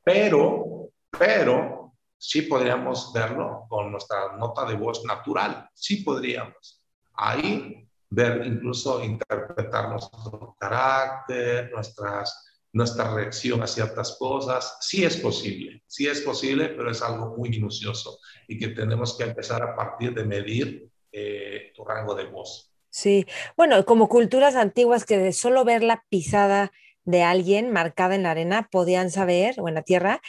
Pero, 0.03 0.89
pero, 1.09 1.93
sí 2.17 2.43
podríamos 2.43 3.11
verlo 3.13 3.65
con 3.67 3.91
nuestra 3.91 4.35
nota 4.37 4.65
de 4.65 4.75
voz 4.75 5.03
natural. 5.05 5.69
Sí 5.73 6.03
podríamos. 6.03 6.83
Ahí 7.13 7.87
ver, 8.09 8.45
incluso 8.45 9.03
interpretar 9.03 9.89
nuestro 9.89 10.55
carácter, 10.59 11.71
nuestras, 11.71 12.44
nuestra 12.75 13.13
reacción 13.13 13.63
a 13.63 13.67
ciertas 13.67 14.17
cosas. 14.19 14.77
Sí 14.81 15.05
es 15.05 15.15
posible, 15.15 15.81
sí 15.87 16.07
es 16.07 16.19
posible, 16.19 16.67
pero 16.67 16.91
es 16.91 17.01
algo 17.01 17.33
muy 17.37 17.49
minucioso 17.49 18.19
y 18.49 18.59
que 18.59 18.67
tenemos 18.67 19.17
que 19.17 19.23
empezar 19.23 19.63
a 19.63 19.75
partir 19.77 20.13
de 20.13 20.25
medir 20.25 20.89
eh, 21.13 21.71
tu 21.73 21.85
rango 21.85 22.13
de 22.15 22.25
voz. 22.25 22.73
Sí, 22.89 23.25
bueno, 23.55 23.85
como 23.85 24.09
culturas 24.09 24.55
antiguas 24.55 25.05
que 25.05 25.17
de 25.17 25.31
solo 25.31 25.63
ver 25.63 25.83
la 25.83 26.03
pisada 26.09 26.73
de 27.05 27.23
alguien 27.23 27.71
marcada 27.71 28.13
en 28.13 28.23
la 28.23 28.31
arena 28.31 28.67
podían 28.69 29.09
saber, 29.09 29.55
o 29.59 29.69
en 29.69 29.75
la 29.75 29.83
tierra, 29.83 30.21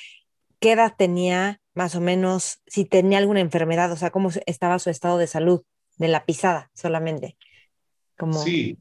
qué 0.61 0.73
edad 0.73 0.95
tenía, 0.97 1.61
más 1.75 1.97
o 1.97 2.01
menos, 2.01 2.61
si 2.69 2.85
tenía 2.85 3.19
alguna 3.19 3.41
enfermedad, 3.41 3.91
o 3.91 3.97
sea, 3.97 4.11
cómo 4.11 4.31
estaba 4.47 4.79
su 4.79 4.89
estado 4.91 5.19
de 5.19 5.27
salud 5.27 5.65
de 5.97 6.07
la 6.07 6.25
pisada 6.25 6.71
solamente. 6.75 7.37
Como... 8.17 8.35
Sí, 8.35 8.79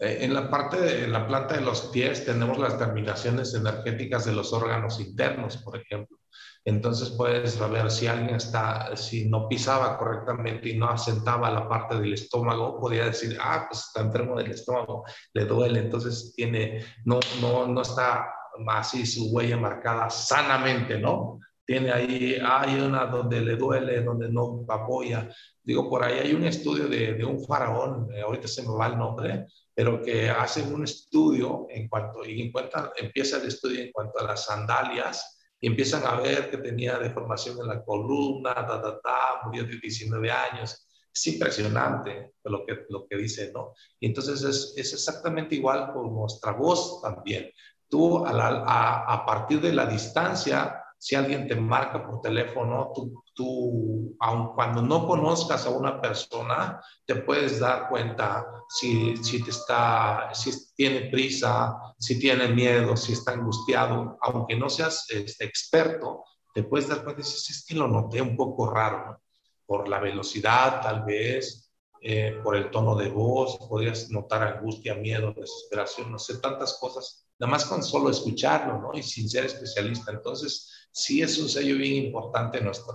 en 0.00 0.34
la 0.34 0.48
parte 0.48 0.80
de 0.80 1.08
la 1.08 1.26
planta 1.26 1.56
de 1.56 1.60
los 1.60 1.82
pies 1.86 2.24
tenemos 2.24 2.58
las 2.58 2.78
terminaciones 2.78 3.54
energéticas 3.54 4.24
de 4.24 4.32
los 4.32 4.52
órganos 4.52 5.00
internos, 5.00 5.56
por 5.58 5.76
ejemplo. 5.76 6.18
Entonces 6.64 7.10
puedes 7.10 7.52
saber 7.52 7.90
si 7.90 8.06
alguien 8.06 8.36
está, 8.36 8.94
si 8.96 9.28
no 9.28 9.48
pisaba 9.48 9.96
correctamente 9.96 10.68
y 10.68 10.76
no 10.76 10.88
asentaba 10.88 11.50
la 11.50 11.68
parte 11.68 11.98
del 11.98 12.12
estómago, 12.12 12.78
podría 12.78 13.06
decir, 13.06 13.38
ah, 13.40 13.66
pues 13.68 13.86
está 13.86 14.02
enfermo 14.02 14.36
del 14.36 14.50
estómago, 14.50 15.04
le 15.32 15.46
duele, 15.46 15.80
entonces 15.80 16.34
tiene, 16.36 16.84
no, 17.04 17.20
no, 17.40 17.66
no 17.66 17.82
está 17.82 18.28
así 18.68 19.06
su 19.06 19.30
huella 19.30 19.56
marcada 19.56 20.10
sanamente, 20.10 20.98
¿no? 20.98 21.38
tiene 21.68 21.92
ahí, 21.92 22.38
hay 22.42 22.80
una 22.80 23.04
donde 23.04 23.42
le 23.42 23.56
duele, 23.56 24.00
donde 24.00 24.30
no 24.30 24.64
apoya. 24.68 25.28
Digo, 25.62 25.90
por 25.90 26.02
ahí 26.02 26.18
hay 26.18 26.32
un 26.32 26.44
estudio 26.44 26.88
de, 26.88 27.12
de 27.12 27.24
un 27.26 27.44
faraón, 27.44 28.08
eh, 28.14 28.22
ahorita 28.22 28.48
se 28.48 28.62
me 28.62 28.74
va 28.74 28.86
el 28.86 28.96
nombre, 28.96 29.46
pero 29.78 30.02
que 30.02 30.28
hacen 30.28 30.74
un 30.74 30.82
estudio 30.82 31.68
en 31.70 31.88
cuanto, 31.88 32.24
y 32.24 32.42
encuentran, 32.42 32.90
empieza 32.96 33.36
el 33.36 33.46
estudio 33.46 33.80
en 33.80 33.92
cuanto 33.92 34.18
a 34.18 34.24
las 34.24 34.46
sandalias, 34.46 35.38
y 35.60 35.68
empiezan 35.68 36.04
a 36.04 36.16
ver 36.16 36.50
que 36.50 36.56
tenía 36.58 36.98
deformación 36.98 37.58
en 37.60 37.68
la 37.68 37.84
columna, 37.84 38.54
ta, 38.56 38.82
ta, 38.82 39.00
ta, 39.00 39.40
murió 39.44 39.62
de 39.62 39.78
19 39.78 40.32
años. 40.32 40.84
Es 41.14 41.26
impresionante 41.28 42.32
lo 42.42 42.66
que, 42.66 42.86
lo 42.88 43.06
que 43.06 43.18
dice, 43.18 43.52
¿no? 43.54 43.74
Y 44.00 44.06
entonces 44.06 44.42
es, 44.42 44.74
es 44.76 44.94
exactamente 44.94 45.54
igual 45.54 45.92
con 45.92 46.12
nuestra 46.12 46.50
voz 46.54 47.00
también. 47.00 47.48
Tú 47.88 48.26
a, 48.26 48.30
a, 48.32 49.14
a 49.14 49.24
partir 49.24 49.60
de 49.60 49.74
la 49.74 49.86
distancia 49.86 50.82
si 50.98 51.14
alguien 51.14 51.46
te 51.46 51.54
marca 51.54 52.04
por 52.04 52.20
teléfono, 52.20 52.92
tú, 52.94 53.22
tú, 53.34 54.16
aun 54.18 54.52
cuando 54.54 54.82
no 54.82 55.06
conozcas 55.06 55.64
a 55.66 55.70
una 55.70 56.00
persona, 56.00 56.80
te 57.06 57.14
puedes 57.16 57.60
dar 57.60 57.88
cuenta 57.88 58.44
si, 58.68 59.16
si, 59.18 59.42
te 59.42 59.50
está, 59.50 60.30
si 60.34 60.52
tiene 60.74 61.08
prisa, 61.10 61.76
si 61.98 62.18
tiene 62.18 62.48
miedo, 62.48 62.96
si 62.96 63.12
está 63.12 63.32
angustiado, 63.32 64.18
aunque 64.20 64.56
no 64.56 64.68
seas 64.68 65.06
este, 65.10 65.44
experto, 65.44 66.24
te 66.52 66.64
puedes 66.64 66.88
dar 66.88 67.04
cuenta, 67.04 67.22
dices, 67.22 67.48
es 67.50 67.64
que 67.64 67.76
lo 67.76 67.86
noté 67.86 68.20
un 68.20 68.36
poco 68.36 68.68
raro, 68.68 69.20
por 69.64 69.88
la 69.88 70.00
velocidad 70.00 70.80
tal 70.82 71.04
vez, 71.04 71.68
eh, 72.00 72.38
por 72.44 72.54
el 72.56 72.70
tono 72.70 72.94
de 72.94 73.08
voz, 73.08 73.58
podrías 73.58 74.08
notar 74.10 74.42
angustia, 74.42 74.94
miedo, 74.94 75.32
desesperación, 75.32 76.12
no 76.12 76.18
sé, 76.18 76.38
tantas 76.38 76.78
cosas, 76.80 77.26
nada 77.38 77.50
más 77.50 77.64
con 77.64 77.82
solo 77.82 78.08
escucharlo, 78.08 78.80
¿no? 78.80 78.96
Y 78.96 79.02
sin 79.02 79.28
ser 79.28 79.46
especialista. 79.46 80.12
Entonces, 80.12 80.77
sí 80.90 81.22
es 81.22 81.38
un 81.38 81.48
sello 81.48 81.76
bien 81.76 82.06
importante 82.06 82.60
nuestra, 82.60 82.94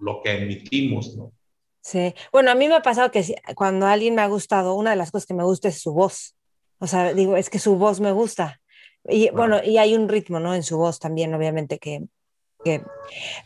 lo 0.00 0.20
que 0.22 0.32
emitimos, 0.32 1.16
¿no? 1.16 1.32
Sí, 1.80 2.14
bueno, 2.32 2.50
a 2.50 2.56
mí 2.56 2.66
me 2.66 2.74
ha 2.74 2.82
pasado 2.82 3.12
que 3.12 3.36
cuando 3.54 3.86
alguien 3.86 4.16
me 4.16 4.22
ha 4.22 4.26
gustado, 4.26 4.74
una 4.74 4.90
de 4.90 4.96
las 4.96 5.12
cosas 5.12 5.26
que 5.26 5.34
me 5.34 5.44
gusta 5.44 5.68
es 5.68 5.80
su 5.80 5.92
voz. 5.92 6.34
O 6.78 6.88
sea, 6.88 7.14
digo, 7.14 7.36
es 7.36 7.48
que 7.48 7.60
su 7.60 7.76
voz 7.76 8.00
me 8.00 8.10
gusta. 8.10 8.60
Y 9.04 9.30
bueno, 9.30 9.62
y 9.62 9.78
hay 9.78 9.94
un 9.94 10.08
ritmo, 10.08 10.40
¿no? 10.40 10.52
En 10.52 10.64
su 10.64 10.78
voz 10.78 10.98
también, 10.98 11.32
obviamente, 11.32 11.78
que... 11.78 12.02
que... 12.64 12.82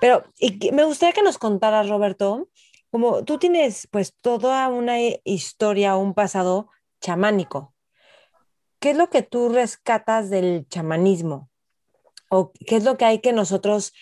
Pero 0.01 0.24
y 0.38 0.70
me 0.72 0.84
gustaría 0.84 1.12
que 1.12 1.22
nos 1.22 1.36
contaras, 1.36 1.91
Roberto, 1.91 2.49
como 2.91 3.24
tú 3.24 3.38
tienes 3.38 3.86
pues 3.91 4.14
toda 4.22 4.68
una 4.68 4.97
historia, 5.24 5.97
un 5.97 6.14
pasado 6.14 6.70
chamánico. 7.03 7.74
¿Qué 8.78 8.93
es 8.93 8.97
lo 8.97 9.11
que 9.11 9.22
tú 9.22 9.51
rescatas 9.51 10.30
del 10.30 10.66
chamanismo? 10.68 11.49
O 12.31 12.53
qué 12.66 12.76
es 12.76 12.85
lo 12.85 12.97
que 12.97 13.05
hay 13.05 13.20
que 13.20 13.33
nosotros, 13.33 13.93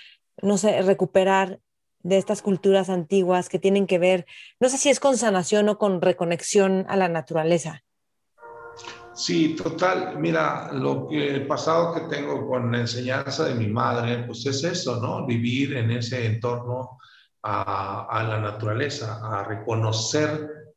no 0.41 0.59
sé, 0.59 0.83
recuperar 0.83 1.61
de 2.03 2.19
estas 2.19 2.43
culturas 2.43 2.91
antiguas 2.91 3.49
que 3.49 3.59
tienen 3.59 3.87
que 3.87 3.99
ver, 3.99 4.27
no 4.61 4.69
sé 4.69 4.79
si 4.79 4.91
es 4.91 5.01
con 5.01 5.17
sanación 5.17 5.69
o 5.69 5.79
con 5.79 6.01
reconexión 6.01 6.87
a 6.89 6.97
la 6.97 7.09
naturaleza. 7.09 7.83
Sí, 9.15 9.57
total. 9.57 10.17
Mira, 10.19 10.71
lo 10.73 11.09
que 11.09 11.35
el 11.35 11.47
pasado 11.47 11.93
que 11.93 12.03
tengo 12.03 12.47
con 12.47 12.71
la 12.71 12.81
enseñanza 12.81 13.45
de 13.45 13.55
mi 13.55 13.67
madre, 13.67 14.23
pues 14.25 14.47
es 14.47 14.63
eso, 14.63 15.01
¿no? 15.01 15.27
Vivir 15.27 15.77
en 15.77 15.91
ese 15.91 16.25
entorno 16.25 16.99
a, 17.43 18.07
a 18.09 18.23
la 18.23 18.41
naturaleza, 18.41 19.21
a 19.23 19.43
reconocer 19.43 20.75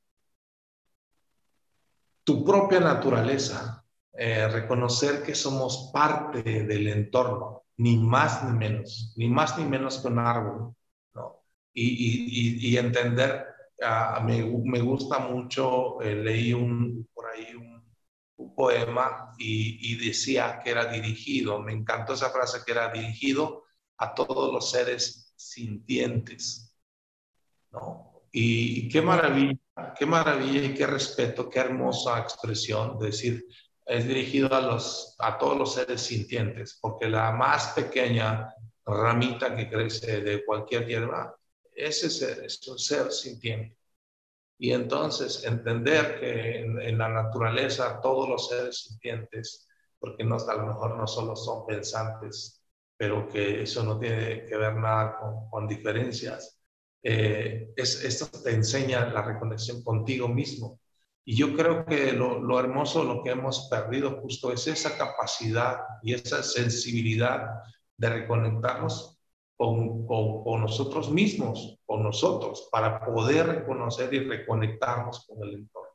tu 2.23 2.43
propia 2.43 2.79
naturaleza, 2.79 3.80
eh, 4.23 4.47
reconocer 4.47 5.23
que 5.23 5.33
somos 5.33 5.89
parte 5.91 6.43
del 6.43 6.87
entorno, 6.89 7.63
ni 7.77 7.97
más 7.97 8.43
ni 8.43 8.55
menos, 8.55 9.15
ni 9.17 9.27
más 9.27 9.57
ni 9.57 9.65
menos 9.65 9.97
que 9.97 10.09
un 10.09 10.19
árbol, 10.19 10.75
¿no? 11.15 11.43
Y, 11.73 11.87
y, 11.87 12.69
y 12.69 12.77
entender, 12.77 13.47
uh, 13.79 14.21
me, 14.23 14.43
me, 14.45 14.79
gusta 14.79 15.17
mucho, 15.17 15.99
eh, 16.03 16.13
leí 16.13 16.53
un, 16.53 17.09
por 17.11 17.31
ahí 17.31 17.55
un, 17.55 17.83
un 18.35 18.53
poema 18.53 19.33
y, 19.39 19.91
y, 19.91 20.07
decía 20.07 20.59
que 20.63 20.69
era 20.69 20.85
dirigido, 20.85 21.59
me 21.59 21.73
encantó 21.73 22.13
esa 22.13 22.29
frase 22.29 22.59
que 22.63 22.73
era 22.73 22.91
dirigido 22.91 23.63
a 23.97 24.13
todos 24.13 24.53
los 24.53 24.69
seres 24.69 25.33
sintientes, 25.35 26.77
¿no? 27.71 28.21
Y 28.31 28.87
qué 28.87 29.01
maravilla, 29.01 29.57
qué 29.97 30.05
maravilla 30.05 30.63
y 30.63 30.75
qué 30.75 30.85
respeto, 30.85 31.49
qué 31.49 31.57
hermosa 31.57 32.19
expresión, 32.19 32.99
decir, 32.99 33.47
es 33.91 34.07
dirigido 34.07 34.53
a, 34.53 34.61
los, 34.61 35.15
a 35.19 35.37
todos 35.37 35.57
los 35.57 35.73
seres 35.73 36.01
sintientes, 36.01 36.79
porque 36.81 37.09
la 37.09 37.31
más 37.31 37.73
pequeña 37.73 38.55
ramita 38.85 39.53
que 39.53 39.69
crece 39.69 40.21
de 40.21 40.45
cualquier 40.45 40.87
hierba, 40.87 41.35
ese 41.75 42.09
ser 42.09 42.45
es 42.45 42.65
un 42.69 42.79
ser 42.79 43.11
sintiente. 43.11 43.77
Y 44.57 44.71
entonces 44.71 45.43
entender 45.43 46.21
que 46.21 46.59
en, 46.59 46.97
la 46.97 47.09
naturaleza 47.09 47.99
todos 48.01 48.29
los 48.29 48.47
seres 48.47 48.77
sintientes, 48.83 49.67
porque 49.99 50.23
no, 50.23 50.37
a 50.37 50.55
lo 50.55 50.67
mejor 50.67 50.95
no 50.95 51.05
solo 51.05 51.35
son 51.35 51.65
pensantes, 51.65 52.63
pero 52.95 53.27
que 53.27 53.63
eso 53.63 53.83
no 53.83 53.99
tiene 53.99 54.45
que 54.45 54.55
ver 54.55 54.75
nada 54.75 55.17
con, 55.49 55.67
diferencias, 55.67 56.57
eh, 57.03 57.73
es, 57.75 58.03
esto 58.05 58.27
te 58.41 58.51
enseña 58.51 59.09
la 59.11 59.21
reconexión 59.21 59.83
contigo 59.83 60.29
mismo 60.29 60.80
y 61.23 61.35
yo 61.35 61.55
creo 61.55 61.85
que 61.85 62.13
lo, 62.13 62.59
hermoso, 62.59 63.03
lo 63.03 63.23
que 63.23 63.31
hemos 63.31 63.67
perdido 63.69 64.19
justo 64.21 64.51
es 64.51 64.65
esa 64.67 64.97
capacidad 64.97 65.79
y 66.01 66.13
esa 66.13 66.41
sensibilidad 66.41 67.61
de 67.95 68.09
reconectarnos 68.09 69.19
con, 69.55 70.07
con, 70.07 70.61
nosotros 70.61 71.11
mismos, 71.11 71.77
con 71.85 72.01
nosotros, 72.01 72.67
para 72.71 73.05
poder 73.05 73.45
reconocer 73.47 74.11
y 74.13 74.19
reconectarnos 74.21 75.27
con 75.27 75.47
el 75.47 75.55
entorno. 75.55 75.89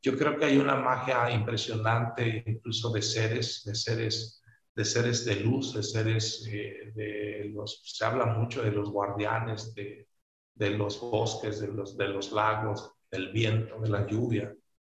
Yo 0.00 0.16
creo 0.16 0.38
que 0.38 0.46
hay 0.46 0.56
una 0.56 0.76
magia 0.76 1.30
impresionante 1.30 2.42
incluso 2.46 2.90
de 2.90 3.02
seres, 3.02 3.62
de 3.64 3.74
seres, 3.74 4.42
de 4.74 4.84
seres 4.84 5.24
de 5.26 5.36
luz, 5.36 5.74
de 5.74 5.82
seres 5.82 6.46
eh, 6.50 6.92
de 6.94 7.50
los, 7.54 7.82
se 7.84 8.04
habla 8.04 8.26
mucho 8.26 8.62
de 8.62 8.70
los 8.70 8.90
guardianes 8.90 9.74
de, 9.74 10.08
de 10.54 10.70
los 10.70 11.00
bosques, 11.00 11.60
de 11.60 11.68
los, 11.68 11.96
de 11.98 12.08
los 12.08 12.32
lagos, 12.32 12.90
del 13.14 13.30
viento, 13.32 13.78
de 13.80 13.88
la 13.88 14.06
lluvia. 14.06 14.52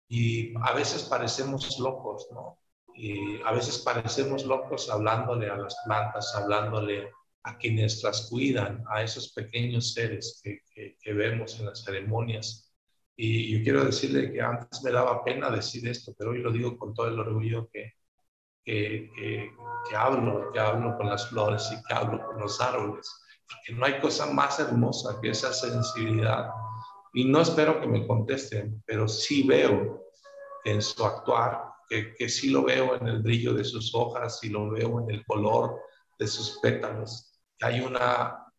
Y 0.08 0.54
a 0.62 0.72
veces 0.72 1.02
parecemos 1.04 1.78
locos, 1.80 2.28
¿no? 2.32 2.58
Y 2.94 3.42
a 3.42 3.52
veces 3.52 3.78
parecemos 3.78 4.44
locos 4.44 4.88
hablándole 4.88 5.50
a 5.50 5.56
las 5.56 5.76
plantas, 5.84 6.32
hablándole 6.36 7.10
a 7.42 7.58
quienes 7.58 8.02
las 8.04 8.28
cuidan, 8.30 8.84
a 8.88 9.02
esos 9.02 9.32
pequeños 9.32 9.92
seres 9.92 10.40
que, 10.42 10.60
que, 11.02 11.12
vemos 11.12 11.58
en 11.58 11.66
las 11.66 11.82
ceremonias. 11.84 12.72
Y 13.16 13.58
yo 13.58 13.64
quiero 13.64 13.84
decirle 13.84 14.32
que 14.32 14.40
antes 14.40 14.82
me 14.82 14.92
daba 14.92 15.24
pena 15.24 15.50
decir 15.50 15.86
esto, 15.88 16.14
pero 16.16 16.30
hoy 16.30 16.38
lo 16.38 16.52
digo 16.52 16.78
con 16.78 16.94
todo 16.94 17.08
el 17.08 17.18
orgullo 17.18 17.68
que, 17.72 17.94
que, 18.64 19.10
que, 19.88 19.96
hablo, 19.96 20.52
que 20.52 20.60
hablo 20.60 20.96
con 20.96 21.08
las 21.08 21.28
flores 21.28 21.68
y 21.72 21.82
que 21.84 21.94
hablo 21.94 22.24
con 22.24 22.40
los 22.40 22.60
árboles, 22.60 23.10
porque 23.46 23.78
no 23.78 23.84
hay 23.84 24.00
cosa 24.00 24.26
más 24.26 24.58
hermosa 24.60 25.18
que 25.20 25.30
esa 25.30 25.52
sensibilidad 25.52 26.48
y 27.14 27.24
no 27.24 27.40
espero 27.40 27.80
que 27.80 27.86
me 27.86 28.06
contesten, 28.06 28.82
pero 28.84 29.06
sí 29.06 29.46
veo 29.46 30.10
en 30.64 30.82
su 30.82 31.04
actuar, 31.04 31.62
que, 31.88 32.12
que 32.14 32.28
sí 32.28 32.50
lo 32.50 32.64
veo 32.64 32.96
en 32.96 33.06
el 33.06 33.22
brillo 33.22 33.54
de 33.54 33.64
sus 33.64 33.94
hojas, 33.94 34.42
y 34.42 34.48
lo 34.48 34.70
veo 34.70 35.00
en 35.00 35.10
el 35.14 35.24
color 35.24 35.80
de 36.18 36.26
sus 36.26 36.58
pétalos, 36.58 37.40
que 37.56 37.66
hay 37.66 37.80
una, 37.80 38.52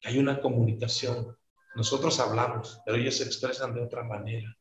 que 0.00 0.08
hay 0.08 0.18
una 0.18 0.40
comunicación. 0.40 1.36
Nosotros 1.74 2.20
hablamos, 2.20 2.80
pero 2.86 2.96
ellos 2.96 3.16
se 3.16 3.24
expresan 3.24 3.74
de 3.74 3.82
otra 3.82 4.04
manera. 4.04 4.56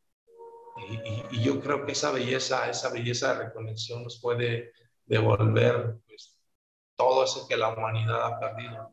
Y, 0.90 1.38
y, 1.38 1.44
yo 1.44 1.62
creo 1.62 1.86
que 1.86 1.92
esa 1.92 2.12
belleza, 2.12 2.68
esa 2.70 2.90
belleza 2.90 3.34
de 3.34 3.46
reconexión 3.46 4.04
nos 4.04 4.20
puede 4.20 4.74
devolver 5.06 6.00
pues, 6.08 6.36
todo 6.96 7.24
eso 7.24 7.48
que 7.48 7.56
la 7.56 7.70
humanidad 7.70 8.26
ha 8.26 8.40
perdido. 8.40 8.92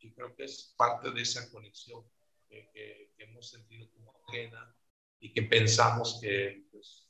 Yo 0.00 0.12
creo 0.14 0.34
que 0.34 0.44
es 0.44 0.74
parte 0.76 1.12
de 1.12 1.22
esa 1.22 1.48
conexión 1.50 2.04
que 2.48 3.03
hemos 3.24 3.50
sentido 3.50 3.88
como 3.92 4.12
ajena 4.26 4.74
y 5.20 5.32
que 5.32 5.42
pensamos 5.42 6.18
que, 6.20 6.64
pues, 6.70 7.08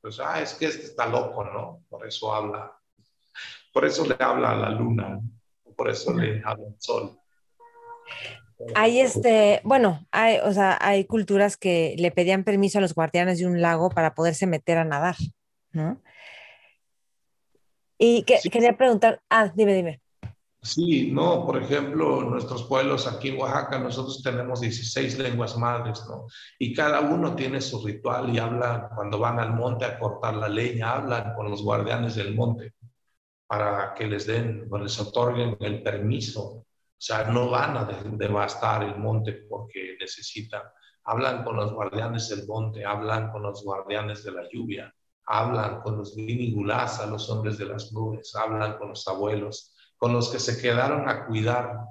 pues, 0.00 0.20
ah, 0.20 0.40
es 0.40 0.54
que 0.54 0.66
este 0.66 0.84
está 0.84 1.06
loco, 1.06 1.44
¿no? 1.44 1.84
Por 1.88 2.06
eso 2.06 2.32
habla, 2.32 2.78
por 3.72 3.84
eso 3.84 4.06
le 4.06 4.16
habla 4.18 4.52
a 4.52 4.56
la 4.56 4.70
luna, 4.70 5.20
por 5.76 5.90
eso 5.90 6.12
le 6.14 6.42
habla 6.44 6.68
al 6.68 6.76
sol. 6.78 7.18
Hay 8.74 9.00
este, 9.00 9.60
bueno, 9.64 10.06
hay, 10.10 10.38
o 10.38 10.52
sea, 10.52 10.78
hay 10.80 11.04
culturas 11.04 11.56
que 11.56 11.94
le 11.98 12.10
pedían 12.10 12.44
permiso 12.44 12.78
a 12.78 12.80
los 12.80 12.94
guardianes 12.94 13.38
de 13.38 13.46
un 13.46 13.60
lago 13.60 13.90
para 13.90 14.14
poderse 14.14 14.46
meter 14.46 14.78
a 14.78 14.84
nadar, 14.84 15.16
¿no? 15.72 16.00
Y 17.98 18.22
que, 18.24 18.38
quería 18.50 18.76
preguntar, 18.76 19.22
ah, 19.30 19.52
dime, 19.54 19.74
dime. 19.74 20.00
Sí, 20.66 21.12
no, 21.12 21.46
por 21.46 21.62
ejemplo, 21.62 22.22
nuestros 22.22 22.64
pueblos 22.64 23.06
aquí 23.06 23.28
en 23.28 23.38
Oaxaca, 23.40 23.78
nosotros 23.78 24.20
tenemos 24.22 24.60
16 24.60 25.18
lenguas 25.18 25.56
madres, 25.56 26.04
¿no? 26.08 26.26
Y 26.58 26.74
cada 26.74 27.00
uno 27.00 27.36
tiene 27.36 27.60
su 27.60 27.84
ritual 27.86 28.34
y 28.34 28.38
hablan 28.38 28.88
cuando 28.94 29.18
van 29.18 29.38
al 29.38 29.54
monte 29.54 29.84
a 29.84 29.98
cortar 29.98 30.34
la 30.34 30.48
leña, 30.48 30.92
hablan 30.94 31.34
con 31.34 31.50
los 31.50 31.62
guardianes 31.62 32.16
del 32.16 32.34
monte 32.34 32.74
para 33.46 33.94
que 33.94 34.06
les 34.06 34.26
den, 34.26 34.68
les 34.82 35.00
otorguen 35.00 35.56
el 35.60 35.82
permiso 35.82 36.42
O 36.42 36.64
sea, 36.98 37.24
no 37.30 37.50
van 37.50 37.76
a 37.76 37.84
devastar 37.84 38.82
el 38.84 38.96
monte 38.98 39.32
porque 39.48 39.96
necesitan. 40.00 40.62
Hablan 41.04 41.44
con 41.44 41.56
los 41.56 41.72
guardianes 41.72 42.28
del 42.30 42.46
monte, 42.48 42.84
hablan 42.84 43.30
con 43.30 43.42
los 43.42 43.62
guardianes 43.62 44.24
de 44.24 44.32
la 44.32 44.48
lluvia, 44.52 44.92
hablan 45.26 45.80
con 45.82 45.98
los 45.98 46.16
vinigulasa, 46.16 47.06
los 47.06 47.30
hombres 47.30 47.58
de 47.58 47.66
las 47.66 47.92
nubes, 47.92 48.34
hablan 48.34 48.78
con 48.78 48.88
los 48.90 49.06
abuelos, 49.06 49.75
con 49.96 50.12
los 50.12 50.30
que 50.30 50.38
se 50.38 50.60
quedaron 50.60 51.08
a 51.08 51.26
cuidar 51.26 51.86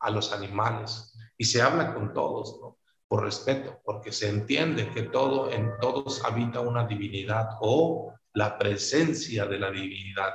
a 0.00 0.10
los 0.10 0.32
animales. 0.32 1.14
Y 1.38 1.44
se 1.44 1.62
habla 1.62 1.94
con 1.94 2.12
todos, 2.12 2.58
¿no? 2.60 2.78
Por 3.08 3.22
respeto, 3.22 3.80
porque 3.84 4.10
se 4.10 4.28
entiende 4.28 4.90
que 4.90 5.02
todo, 5.02 5.50
en 5.50 5.78
todos 5.80 6.24
habita 6.24 6.60
una 6.60 6.86
divinidad 6.86 7.50
o 7.60 8.12
la 8.32 8.58
presencia 8.58 9.46
de 9.46 9.58
la 9.58 9.70
divinidad. 9.70 10.34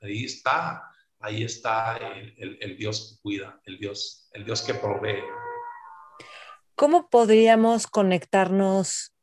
Ahí 0.00 0.24
está, 0.24 0.88
ahí 1.18 1.42
está 1.42 1.96
el, 1.96 2.58
el, 2.60 2.76
Dios 2.76 3.14
que 3.16 3.22
cuida, 3.22 3.60
el 3.64 3.78
Dios, 3.78 4.28
el 4.32 4.44
Dios 4.44 4.62
que 4.62 4.74
provee. 4.74 5.22
¿Cómo 6.76 7.08
podríamos 7.10 7.86
conectarnos 7.86 9.14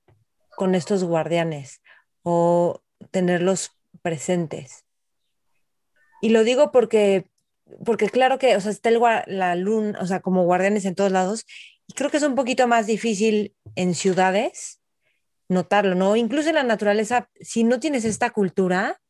con 0.56 0.76
estos 0.76 1.04
guardianes 1.04 1.82
o 2.24 2.84
tenerlos 3.12 3.72
presentes? 4.02 4.86
Y 6.22 6.30
lo 6.30 6.44
digo 6.44 6.72
porque, 6.72 7.29
porque 7.86 8.10
claro 8.10 8.40
que, 8.40 8.56
o 8.56 8.62
sea, 8.62 8.72
está 8.72 8.90
el, 8.90 9.00
la 9.28 9.56
luna, 9.56 9.98
o 10.02 10.06
sea, 10.06 10.20
como 10.22 10.44
guardianes 10.44 10.86
en 10.86 10.96
todos 10.96 11.12
lados, 11.12 11.46
y 11.88 11.94
creo 11.94 12.10
que 12.10 12.18
es 12.18 12.24
un 12.24 12.36
poquito 12.36 12.68
más 12.68 12.88
difícil 12.88 13.56
en 13.76 13.96
ciudades 13.96 14.80
notarlo, 15.50 15.96
¿no? 15.96 16.16
Incluso 16.16 16.50
en 16.50 16.56
la 16.56 16.64
naturaleza, 16.64 17.30
si 17.40 17.64
no 17.64 17.80
tienes 17.80 18.06
esta 18.06 18.30
cultura, 18.30 19.02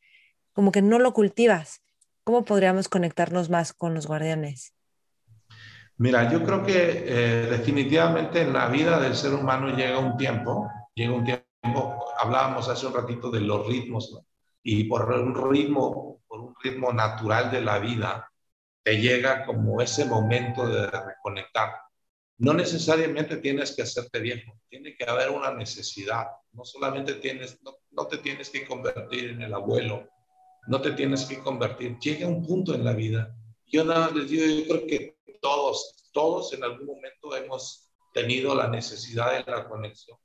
como 0.54 0.72
que 0.72 0.82
no 0.82 0.98
lo 0.98 1.14
cultivas. 1.14 1.82
¿Cómo 2.24 2.46
podríamos 2.46 2.88
conectarnos 2.88 3.50
más 3.50 3.74
con 3.74 3.94
los 3.94 4.08
guardianes? 4.08 4.74
Mira, 5.98 6.32
yo 6.32 6.44
creo 6.44 6.64
que 6.64 7.04
eh, 7.06 7.48
definitivamente 7.50 8.42
en 8.42 8.54
la 8.54 8.70
vida 8.70 9.00
del 9.00 9.16
ser 9.16 9.34
humano 9.34 9.76
llega 9.76 10.00
un 10.00 10.16
tiempo, 10.16 10.70
llega 10.96 11.14
un 11.14 11.26
tiempo, 11.26 12.06
hablábamos 12.18 12.70
hace 12.70 12.88
un 12.88 12.94
ratito 12.94 13.30
de 13.30 13.42
los 13.42 13.68
ritmos, 13.68 14.12
¿no? 14.14 14.26
y 14.64 14.86
por 14.86 15.12
un 15.12 15.52
ritmo, 15.52 16.22
por 16.28 16.40
un 16.40 16.56
ritmo 16.62 16.94
natural 16.94 17.52
de 17.52 17.62
la 17.62 17.80
vida, 17.80 18.32
te 18.84 19.00
llega 19.00 19.46
como 19.46 19.82
ese 19.82 20.06
momento 20.06 20.68
de 20.68 20.88
reconectar 20.88 21.72
no 22.40 22.54
necesariamente 22.54 23.38
tienes 23.38 23.76
que 23.76 23.82
hacerte 23.82 24.20
viejo, 24.20 24.58
tiene 24.70 24.96
que 24.96 25.04
haber 25.04 25.30
una 25.30 25.54
necesidad. 25.54 26.28
No 26.54 26.64
solamente 26.64 27.16
tienes, 27.16 27.60
no, 27.62 28.08
te 28.08 28.18
tienes 28.20 28.50
que 28.50 28.66
convertir 28.66 29.32
en 29.32 29.42
el 29.42 29.54
abuelo, 29.54 30.08
no 30.68 30.82
te 30.82 30.92
tienes 30.92 31.26
que 31.26 31.40
convertir. 31.40 32.00
Llega 32.00 32.28
un 32.28 32.46
punto 32.46 32.74
en 32.74 32.86
la 32.86 32.94
vida. 32.94 33.36
Yo 33.68 33.84
nada 33.84 34.10
les 34.12 34.30
digo, 34.30 34.46
yo 34.46 34.68
creo 34.68 34.88
que 34.88 35.18
todos, 35.42 36.10
todos 36.14 36.54
en 36.54 36.64
algún 36.64 36.88
momento 36.88 37.36
hemos 37.36 37.92
tenido 38.14 38.56
la 38.56 38.70
necesidad 38.70 39.46
de 39.46 39.52
la 39.52 39.68
conexión. 39.68 40.18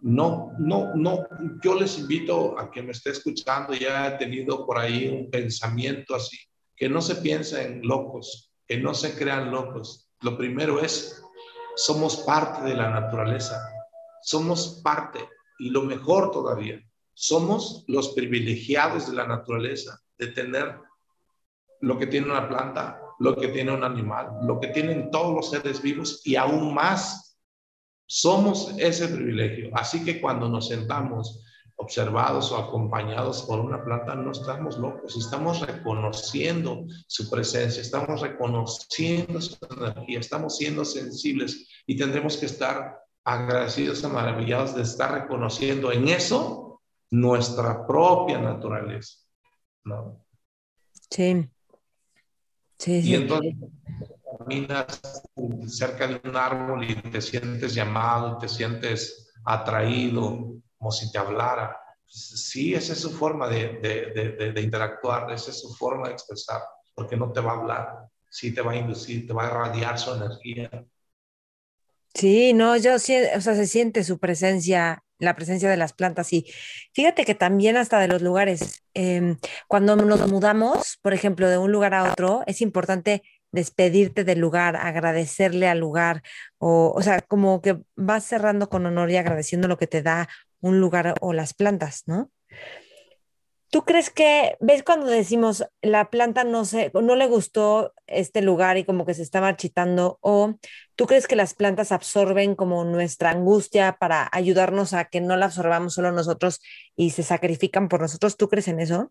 No, 0.00 0.52
no, 0.58 0.94
no, 0.94 1.26
yo 1.62 1.74
les 1.74 1.98
invito 1.98 2.58
a 2.58 2.70
que 2.70 2.82
me 2.82 2.92
esté 2.92 3.10
escuchando, 3.10 3.74
ya 3.74 4.08
he 4.08 4.10
tenido 4.12 4.66
por 4.66 4.78
ahí 4.78 5.06
un 5.06 5.30
pensamiento 5.30 6.14
así, 6.14 6.38
que 6.76 6.88
no 6.88 7.00
se 7.00 7.16
piensen 7.16 7.80
locos, 7.82 8.52
que 8.66 8.78
no 8.78 8.94
se 8.94 9.16
crean 9.16 9.50
locos. 9.50 10.10
Lo 10.20 10.36
primero 10.36 10.80
es 10.80 11.22
somos 11.76 12.18
parte 12.18 12.68
de 12.68 12.76
la 12.76 12.90
naturaleza, 12.90 13.60
somos 14.22 14.80
parte, 14.82 15.20
y 15.58 15.70
lo 15.70 15.82
mejor 15.82 16.30
todavía, 16.30 16.82
somos 17.14 17.84
los 17.88 18.10
privilegiados 18.10 19.10
de 19.10 19.16
la 19.16 19.26
naturaleza, 19.26 20.00
de 20.18 20.28
tener 20.28 20.78
lo 21.80 21.98
que 21.98 22.06
tiene 22.06 22.30
una 22.30 22.48
planta, 22.48 23.00
lo 23.18 23.36
que 23.36 23.48
tiene 23.48 23.72
un 23.72 23.84
animal, 23.84 24.38
lo 24.42 24.60
que 24.60 24.68
tienen 24.68 25.10
todos 25.10 25.34
los 25.34 25.50
seres 25.50 25.82
vivos 25.82 26.22
y 26.24 26.36
aún 26.36 26.74
más. 26.74 27.38
Somos 28.06 28.74
ese 28.78 29.08
privilegio. 29.08 29.70
Así 29.74 30.04
que 30.04 30.20
cuando 30.20 30.48
nos 30.48 30.68
sentamos 30.68 31.42
observados 31.76 32.52
o 32.52 32.56
acompañados 32.56 33.42
por 33.42 33.60
una 33.60 33.84
planta, 33.84 34.14
no 34.14 34.32
estamos 34.32 34.78
locos, 34.78 35.16
estamos 35.16 35.60
reconociendo 35.60 36.84
su 37.06 37.28
presencia, 37.30 37.82
estamos 37.82 38.20
reconociendo 38.20 39.40
su 39.40 39.56
energía, 39.70 40.20
estamos 40.20 40.56
siendo 40.56 40.84
sensibles 40.84 41.68
y 41.86 41.96
tendremos 41.96 42.36
que 42.36 42.46
estar 42.46 42.98
agradecidos 43.24 44.02
y 44.02 44.06
maravillados 44.06 44.74
de 44.74 44.82
estar 44.82 45.12
reconociendo 45.12 45.92
en 45.92 46.08
eso 46.08 46.80
nuestra 47.10 47.86
propia 47.86 48.38
naturaleza. 48.40 49.18
¿no? 49.84 50.24
Sí. 51.10 51.48
Sí, 52.78 52.98
y 52.98 53.14
entonces 53.14 53.54
caminas 54.38 55.00
cerca 55.68 56.08
de 56.08 56.20
un 56.28 56.36
árbol 56.36 56.82
y 56.82 56.96
te 56.96 57.20
sientes 57.20 57.74
llamado, 57.74 58.38
te 58.38 58.48
sientes 58.48 59.32
atraído, 59.44 60.54
como 60.82 60.90
si 60.90 61.12
te 61.12 61.18
hablara. 61.18 61.78
Sí, 62.08 62.74
esa 62.74 62.92
es 62.92 62.98
su 62.98 63.12
forma 63.12 63.48
de, 63.48 63.78
de, 64.52 64.60
interactuar, 64.60 65.30
esa 65.30 65.52
es 65.52 65.60
su 65.60 65.72
forma 65.76 66.08
de 66.08 66.14
expresar, 66.14 66.60
porque 66.92 67.16
no 67.16 67.30
te 67.30 67.40
va 67.40 67.52
a 67.52 67.60
hablar, 67.60 67.98
sí 68.28 68.52
te 68.52 68.62
va 68.62 68.72
a 68.72 68.76
inducir, 68.76 69.24
te 69.24 69.32
va 69.32 69.44
a 69.44 69.46
irradiar 69.46 69.96
su 69.96 70.12
energía. 70.12 70.84
Sí, 72.14 72.52
no, 72.52 72.76
yo 72.76 72.98
sí, 72.98 73.16
o 73.36 73.40
sea, 73.40 73.54
se 73.54 73.68
siente 73.68 74.02
su 74.02 74.18
presencia, 74.18 75.04
la 75.18 75.36
presencia 75.36 75.70
de 75.70 75.76
las 75.76 75.92
plantas 75.92 76.32
y 76.32 76.46
fíjate 76.92 77.24
que 77.24 77.36
también 77.36 77.76
hasta 77.76 78.00
de 78.00 78.08
los 78.08 78.20
lugares, 78.20 78.82
em, 78.92 79.38
cuando 79.68 79.94
nos 79.94 80.28
mudamos, 80.28 80.98
por 81.00 81.14
ejemplo, 81.14 81.48
de 81.48 81.58
un 81.58 81.70
lugar 81.70 81.94
a 81.94 82.10
otro, 82.10 82.42
es 82.46 82.60
importante 82.60 83.22
despedirte 83.52 84.24
del 84.24 84.40
lugar, 84.40 84.76
agradecerle 84.76 85.68
al 85.68 85.78
lugar, 85.78 86.22
o, 86.58 86.92
o 86.94 87.02
sea, 87.02 87.20
como 87.20 87.62
que 87.62 87.78
vas 87.94 88.24
cerrando 88.24 88.68
con 88.68 88.84
honor 88.84 89.10
y 89.10 89.16
agradeciendo 89.16 89.68
lo 89.68 89.78
que 89.78 89.86
te 89.86 90.02
da 90.02 90.28
un 90.62 90.80
lugar 90.80 91.14
o 91.20 91.34
las 91.34 91.52
plantas, 91.52 92.04
¿no? 92.06 92.30
¿Tú 93.72 93.84
crees 93.84 94.10
que, 94.10 94.58
ves 94.60 94.82
cuando 94.82 95.06
decimos 95.06 95.64
la 95.80 96.10
planta 96.10 96.44
no, 96.44 96.66
se, 96.66 96.92
no 96.92 97.16
le 97.16 97.26
gustó 97.26 97.94
este 98.06 98.42
lugar 98.42 98.76
y 98.76 98.84
como 98.84 99.06
que 99.06 99.14
se 99.14 99.22
está 99.22 99.40
marchitando? 99.40 100.18
¿O 100.20 100.56
tú 100.94 101.06
crees 101.06 101.26
que 101.26 101.36
las 101.36 101.54
plantas 101.54 101.90
absorben 101.90 102.54
como 102.54 102.84
nuestra 102.84 103.30
angustia 103.30 103.96
para 103.98 104.28
ayudarnos 104.30 104.92
a 104.92 105.06
que 105.06 105.22
no 105.22 105.38
la 105.38 105.46
absorbamos 105.46 105.94
solo 105.94 106.12
nosotros 106.12 106.60
y 106.96 107.10
se 107.10 107.22
sacrifican 107.22 107.88
por 107.88 108.02
nosotros? 108.02 108.36
¿Tú 108.36 108.50
crees 108.50 108.68
en 108.68 108.78
eso? 108.78 109.10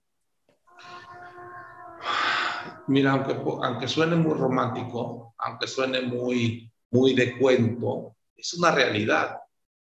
Mira, 2.86 3.14
aunque, 3.14 3.34
aunque 3.64 3.88
suene 3.88 4.16
muy 4.16 4.36
romántico, 4.36 5.34
aunque 5.40 5.66
suene 5.66 6.02
muy, 6.04 6.72
muy 6.92 7.16
de 7.16 7.36
cuento, 7.40 8.16
es 8.36 8.54
una 8.54 8.70
realidad 8.70 9.38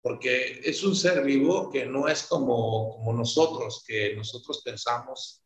porque 0.07 0.61
es 0.63 0.85
un 0.85 0.95
ser 0.95 1.21
vivo 1.21 1.69
que 1.69 1.85
no 1.85 2.07
es 2.07 2.23
como, 2.23 2.91
como 2.95 3.11
nosotros, 3.11 3.83
que 3.85 4.15
nosotros 4.15 4.61
pensamos 4.63 5.41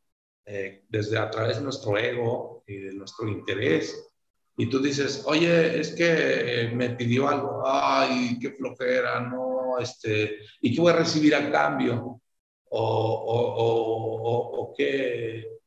eh, 0.45 0.83
desde 0.87 1.17
a 1.17 1.31
través 1.31 1.57
de 1.57 1.63
nuestro 1.63 1.97
ego 1.97 2.63
y 2.67 2.75
de 2.75 2.93
nuestro 2.93 3.27
interés. 3.27 4.07
Y 4.55 4.69
tú 4.69 4.79
dices, 4.79 5.23
oye, 5.25 5.79
es 5.79 5.95
que 5.95 6.69
me 6.75 6.91
pidió 6.91 7.27
algo, 7.27 7.63
ay, 7.65 8.37
qué 8.39 8.51
flojera, 8.51 9.19
no, 9.21 9.79
este, 9.79 10.37
¿y 10.61 10.75
qué 10.75 10.79
voy 10.79 10.91
a 10.91 10.97
recibir 10.97 11.33
a 11.33 11.51
cambio? 11.51 12.21
O, 12.69 12.79
o, 12.79 13.55
o, 13.63 14.61
o 14.61 14.73
qué, 14.77 15.60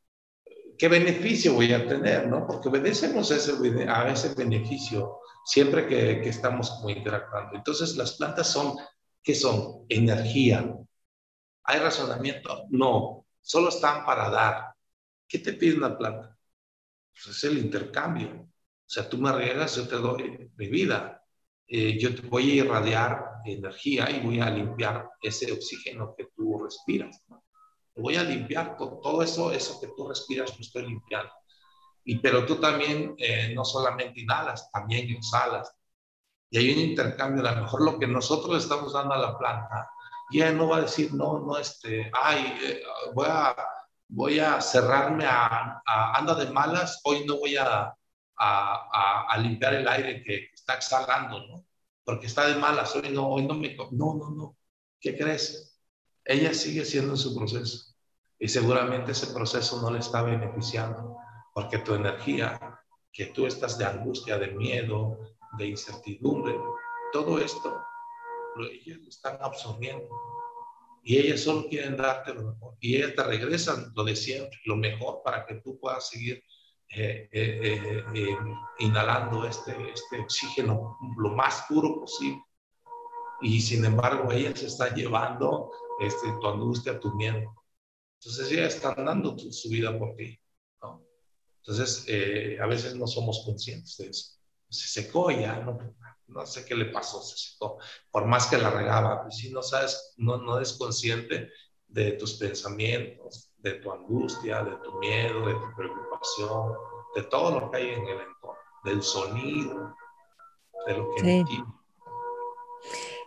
qué 0.77 0.87
beneficio 0.87 1.53
voy 1.53 1.71
a 1.73 1.87
tener, 1.87 2.27
¿no? 2.27 2.45
Porque 2.45 2.69
obedecemos 2.69 3.31
a 3.31 3.35
ese, 3.37 4.33
beneficio 4.35 5.19
siempre 5.45 5.87
que, 5.87 6.27
estamos 6.27 6.69
como 6.71 6.89
interactuando. 6.89 7.55
Entonces, 7.55 7.95
las 7.95 8.13
plantas 8.13 8.51
son, 8.51 8.75
¿qué 9.23 9.35
son? 9.35 9.85
Energía. 9.89 10.75
¿Hay 11.63 11.79
razonamiento? 11.79 12.65
No, 12.69 13.25
solo 13.41 13.69
están 13.69 14.05
para 14.05 14.29
dar. 14.29 14.73
¿Qué 15.27 15.39
te 15.39 15.53
pide 15.53 15.77
una 15.77 15.97
planta? 15.97 16.37
Pues 17.11 17.37
es 17.37 17.43
el 17.45 17.57
intercambio. 17.57 18.29
O 18.29 18.89
sea, 18.89 19.09
tú 19.09 19.17
me 19.17 19.31
riegas, 19.31 19.75
yo 19.75 19.87
te 19.87 19.95
doy 19.95 20.51
mi 20.55 20.67
vida. 20.67 21.23
Eh, 21.67 21.97
yo 21.99 22.13
te 22.13 22.21
voy 22.27 22.51
a 22.51 22.55
irradiar 22.63 23.25
energía 23.45 24.09
y 24.11 24.19
voy 24.19 24.39
a 24.39 24.51
limpiar 24.51 25.09
ese 25.21 25.51
oxígeno 25.51 26.13
que 26.15 26.25
tú 26.35 26.63
respiras. 26.63 27.23
Voy 27.95 28.15
a 28.17 28.23
limpiar 28.23 28.77
todo, 28.77 29.21
eso, 29.23 29.51
eso 29.51 29.79
que 29.79 29.87
tú 29.95 30.07
respiras, 30.07 30.51
lo 30.55 30.61
estoy 30.61 30.87
limpiando. 30.87 31.31
Y, 32.03 32.19
pero 32.19 32.45
tú 32.45 32.57
también 32.57 33.15
eh, 33.17 33.53
no 33.55 33.65
solamente 33.65 34.21
inhalas, 34.21 34.69
también 34.71 35.09
exhalas. 35.09 35.73
Y 36.49 36.57
hay 36.59 36.71
un 36.71 36.79
intercambio, 36.89 37.47
a 37.47 37.53
lo 37.53 37.61
mejor 37.63 37.81
lo 37.83 37.99
que 37.99 38.07
nosotros 38.07 38.63
estamos 38.63 38.93
dando 38.93 39.15
a 39.15 39.17
la 39.17 39.37
planta, 39.37 39.89
y 40.29 40.41
ella 40.41 40.51
no 40.53 40.69
va 40.69 40.77
a 40.77 40.81
decir, 40.81 41.13
no, 41.13 41.39
no, 41.39 41.57
este, 41.57 42.11
ay, 42.13 42.57
eh, 42.63 42.81
voy, 43.13 43.27
a, 43.29 43.55
voy 44.07 44.39
a 44.39 44.61
cerrarme 44.61 45.25
a, 45.27 45.81
anda 46.15 46.35
de 46.35 46.51
malas, 46.51 47.01
hoy 47.03 47.25
no 47.25 47.37
voy 47.37 47.57
a, 47.57 47.95
a, 48.37 49.25
a, 49.29 49.37
limpiar 49.37 49.75
el 49.75 49.87
aire 49.87 50.23
que 50.23 50.49
está 50.53 50.75
exhalando, 50.75 51.39
¿no? 51.47 51.65
Porque 52.03 52.27
está 52.27 52.47
de 52.47 52.55
malas, 52.55 52.95
hoy 52.95 53.09
no, 53.09 53.29
hoy 53.29 53.45
no 53.45 53.55
me... 53.55 53.75
No, 53.91 54.15
no, 54.15 54.29
no. 54.31 54.57
¿Qué 54.99 55.17
crees? 55.17 55.74
Ella 56.25 56.53
sigue 56.53 56.83
siendo 56.83 57.15
su 57.15 57.35
proceso 57.35 57.95
y 58.39 58.47
seguramente 58.47 59.11
ese 59.11 59.27
proceso 59.27 59.81
no 59.81 59.91
le 59.91 59.99
está 59.99 60.23
beneficiando 60.23 61.15
porque 61.53 61.77
tu 61.79 61.93
energía 61.93 62.81
que 63.13 63.27
tú 63.27 63.45
estás 63.45 63.77
de 63.77 63.85
angustia, 63.85 64.37
de 64.37 64.47
miedo, 64.47 65.19
de 65.57 65.67
incertidumbre, 65.67 66.55
todo 67.13 67.39
esto, 67.39 67.81
ellos 68.59 68.99
lo 68.99 69.07
están 69.07 69.37
absorbiendo. 69.39 70.09
Y 71.03 71.17
ellas 71.17 71.41
solo 71.41 71.67
quieren 71.69 71.95
darte 71.95 72.33
lo 72.33 72.51
mejor. 72.51 72.75
Y 72.81 72.97
ellas 72.97 73.15
te 73.15 73.23
regresan 73.23 73.93
lo 73.95 74.03
de 74.03 74.15
siempre, 74.15 74.59
lo 74.65 74.75
mejor 74.75 75.21
para 75.23 75.45
que 75.45 75.55
tú 75.55 75.79
puedas 75.79 76.09
seguir 76.09 76.43
eh, 76.89 77.29
eh, 77.31 78.03
eh, 78.13 78.37
inhalando 78.79 79.45
este, 79.45 79.91
este 79.91 80.19
oxígeno 80.19 80.97
lo 81.17 81.29
más 81.29 81.65
puro 81.69 82.01
posible. 82.01 82.43
Y 83.41 83.61
sin 83.61 83.85
embargo, 83.85 84.31
ellas 84.31 84.61
están 84.63 84.95
llevando 84.95 85.71
este, 85.99 86.31
tu 86.39 86.47
angustia, 86.47 86.99
tu 86.99 87.13
miedo. 87.13 87.53
Entonces, 88.19 88.51
ellas 88.51 88.75
están 88.75 89.05
dando 89.05 89.37
su 89.37 89.69
vida 89.69 89.97
por 89.97 90.15
ti. 90.15 90.39
Entonces, 91.57 92.05
a 92.61 92.65
veces 92.67 92.95
no 92.95 93.07
somos 93.07 93.43
conscientes 93.45 93.97
de 93.97 94.07
eso. 94.07 94.37
Se 94.69 95.01
secó 95.01 95.31
ya, 95.31 95.59
no, 95.59 95.77
no 96.27 96.45
sé 96.45 96.65
qué 96.65 96.75
le 96.75 96.85
pasó, 96.85 97.21
se 97.21 97.37
secó. 97.37 97.77
Por 98.11 98.25
más 98.25 98.47
que 98.47 98.57
la 98.57 98.69
regaba, 98.69 99.23
pues 99.23 99.37
si 99.37 99.51
no 99.51 99.61
sabes, 99.63 100.13
no, 100.17 100.37
no 100.37 100.57
eres 100.57 100.73
consciente 100.73 101.49
de 101.87 102.13
tus 102.13 102.33
pensamientos, 102.35 103.51
de 103.57 103.73
tu 103.73 103.91
angustia, 103.91 104.63
de 104.63 104.75
tu 104.77 104.93
miedo, 104.99 105.45
de 105.47 105.53
tu 105.53 105.75
preocupación, 105.75 106.73
de 107.15 107.23
todo 107.23 107.59
lo 107.59 107.71
que 107.71 107.77
hay 107.77 107.89
en 107.89 108.07
el 108.07 108.19
entorno, 108.21 108.59
del 108.83 109.01
sonido, 109.01 109.95
de 110.87 110.97
lo 110.97 111.15
que 111.15 111.21
sí. 111.21 111.63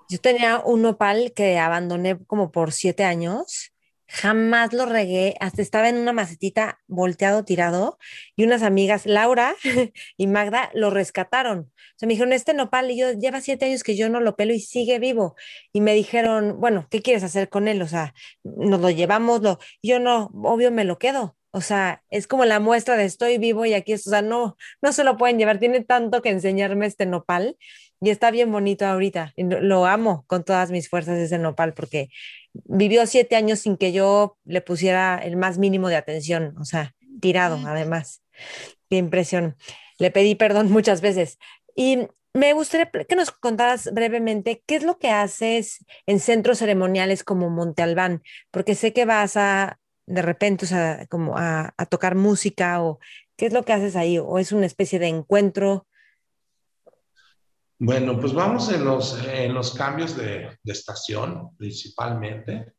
Yo 0.09 0.19
tenía 0.21 0.61
un 0.61 0.83
nopal 0.83 1.33
que 1.35 1.59
abandoné 1.59 2.19
como 2.27 2.51
por 2.51 2.73
siete 2.73 3.05
años 3.05 3.73
jamás 4.09 4.73
lo 4.73 4.87
regué, 4.87 5.37
hasta 5.41 5.63
estaba 5.63 5.89
en 5.89 5.99
una 5.99 6.13
macetita 6.13 6.81
volteado, 6.87 7.45
tirado, 7.45 7.99
y 8.37 8.45
unas 8.45 8.63
amigas, 8.63 9.07
Laura 9.07 9.55
y 10.17 10.27
Magda, 10.27 10.71
lo 10.75 10.91
rescataron. 10.91 11.71
O 11.71 11.99
sea, 11.99 12.07
me 12.07 12.15
dijeron, 12.15 12.33
este 12.33 12.55
nopal, 12.55 12.91
y 12.91 12.99
yo, 12.99 13.13
lleva 13.13 13.41
siete 13.41 13.67
años 13.67 13.83
que 13.83 13.97
yo 13.97 14.09
no 14.09 14.21
lo 14.21 14.37
pelo 14.37 14.55
y 14.55 14.61
sigue 14.61 14.99
vivo. 14.99 15.37
Y 15.73 15.81
me 15.81 15.95
dijeron, 15.95 16.59
bueno, 16.61 16.87
¿qué 16.91 17.03
quieres 17.03 17.23
hacer 17.23 17.49
con 17.49 17.69
él? 17.69 17.83
O 17.83 17.89
sea, 17.89 18.15
nos 18.45 18.81
lo 18.81 18.91
llevamos, 18.91 19.43
lo... 19.43 19.59
yo 19.83 19.99
no, 20.01 20.31
obvio 20.43 20.71
me 20.73 20.85
lo 20.85 20.99
quedo. 20.99 21.37
O 21.51 21.61
sea, 21.61 22.05
es 22.11 22.27
como 22.27 22.45
la 22.45 22.61
muestra 22.61 22.97
de 22.97 23.05
estoy 23.05 23.39
vivo 23.39 23.65
y 23.65 23.75
aquí 23.75 23.93
es, 23.95 24.07
o 24.07 24.11
sea, 24.11 24.23
no, 24.23 24.57
no 24.83 24.93
se 24.93 25.03
lo 25.03 25.17
pueden 25.17 25.39
llevar, 25.39 25.59
tiene 25.59 25.83
tanto 25.83 26.21
que 26.23 26.29
enseñarme 26.31 26.87
este 26.87 27.07
nopal 27.07 27.57
y 28.01 28.11
está 28.11 28.31
bien 28.31 28.53
bonito 28.53 28.87
ahorita. 28.87 29.33
Lo 29.37 29.87
amo 29.87 30.25
con 30.27 30.45
todas 30.45 30.71
mis 30.71 30.89
fuerzas 30.89 31.19
ese 31.19 31.39
nopal 31.39 31.75
porque 31.75 32.11
vivió 32.53 33.07
siete 33.07 33.37
años 33.37 33.61
sin 33.61 33.77
que 33.77 33.93
yo 33.93 34.39
le 34.45 34.61
pusiera 34.61 35.19
el 35.19 35.37
más 35.37 35.59
mínimo 35.59 35.89
de 35.89 35.97
atención, 35.97 36.55
o 36.59 36.65
sea, 36.65 36.95
tirado 37.21 37.59
además. 37.67 38.23
Qué 38.89 38.97
impresión. 38.97 39.57
Le 39.99 40.11
pedí 40.11 40.35
perdón 40.35 40.71
muchas 40.73 41.01
veces. 41.01 41.39
Y 41.75 42.09
me 42.35 42.53
gustaría 42.53 42.91
que 42.91 43.17
nos 43.17 43.33
contaras 43.33 43.93
brevemente 43.93 44.63
qué 44.67 44.77
es 44.77 44.85
lo 44.85 44.99
que 44.99 45.11
haces 45.11 45.85
en 46.07 46.21
centros 46.21 46.59
ceremoniales 46.59 47.25
como 47.25 47.51
Monte 47.51 47.83
Albán, 47.83 48.23
porque 48.51 48.75
sé 48.75 48.93
que 48.93 49.07
vas 49.07 49.37
a, 49.37 49.81
de 50.07 50.23
repente, 50.23 50.65
o 50.67 50.69
sea, 50.69 51.07
como 51.09 51.37
a, 51.37 51.75
a 51.77 51.87
tocar 51.87 52.15
música 52.15 52.83
o 52.83 53.01
qué 53.37 53.47
es 53.47 53.53
lo 53.53 53.65
que 53.65 53.73
haces 53.73 53.97
ahí, 53.97 54.19
o 54.19 54.39
es 54.39 54.53
una 54.53 54.67
especie 54.67 54.99
de 54.99 55.09
encuentro 55.09 55.88
bueno, 57.79 58.19
pues 58.19 58.33
vamos 58.33 58.73
en 58.73 58.85
los, 58.85 59.23
en 59.27 59.55
los 59.55 59.75
cambios 59.75 60.17
de, 60.17 60.59
de, 60.63 60.73
estación 60.73 61.57
principalmente 61.57 62.75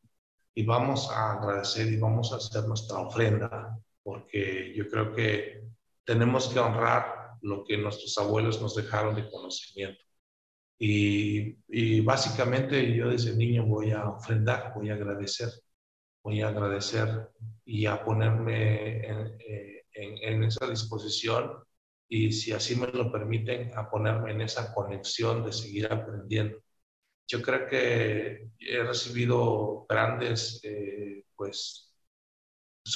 y 0.53 0.63
vamos 0.63 1.09
a 1.09 1.33
agradecer 1.33 1.87
y 1.87 1.97
vamos 1.97 2.33
a 2.33 2.37
hacer 2.37 2.65
nuestra 2.65 2.99
ofrenda 2.99 3.79
porque 4.03 4.73
yo 4.75 4.87
creo 4.89 5.13
que 5.13 5.63
tenemos 6.03 6.49
que 6.49 6.59
honrar 6.59 7.37
lo 7.41 7.63
que 7.63 7.77
nuestros 7.77 8.17
abuelos 8.17 8.61
nos 8.61 8.75
dejaron 8.75 9.15
de 9.15 9.29
conocimiento. 9.29 10.03
Y, 10.77 11.57
y 11.67 12.01
básicamente 12.01 12.95
yo 12.95 13.09
desde 13.09 13.35
niño 13.35 13.65
voy 13.65 13.91
a 13.91 14.09
ofrendar, 14.09 14.73
voy 14.75 14.89
a 14.89 14.95
agradecer, 14.95 15.49
voy 16.23 16.41
a 16.41 16.47
agradecer 16.47 17.29
y 17.65 17.85
a 17.85 18.03
ponerme 18.03 19.05
en, 19.05 19.37
eh, 19.39 19.85
en, 19.93 20.17
en 20.33 20.43
esa 20.43 20.67
disposición 20.67 21.63
y 22.09 22.31
si 22.31 22.51
así 22.51 22.75
me 22.75 22.87
lo 22.87 23.11
permiten, 23.11 23.71
a 23.77 23.89
ponerme 23.89 24.31
en 24.31 24.41
esa 24.41 24.73
conexión 24.73 25.45
de 25.45 25.53
seguir 25.53 25.85
aprendiendo. 25.93 26.57
Yo 27.27 27.41
creo 27.43 27.67
que 27.67 28.49
he 28.59 28.83
recibido 28.83 29.85
grandes, 29.87 30.59
eh, 30.63 31.23
pues, 31.35 31.93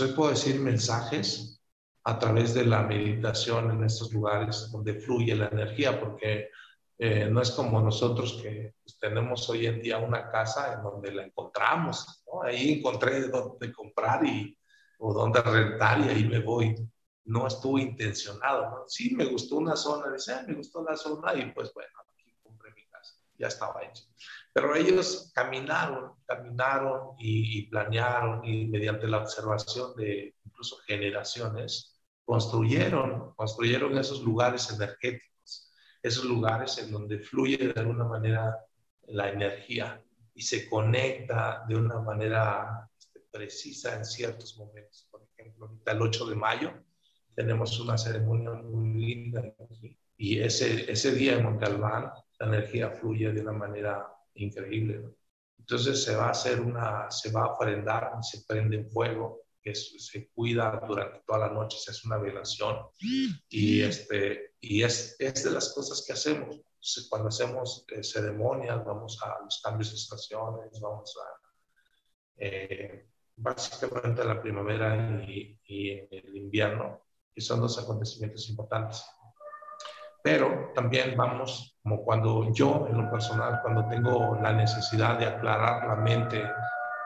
hoy 0.01 0.13
puedo 0.13 0.31
decir 0.31 0.59
mensajes 0.59 1.61
a 2.05 2.17
través 2.17 2.55
de 2.55 2.65
la 2.65 2.81
meditación 2.81 3.69
en 3.69 3.83
estos 3.83 4.11
lugares 4.11 4.69
donde 4.71 4.95
fluye 4.95 5.35
la 5.35 5.47
energía, 5.49 5.99
porque 5.99 6.49
eh, 6.97 7.27
no 7.29 7.39
es 7.41 7.51
como 7.51 7.81
nosotros 7.81 8.39
que 8.41 8.73
pues, 8.83 8.97
tenemos 8.97 9.47
hoy 9.47 9.67
en 9.67 9.79
día 9.79 9.99
una 9.99 10.29
casa 10.31 10.73
en 10.73 10.81
donde 10.81 11.11
la 11.11 11.23
encontramos, 11.23 12.23
¿no? 12.25 12.41
ahí 12.41 12.79
encontré 12.79 13.27
donde 13.27 13.71
comprar 13.71 14.25
y, 14.25 14.57
o 14.97 15.13
donde 15.13 15.39
rentar 15.41 15.99
y 15.99 16.09
ahí 16.09 16.23
me 16.25 16.39
voy 16.39 16.75
no 17.25 17.47
estuvo 17.47 17.79
intencionado. 17.79 18.69
¿no? 18.69 18.83
Sí, 18.87 19.15
me 19.15 19.25
gustó 19.25 19.57
una 19.57 19.75
zona, 19.75 20.11
dice, 20.11 20.33
ah, 20.33 20.43
me 20.47 20.55
gustó 20.55 20.83
la 20.83 20.95
zona 20.95 21.33
y 21.35 21.51
pues 21.51 21.73
bueno, 21.73 21.91
aquí 22.01 22.35
compré 22.41 22.71
mi 22.73 22.85
casa, 22.87 23.15
ya 23.37 23.47
estaba 23.47 23.83
hecho. 23.83 24.03
Pero 24.53 24.75
ellos 24.75 25.31
caminaron, 25.33 26.13
caminaron 26.25 27.15
y, 27.17 27.67
planearon 27.67 28.45
y 28.45 28.65
mediante 28.65 29.07
la 29.07 29.19
observación 29.19 29.95
de 29.95 30.35
incluso 30.45 30.77
generaciones, 30.85 31.99
construyeron, 32.25 33.33
construyeron 33.35 33.97
esos 33.97 34.21
lugares 34.21 34.69
energéticos, 34.69 35.71
esos 36.01 36.25
lugares 36.25 36.77
en 36.77 36.91
donde 36.91 37.19
fluye 37.19 37.57
de 37.57 37.79
alguna 37.79 38.05
manera 38.05 38.57
la 39.07 39.29
energía 39.29 40.03
y 40.35 40.41
se 40.41 40.69
conecta 40.69 41.63
de 41.67 41.75
una 41.75 41.99
manera 41.99 42.89
este, 42.97 43.21
precisa 43.31 43.95
en 43.95 44.05
ciertos 44.05 44.57
momentos. 44.57 45.07
Por 45.11 45.27
ejemplo, 45.33 45.65
ahorita 45.65 45.91
el 45.91 46.01
8 46.01 46.25
de 46.27 46.35
mayo, 46.35 46.73
tenemos 47.35 47.79
una 47.79 47.97
ceremonia 47.97 48.51
muy 48.51 48.99
linda 48.99 49.41
aquí. 49.59 49.97
Y 50.17 50.39
ese, 50.39 50.91
ese 50.91 51.13
día 51.13 51.33
en 51.33 51.43
Monte 51.43 51.65
Albán, 51.65 52.11
la 52.39 52.47
energía 52.47 52.91
fluye 52.91 53.31
de 53.31 53.41
una 53.41 53.53
manera 53.53 54.07
increíble. 54.35 55.03
Entonces 55.57 56.03
se 56.03 56.15
va 56.15 56.27
a 56.27 56.31
hacer 56.31 56.59
una, 56.59 57.09
se 57.09 57.31
va 57.31 57.43
a 57.43 57.53
ofrendar, 57.53 58.11
se 58.21 58.43
prende 58.47 58.77
en 58.77 58.89
fuego, 58.89 59.43
que 59.61 59.73
se 59.75 60.29
cuida 60.29 60.83
durante 60.85 61.21
toda 61.25 61.47
la 61.47 61.53
noche, 61.53 61.77
se 61.79 61.91
hace 61.91 62.05
una 62.05 62.17
velación 62.17 62.85
y, 63.47 63.81
este, 63.81 64.55
y 64.59 64.83
es, 64.83 65.15
es 65.19 65.43
de 65.45 65.51
las 65.51 65.73
cosas 65.73 66.03
que 66.05 66.13
hacemos. 66.13 66.59
Cuando 67.09 67.29
hacemos 67.29 67.85
eh, 67.87 68.03
ceremonias, 68.03 68.83
vamos 68.83 69.17
a 69.23 69.41
los 69.41 69.61
cambios 69.61 69.91
de 69.91 69.95
estaciones, 69.95 70.81
vamos 70.81 71.15
a 71.17 71.43
eh, 72.35 73.07
básicamente 73.37 74.25
la 74.25 74.41
primavera 74.41 75.23
y, 75.25 75.57
y 75.65 75.91
el 75.91 76.35
invierno, 76.35 77.02
que 77.33 77.41
son 77.41 77.61
dos 77.61 77.77
acontecimientos 77.79 78.49
importantes. 78.49 79.05
Pero 80.23 80.71
también 80.73 81.17
vamos, 81.17 81.77
como 81.83 82.03
cuando 82.03 82.51
yo 82.53 82.87
en 82.89 82.97
lo 82.97 83.11
personal, 83.11 83.59
cuando 83.61 83.87
tengo 83.89 84.37
la 84.41 84.53
necesidad 84.53 85.19
de 85.19 85.25
aclarar 85.25 85.85
la 85.87 85.95
mente, 85.95 86.49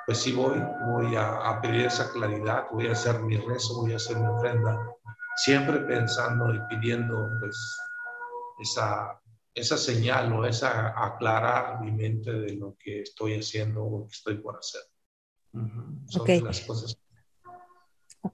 pues 0.05 0.19
sí 0.19 0.33
voy, 0.33 0.61
voy 0.85 1.15
a, 1.15 1.59
pedir 1.61 1.87
esa 1.87 2.11
claridad, 2.11 2.65
voy 2.71 2.87
a 2.87 2.91
hacer 2.91 3.19
mi 3.21 3.37
rezo, 3.37 3.81
voy 3.81 3.93
a 3.93 3.95
hacer 3.95 4.17
mi 4.17 4.27
ofrenda, 4.27 4.79
siempre 5.35 5.79
pensando 5.79 6.53
y 6.53 6.59
pidiendo 6.69 7.27
pues 7.39 7.57
esa, 8.59 9.19
esa 9.53 9.77
señal 9.77 10.31
o 10.33 10.45
esa 10.45 10.93
aclarar 11.03 11.81
mi 11.81 11.91
mente 11.91 12.31
de 12.31 12.53
lo 12.53 12.75
que 12.77 13.01
estoy 13.01 13.39
haciendo 13.39 13.83
o 13.83 13.99
lo 13.99 14.05
que 14.05 14.13
estoy 14.13 14.37
por 14.37 14.57
hacer. 14.57 14.81
Son 16.07 16.43
las 16.43 16.61
cosas 16.61 16.97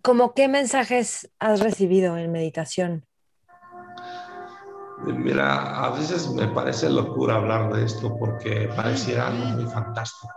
¿Cómo 0.01 0.33
qué 0.33 0.47
mensajes 0.47 1.31
has 1.39 1.59
recibido 1.61 2.17
en 2.17 2.31
meditación? 2.31 3.05
Mira, 5.05 5.83
a 5.85 5.89
veces 5.89 6.29
me 6.29 6.47
parece 6.47 6.89
locura 6.89 7.35
hablar 7.35 7.73
de 7.73 7.83
esto 7.83 8.15
porque 8.17 8.69
pareciera 8.75 9.27
algo 9.27 9.45
muy 9.45 9.65
fantástico. 9.65 10.33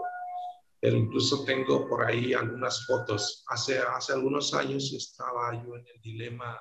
Pero 0.80 0.96
incluso 0.96 1.44
tengo 1.44 1.88
por 1.88 2.04
ahí 2.04 2.34
algunas 2.34 2.84
fotos. 2.86 3.44
Hace, 3.48 3.78
hace 3.78 4.12
algunos 4.12 4.52
años 4.54 4.92
estaba 4.92 5.52
yo 5.52 5.76
en 5.76 5.84
el 5.94 6.00
dilema 6.02 6.61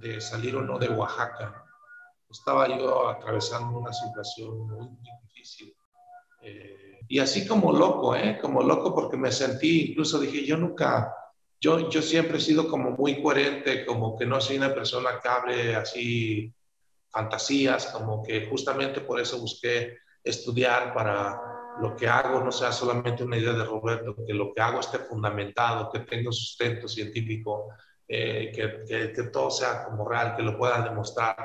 de 0.00 0.20
salir 0.20 0.56
o 0.56 0.62
no 0.62 0.78
de 0.78 0.88
Oaxaca. 0.88 1.64
Estaba 2.28 2.68
yo 2.68 3.08
atravesando 3.08 3.78
una 3.78 3.92
situación 3.92 4.66
muy, 4.66 4.88
difícil. 5.22 5.74
Eh, 6.42 7.00
y 7.08 7.18
así 7.18 7.46
como 7.46 7.72
loco, 7.72 8.14
¿eh? 8.14 8.38
Como 8.40 8.62
loco 8.62 8.94
porque 8.94 9.16
me 9.16 9.32
sentí, 9.32 9.90
incluso 9.90 10.20
dije, 10.20 10.44
yo 10.44 10.56
nunca, 10.56 11.14
yo, 11.60 11.90
yo 11.90 12.02
siempre 12.02 12.38
he 12.38 12.40
sido 12.40 12.68
como 12.68 12.92
muy 12.92 13.22
coherente, 13.22 13.84
como 13.84 14.16
que 14.16 14.26
no 14.26 14.40
soy 14.40 14.56
una 14.56 14.74
persona 14.74 15.20
que 15.22 15.28
hable 15.28 15.76
así 15.76 16.54
fantasías, 17.10 17.86
como 17.86 18.22
que 18.22 18.46
justamente 18.46 19.00
por 19.00 19.20
eso 19.20 19.38
busqué 19.38 19.98
estudiar 20.22 20.94
para 20.94 21.40
lo 21.80 21.96
que 21.96 22.08
hago 22.08 22.40
no 22.40 22.52
sea 22.52 22.72
solamente 22.72 23.24
una 23.24 23.38
idea 23.38 23.52
de 23.52 23.64
Roberto, 23.64 24.14
que 24.26 24.34
lo 24.34 24.52
que 24.52 24.60
hago 24.60 24.80
esté 24.80 24.98
fundamentado, 24.98 25.90
que 25.90 26.00
tenga 26.00 26.30
sustento 26.32 26.88
científico 26.88 27.68
eh, 28.12 28.50
que, 28.52 29.12
que, 29.14 29.22
todo 29.24 29.50
sea 29.50 29.84
como 29.84 30.08
real, 30.08 30.34
que 30.36 30.42
lo 30.42 30.58
pueda 30.58 30.82
demostrar. 30.82 31.36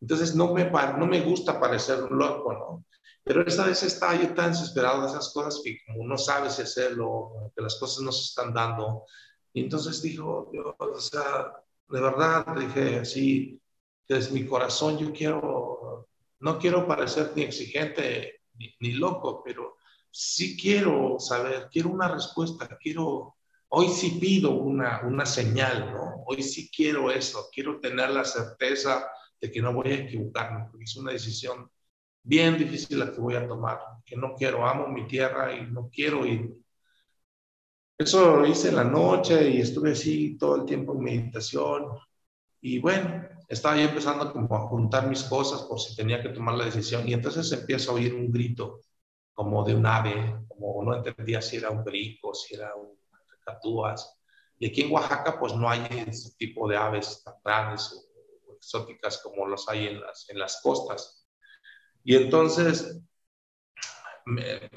Entonces 0.00 0.34
no 0.34 0.52
me, 0.54 0.70
no 0.70 1.06
me 1.06 1.20
gusta 1.20 1.58
parecer 1.58 2.02
un 2.02 2.16
loco, 2.16 2.52
¿no? 2.52 2.84
Pero 3.24 3.42
esta 3.46 3.66
vez 3.66 3.82
estaba 3.82 4.14
yo 4.14 4.34
tan 4.34 4.50
desesperado 4.50 5.02
de 5.02 5.08
esas 5.08 5.32
cosas 5.32 5.60
que 5.64 5.78
como 5.86 6.06
no 6.06 6.18
sabes 6.18 6.54
si 6.54 6.62
hacerlo, 6.62 7.50
que 7.54 7.62
las 7.62 7.76
cosas 7.76 8.02
no 8.02 8.12
se 8.12 8.22
están 8.22 8.52
dando. 8.52 9.04
Y 9.52 9.62
entonces 9.62 10.00
dijo, 10.02 10.50
yo, 10.52 10.74
o 10.78 11.00
sea, 11.00 11.52
de 11.88 12.00
verdad, 12.00 12.46
dije 12.56 13.00
así, 13.00 13.60
desde 14.08 14.32
mi 14.32 14.46
corazón 14.46 14.98
yo 14.98 15.12
quiero, 15.12 16.08
no 16.40 16.58
quiero 16.58 16.86
parecer 16.86 17.32
ni 17.36 17.42
exigente 17.42 18.40
ni, 18.54 18.74
ni 18.80 18.92
loco, 18.92 19.42
pero 19.44 19.76
sí 20.10 20.56
quiero 20.56 21.18
saber, 21.18 21.68
quiero 21.70 21.90
una 21.90 22.08
respuesta, 22.08 22.68
quiero, 22.80 23.36
hoy 23.68 23.88
sí 23.88 24.18
pido 24.20 24.52
una, 24.52 25.02
una 25.04 25.26
señal, 25.26 25.92
¿no? 25.92 26.24
Hoy 26.26 26.42
sí 26.42 26.70
quiero 26.74 27.10
eso, 27.10 27.48
quiero 27.52 27.80
tener 27.80 28.10
la 28.10 28.24
certeza 28.24 29.06
de 29.40 29.50
que 29.50 29.60
no 29.60 29.72
voy 29.72 29.92
a 29.92 29.94
equivocarme, 29.96 30.66
porque 30.70 30.84
es 30.84 30.96
una 30.96 31.12
decisión 31.12 31.70
bien 32.22 32.58
difícil 32.58 32.98
la 32.98 33.10
que 33.12 33.20
voy 33.20 33.34
a 33.34 33.46
tomar, 33.48 33.80
que 34.04 34.16
no 34.16 34.34
quiero, 34.34 34.66
amo 34.66 34.86
mi 34.88 35.06
tierra 35.06 35.54
y 35.54 35.66
no 35.70 35.90
quiero 35.92 36.24
ir. 36.26 36.61
Eso 38.02 38.36
lo 38.36 38.46
hice 38.46 38.70
en 38.70 38.76
la 38.76 38.84
noche 38.84 39.48
y 39.48 39.60
estuve 39.60 39.92
así 39.92 40.36
todo 40.36 40.56
el 40.56 40.64
tiempo 40.64 40.92
en 40.92 41.04
meditación. 41.04 41.86
Y 42.60 42.80
bueno, 42.80 43.28
estaba 43.48 43.76
yo 43.76 43.82
empezando 43.82 44.32
como 44.32 44.56
a 44.56 44.66
juntar 44.66 45.06
mis 45.08 45.22
cosas 45.22 45.62
por 45.62 45.78
si 45.78 45.94
tenía 45.94 46.20
que 46.20 46.30
tomar 46.30 46.56
la 46.56 46.64
decisión. 46.64 47.08
Y 47.08 47.12
entonces 47.12 47.52
empiezo 47.52 47.92
a 47.92 47.94
oír 47.94 48.12
un 48.12 48.32
grito 48.32 48.80
como 49.32 49.64
de 49.64 49.76
un 49.76 49.86
ave, 49.86 50.36
como 50.48 50.82
no 50.82 50.96
entendía 50.96 51.40
si 51.40 51.58
era 51.58 51.70
un 51.70 51.84
perico, 51.84 52.34
si 52.34 52.54
era 52.56 52.74
un 52.74 52.98
catúas. 53.44 54.18
Y 54.58 54.66
aquí 54.66 54.82
en 54.82 54.92
Oaxaca 54.92 55.38
pues 55.38 55.54
no 55.54 55.70
hay 55.70 55.86
ese 56.08 56.34
tipo 56.36 56.68
de 56.68 56.76
aves 56.76 57.22
tan 57.24 57.34
grandes 57.44 57.92
o, 57.92 58.54
exóticas 58.54 59.18
como 59.18 59.46
los 59.46 59.68
hay 59.68 59.86
en 59.86 60.00
las, 60.00 60.28
en 60.28 60.40
las 60.40 60.60
costas. 60.60 61.24
Y 62.02 62.16
entonces 62.16 63.00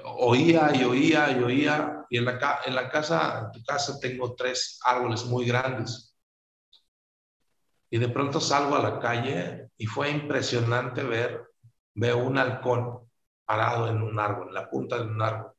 oía 0.04 0.72
y 0.76 0.84
oía 0.84 1.32
y 1.32 1.44
oía. 1.44 2.06
Y 2.10 2.18
en 2.18 2.26
la, 2.26 2.60
en 2.66 2.76
la 2.76 2.90
casa, 2.90 3.46
en 3.46 3.52
tu 3.52 3.64
casa, 3.64 4.00
tengo 4.00 4.36
tres 4.36 4.80
árboles 4.84 5.26
muy 5.26 5.46
grandes. 5.46 6.16
Y 7.90 7.98
de 7.98 8.10
pronto 8.10 8.40
salgo 8.40 8.76
a 8.76 8.82
la 8.82 9.00
calle 9.00 9.70
y 9.78 9.86
fue 9.86 10.10
impresionante 10.10 11.04
ver, 11.04 11.46
veo 11.94 12.18
un 12.18 12.38
halcón 12.38 13.10
parado 13.46 13.90
en 13.90 14.02
un 14.02 14.20
árbol, 14.20 14.50
en 14.50 14.54
la 14.54 14.70
punta 14.70 14.98
de 14.98 15.04
un 15.04 15.22
árbol. 15.22 15.52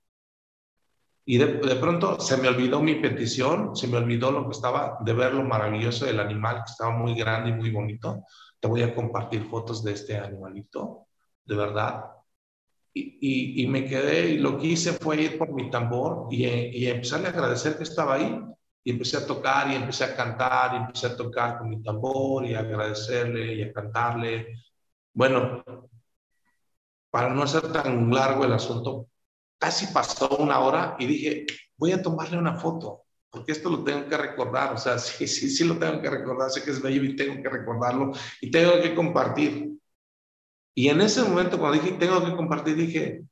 Y 1.24 1.38
de, 1.38 1.46
de, 1.54 1.76
pronto 1.76 2.20
se 2.20 2.36
me 2.36 2.48
olvidó 2.48 2.80
mi 2.80 2.96
petición, 2.96 3.74
se 3.74 3.88
me 3.88 3.96
olvidó 3.96 4.30
lo 4.30 4.44
que 4.44 4.52
estaba, 4.52 4.98
de 5.00 5.12
ver 5.12 5.34
lo 5.34 5.42
maravilloso 5.42 6.04
del 6.04 6.20
animal, 6.20 6.62
que 6.64 6.70
estaba 6.70 6.92
muy 6.92 7.16
grande 7.16 7.50
y 7.50 7.54
muy 7.54 7.70
bonito. 7.70 8.24
Te 8.60 8.68
voy 8.68 8.82
a 8.82 8.94
compartir 8.94 9.48
fotos 9.48 9.82
de 9.82 9.92
este 9.92 10.16
animalito 10.16 11.06
de 11.46 11.56
verdad. 11.56 12.04
Y, 12.98 13.62
y, 13.64 13.66
me 13.66 13.84
quedé 13.84 14.30
y 14.30 14.38
lo 14.38 14.56
que 14.58 14.68
hice 14.68 14.92
fue 14.92 15.20
ir 15.20 15.36
por 15.38 15.52
mi 15.52 15.70
tambor 15.70 16.28
y, 16.30 16.46
y 16.46 16.86
empezarle 16.86 17.26
a 17.28 17.30
agradecer 17.30 17.76
que 17.76 17.82
estaba 17.84 18.14
ahí. 18.14 18.40
Y 18.84 18.92
empecé 18.92 19.18
a 19.18 19.26
tocar 19.26 19.70
y 19.70 19.74
empecé 19.74 20.04
a 20.04 20.16
cantar 20.16 20.74
y 20.74 20.76
empecé 20.78 21.08
a 21.08 21.16
tocar 21.16 21.58
con 21.58 21.68
mi 21.68 21.82
tambor 21.82 22.46
y 22.46 22.54
a 22.54 22.60
agradecerle 22.60 23.54
y 23.54 23.62
a 23.62 23.72
cantarle. 23.72 24.62
Bueno, 25.12 25.62
para 27.10 27.30
no 27.30 27.42
hacer 27.42 27.72
tan 27.72 28.10
largo 28.12 28.44
el 28.44 28.52
asunto, 28.52 29.08
casi 29.58 29.86
pasó 29.88 30.36
una 30.38 30.58
hora 30.60 30.96
y 30.98 31.06
dije, 31.06 31.46
voy 31.76 31.92
a 31.92 32.02
tomarle 32.02 32.38
una 32.38 32.56
foto, 32.58 33.04
porque 33.30 33.52
esto 33.52 33.70
lo 33.70 33.84
tengo 33.84 34.08
que 34.08 34.16
recordar, 34.16 34.74
o 34.74 34.78
sea, 34.78 34.98
sí, 35.00 35.26
sí, 35.26 35.48
sí 35.50 35.64
lo 35.64 35.78
tengo 35.78 36.00
que 36.02 36.10
recordar, 36.10 36.50
sé 36.50 36.62
que 36.62 36.70
es 36.70 36.82
bello 36.82 37.02
y 37.04 37.16
tengo 37.16 37.42
que 37.42 37.48
recordarlo 37.48 38.12
y 38.40 38.50
tengo 38.50 38.80
que 38.82 38.94
compartir. 38.94 39.72
Y 40.78 40.90
en 40.90 41.00
ese 41.00 41.22
momento, 41.22 41.58
cuando 41.58 41.80
dije, 41.80 41.96
tengo 41.96 42.22
que 42.22 42.36
compartir, 42.36 42.76
dije, 42.76 43.24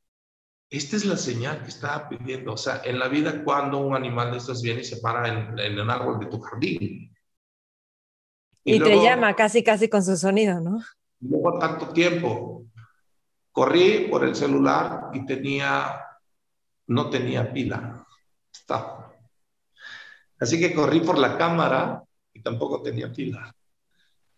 esta 0.70 0.96
es 0.96 1.04
la 1.04 1.18
señal 1.18 1.60
que 1.60 1.68
estaba 1.68 2.08
pidiendo. 2.08 2.54
O 2.54 2.56
sea, 2.56 2.80
en 2.82 2.98
la 2.98 3.06
vida, 3.08 3.44
cuando 3.44 3.76
un 3.80 3.94
animal 3.94 4.30
de 4.30 4.38
estos 4.38 4.62
viene 4.62 4.80
y 4.80 4.84
se 4.84 4.96
para 4.96 5.28
en, 5.28 5.58
en 5.58 5.78
un 5.78 5.90
árbol 5.90 6.18
de 6.18 6.26
tu 6.26 6.40
jardín. 6.40 7.14
Y, 8.64 8.80
te 8.80 8.96
llama 8.96 9.36
casi, 9.36 9.62
casi 9.62 9.90
con 9.90 10.02
su 10.02 10.16
sonido, 10.16 10.58
¿no? 10.58 10.80
Luego 11.20 11.58
tanto 11.58 11.88
tiempo. 11.90 12.64
Corrí 13.52 14.08
por 14.10 14.24
el 14.24 14.34
celular 14.34 15.10
y 15.12 15.26
tenía, 15.26 16.00
no 16.86 17.10
tenía 17.10 17.52
pila. 17.52 18.06
Estaba. 18.50 19.14
Así 20.40 20.58
que 20.58 20.72
corrí 20.74 21.00
por 21.00 21.18
la 21.18 21.36
cámara 21.36 22.02
y 22.32 22.40
tampoco 22.40 22.80
tenía 22.80 23.12
pila 23.12 23.54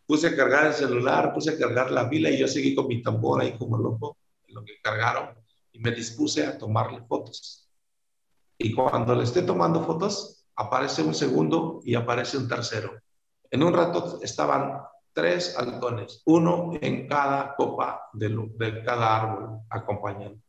puse 0.07 0.29
a 0.29 0.37
cargar 0.37 0.67
el 0.67 0.73
celular, 0.73 1.35
puse 1.35 1.51
a 1.51 1.59
cargar 1.59 1.91
la 1.91 2.09
pila 2.09 2.31
y 2.31 2.39
yo 2.39 2.49
seguí 2.49 2.75
con 2.75 2.87
mi 2.87 3.03
tambor 3.03 3.43
ahí 3.43 3.59
como 3.59 3.77
loco, 3.77 4.17
lo 4.49 4.65
que 4.65 4.81
cargaron, 4.83 5.35
y 5.73 5.81
me 5.81 5.91
dispuse 5.91 6.47
a 6.47 6.57
tomarle 6.57 7.03
fotos. 7.07 7.69
Y 8.57 8.73
cuando 8.73 9.15
le 9.15 9.25
esté 9.25 9.43
tomando 9.43 9.83
fotos, 9.83 10.47
aparece 10.55 11.03
un 11.03 11.15
segundo 11.15 11.81
y 11.85 11.95
aparece 11.95 12.39
un 12.39 12.49
tercero. 12.49 12.93
En 13.51 13.63
un 13.63 13.75
rato 13.75 14.21
estaban 14.23 14.81
tres 15.13 15.57
halcones, 15.59 16.23
uno 16.27 16.73
en 16.81 17.09
cada 17.09 17.55
copa 17.57 18.09
de, 18.13 18.29
de 18.57 18.85
cada 18.85 19.17
árbol 19.17 19.61
acompañando. 19.69 20.41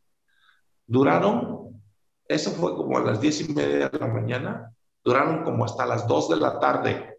Duraron, 0.86 1.82
eso 2.26 2.50
fue 2.52 2.74
como 2.74 2.96
a 2.96 3.02
las 3.02 3.20
diez 3.20 3.40
y 3.40 3.52
media 3.52 3.88
de 3.88 3.98
la 3.98 4.06
mañana, 4.06 4.74
duraron 5.04 5.44
como 5.44 5.64
hasta 5.64 5.84
las 5.84 6.06
dos 6.06 6.28
de 6.28 6.36
la 6.36 6.58
tarde 6.58 7.17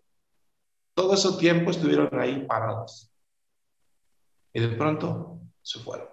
todo 1.00 1.14
ese 1.14 1.32
tiempo 1.40 1.72
estuvieron 1.72 2.10
ahí 2.20 2.46
parados. 2.46 3.10
Y 4.52 4.60
de 4.60 4.68
pronto 4.68 5.40
se 5.62 5.80
fueron. 5.80 6.10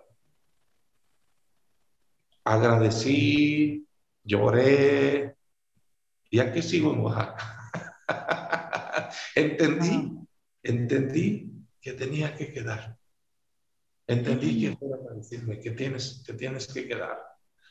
Agradecí, 2.45 3.85
lloré, 4.23 5.37
y 6.31 6.39
aquí 6.39 6.63
sigo 6.63 6.93
en 6.93 7.01
Oaxaca. 7.01 7.69
entendí, 9.35 10.21
entendí 10.63 11.67
que 11.81 11.93
tenía 11.95 12.37
que 12.37 12.53
quedar. 12.53 12.97
Entendí 14.07 14.61
que 14.61 14.77
fuera 14.77 15.03
para 15.03 15.17
decirme 15.17 15.59
que 15.59 15.73
tienes, 15.73 16.23
que 16.25 16.35
tienes 16.35 16.73
que 16.73 16.87
quedar. 16.87 17.19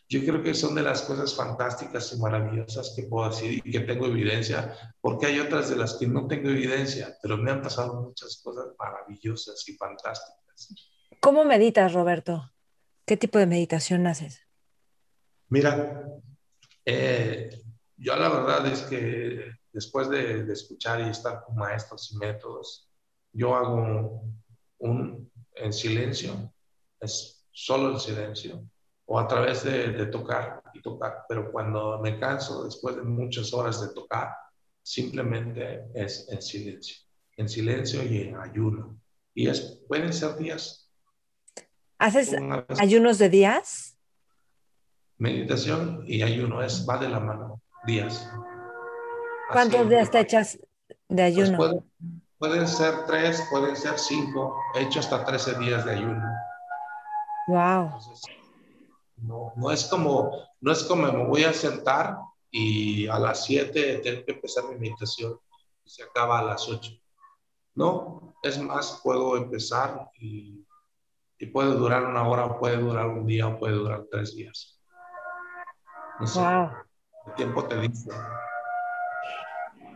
Yo 0.08 0.22
creo 0.22 0.43
que 0.43 0.53
son 0.53 0.76
de 0.76 0.84
las 0.84 1.01
cosas 1.01 1.36
fantásticas 1.36 2.14
y 2.14 2.20
maravillosas 2.20 2.93
que 2.95 3.03
puedo 3.03 3.30
decir 3.30 3.62
y 3.64 3.72
que 3.72 3.80
tengo 3.80 4.06
evidencia, 4.06 4.93
porque 5.01 5.26
hay 5.26 5.39
otras 5.39 5.70
de 5.70 5.78
las 5.78 5.95
que 5.95 6.06
no 6.06 6.28
tengo 6.28 6.49
evidencia, 6.49 7.18
pero 7.22 7.38
me 7.38 7.49
han 7.49 7.62
pasado 7.62 8.01
muchas 8.01 8.39
cosas 8.43 8.68
maravillosas 8.78 9.68
y 9.68 9.74
fantásticas. 9.74 10.74
¿Cómo 11.20 11.43
meditas, 11.43 11.93
Roberto? 11.93 12.51
¿Qué 13.06 13.18
tipo 13.18 13.39
de 13.39 13.47
meditación 13.47 14.06
haces? 14.06 14.41
Mira, 15.49 16.03
eh, 16.86 17.64
yo 17.97 18.16
la 18.16 18.30
verdad 18.30 18.68
es 18.68 18.84
que 18.84 19.53
después 19.72 20.08
de, 20.10 20.43
de, 20.43 20.53
escuchar 20.53 21.01
y 21.01 21.10
estar 21.10 21.43
con 21.43 21.56
maestros 21.56 22.12
y 22.12 22.18
métodos, 22.18 22.91
yo 23.32 23.56
hago 23.56 24.24
un 24.78 25.32
en 25.56 25.74
silencio, 25.74 26.53
es 26.99 27.47
solo 27.51 27.91
el 27.91 27.99
silencio 27.99 28.70
o 29.06 29.20
a 29.20 29.28
través 29.28 29.64
de, 29.64 30.06
tocar 30.08 30.62
y 30.74 30.82
tocar. 30.82 31.26
Pero 31.28 31.51
cuando 31.51 31.99
me 32.01 32.20
canso 32.20 32.64
después 32.64 32.95
de 32.95 33.03
muchas 33.03 33.53
horas 33.53 33.82
de 33.82 33.93
tocar, 33.93 34.36
simplemente 34.82 35.86
es 35.93 36.28
en 36.30 36.41
silencio, 36.41 36.97
en 37.38 37.49
silencio 37.49 38.03
y 38.03 38.22
en 38.22 38.36
ayuno. 38.38 38.97
Y 39.34 39.47
es, 39.47 39.84
pueden 39.88 40.14
ser 40.14 40.36
días. 40.38 40.89
¿Haces 41.97 42.36
ayunos 42.80 43.18
de 43.18 43.30
días? 43.30 43.97
Meditación 45.18 46.03
y 46.06 46.24
ayuno 46.24 46.62
es, 46.62 46.86
va 46.88 46.97
de 46.97 47.08
la 47.08 47.20
mano, 47.20 47.62
días. 47.86 48.30
¿Cuántos 49.51 49.89
días 49.89 50.12
te 50.12 50.20
echas 50.20 50.58
de 51.08 51.32
pues 51.34 51.49
ayuno? 51.49 51.86
pueden, 52.38 52.68
ser 52.68 53.06
tres, 53.06 53.47
pueden 53.49 53.76
ser 53.76 53.97
cinco. 53.97 54.60
He 54.76 54.84
hecho 54.84 54.99
hasta 54.99 55.24
13 55.24 55.60
días 55.60 55.86
de 55.86 55.91
ayuno. 55.91 56.24
Wow. 57.47 57.91
No, 59.18 59.53
no, 59.55 59.72
es 59.72 59.86
como, 59.86 60.32
no 60.61 60.72
es 60.72 60.84
como 60.84 61.11
me 61.11 61.26
voy 61.26 61.43
a 61.43 61.53
sentar 61.53 62.18
y 62.51 63.07
a 63.07 63.18
las 63.18 63.45
7 63.45 63.99
tengo 64.03 64.26
que 64.26 64.32
empezar 64.34 64.66
mi 64.66 64.76
meditación 64.76 65.39
y 65.84 65.89
se 65.89 66.03
acaba 66.03 66.39
a 66.39 66.43
las 66.43 66.68
8. 66.68 66.91
No, 67.76 68.36
es 68.43 68.57
más, 68.59 69.01
puedo 69.03 69.38
empezar 69.38 70.09
y, 70.20 70.66
y 71.38 71.45
puede 71.47 71.72
durar 71.72 72.05
una 72.05 72.28
hora, 72.28 72.57
puede 72.57 72.78
durar 72.78 73.07
un 73.07 73.26
día, 73.26 73.47
o 73.47 73.57
puede 73.57 73.74
durar 73.74 74.05
tres 74.09 74.36
días. 74.36 74.80
No 76.20 76.28
sé, 76.28 76.39
el 77.28 77.34
tiempo 77.36 77.66
te 77.66 77.80
dice. 77.80 78.09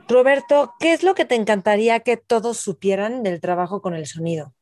Roberto, 0.10 0.74
¿qué 0.80 0.94
es 0.94 1.04
lo 1.04 1.14
que 1.14 1.26
te 1.26 1.36
encantaría 1.36 2.00
que 2.02 2.18
todos 2.18 2.58
supieran 2.58 3.24
del 3.24 3.40
trabajo 3.40 3.82
con 3.82 3.94
el 3.94 4.08
sonido? 4.08 4.54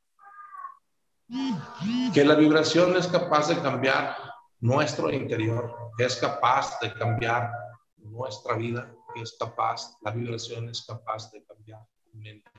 Que 2.13 2.25
la 2.25 2.35
vibración 2.35 2.95
es 2.97 3.07
capaz 3.07 3.47
de 3.47 3.61
cambiar 3.61 4.15
nuestro 4.59 5.11
interior, 5.11 5.91
que 5.97 6.05
es 6.05 6.15
capaz 6.17 6.79
de 6.79 6.93
cambiar 6.93 7.51
nuestra 7.97 8.55
vida, 8.55 8.93
que 9.13 9.21
es 9.21 9.35
capaz, 9.39 9.97
la 10.01 10.11
vibración 10.11 10.69
es 10.69 10.85
capaz 10.85 11.31
de 11.31 11.43
cambiar 11.43 11.81
mente 12.13 12.49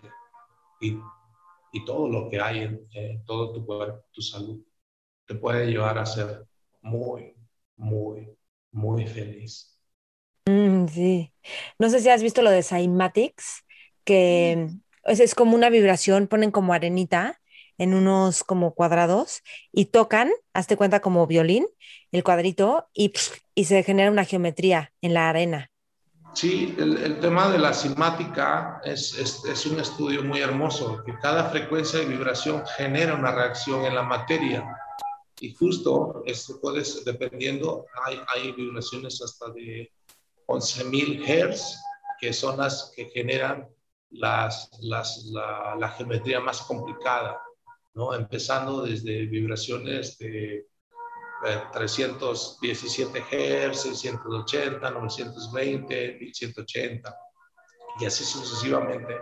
y, 0.81 0.97
y 1.73 1.85
todo 1.85 2.09
lo 2.09 2.29
que 2.31 2.41
hay 2.41 2.61
en 2.93 3.25
todo 3.25 3.53
tu 3.53 3.67
cuerpo, 3.67 4.05
tu 4.13 4.23
salud, 4.23 4.63
te 5.27 5.35
puede 5.35 5.67
llevar 5.67 5.99
a 5.99 6.07
ser 6.07 6.47
muy, 6.81 7.35
muy, 7.77 8.37
muy 8.73 9.07
feliz. 9.07 9.79
Mm, 10.47 10.87
sí. 10.89 11.33
No 11.79 11.91
sé 11.91 12.01
si 12.01 12.09
has 12.09 12.23
visto 12.23 12.43
lo 12.43 12.51
de 12.51 12.63
Cymatics, 12.63 13.65
que 14.05 14.69
es, 15.05 15.21
es 15.21 15.35
como 15.35 15.55
una 15.55 15.69
vibración, 15.71 16.29
ponen 16.29 16.51
como 16.51 16.73
arenita 16.73 17.41
en 17.79 17.95
unos 17.95 18.45
como 18.45 18.75
cuadrados 18.75 19.43
y 19.73 19.87
tocan, 19.87 20.31
hazte 20.53 20.77
cuenta 20.77 21.01
como 21.01 21.27
violín, 21.27 21.67
el 22.13 22.25
cuadrito 22.25 22.89
y, 22.93 23.13
y 23.55 23.65
se 23.65 23.83
genera 23.83 24.11
una 24.11 24.25
geometría 24.25 24.93
en 25.01 25.15
la 25.15 25.29
arena. 25.29 25.71
Sí, 26.35 26.75
el, 26.79 26.99
el 26.99 27.21
tema 27.21 27.51
de 27.51 27.59
la 27.59 27.73
simática 27.73 28.81
es, 28.85 29.19
es, 29.19 29.45
es, 29.45 29.67
un 29.67 29.81
estudio 29.81 30.23
muy 30.23 30.41
hermoso, 30.41 31.03
que 31.05 31.15
cada 31.21 31.51
frecuencia 31.51 31.99
de 31.99 32.05
vibración 32.05 32.63
genera 32.77 33.15
una 33.15 33.33
reacción 33.33 33.85
en 33.85 33.95
la 33.95 34.03
materia. 34.03 34.65
Y 35.41 35.55
justo, 35.55 36.23
esto 36.27 36.61
puedes, 36.61 37.05
dependiendo, 37.05 37.87
hay, 38.05 38.21
hay 38.35 38.53
vibraciones 38.53 39.21
hasta 39.23 39.51
de 39.53 39.91
11.000 40.47 41.25
Hz, 41.25 41.81
que 42.21 42.33
son 42.33 42.59
las 42.59 42.93
que 42.95 43.07
generan 43.07 43.69
las, 44.11 44.71
las, 44.81 45.25
la, 45.33 45.77
la 45.77 45.89
geometría 45.91 46.41
más 46.41 46.63
complicada. 46.63 47.41
¿No? 47.99 48.15
Empezando 48.15 48.83
desde 48.83 49.27
vibraciones 49.27 50.17
de 50.19 50.69
317 51.73 53.21
Hz, 53.21 53.83
680, 53.83 54.91
920, 54.91 56.19
1180 56.21 57.17
y 57.99 58.07
así 58.07 58.25
sucesivamente. 58.25 59.17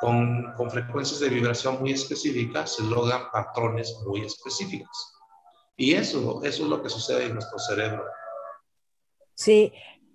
Con, 0.00 0.52
con, 0.56 0.70
frecuencias 0.70 1.18
de 1.18 1.28
vibración 1.28 1.80
muy 1.80 1.92
específicas 1.92 2.76
se 2.76 2.84
logran 2.84 3.30
patrones 3.32 3.92
muy 4.06 4.24
específicos. 4.24 5.14
Y 5.76 5.94
eso, 5.94 6.42
eso 6.44 6.62
es 6.62 6.68
lo 6.68 6.80
que 6.80 6.90
sucede 6.90 7.24
en 7.24 7.34
nuestro 7.34 7.58
cerebro. 7.58 8.04
Sí. 9.34 9.72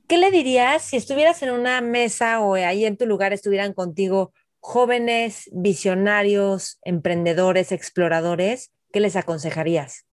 ¿Qué 0.07 0.17
le 0.17 0.31
dirías 0.31 0.83
si 0.83 0.95
estuvieras 0.95 1.41
en 1.43 1.51
una 1.51 1.81
mesa 1.81 2.39
o 2.39 2.53
ahí 2.53 2.85
en 2.85 2.95
tu 2.95 3.05
lugar 3.05 3.33
estuvieran 3.33 3.73
contigo 3.73 4.31
jóvenes, 4.67 5.49
visionarios, 5.53 6.77
emprendedores, 6.83 7.71
exploradores, 7.71 8.73
¿qué 8.91 8.99
les 8.99 9.15
aconsejarías? 9.15 10.05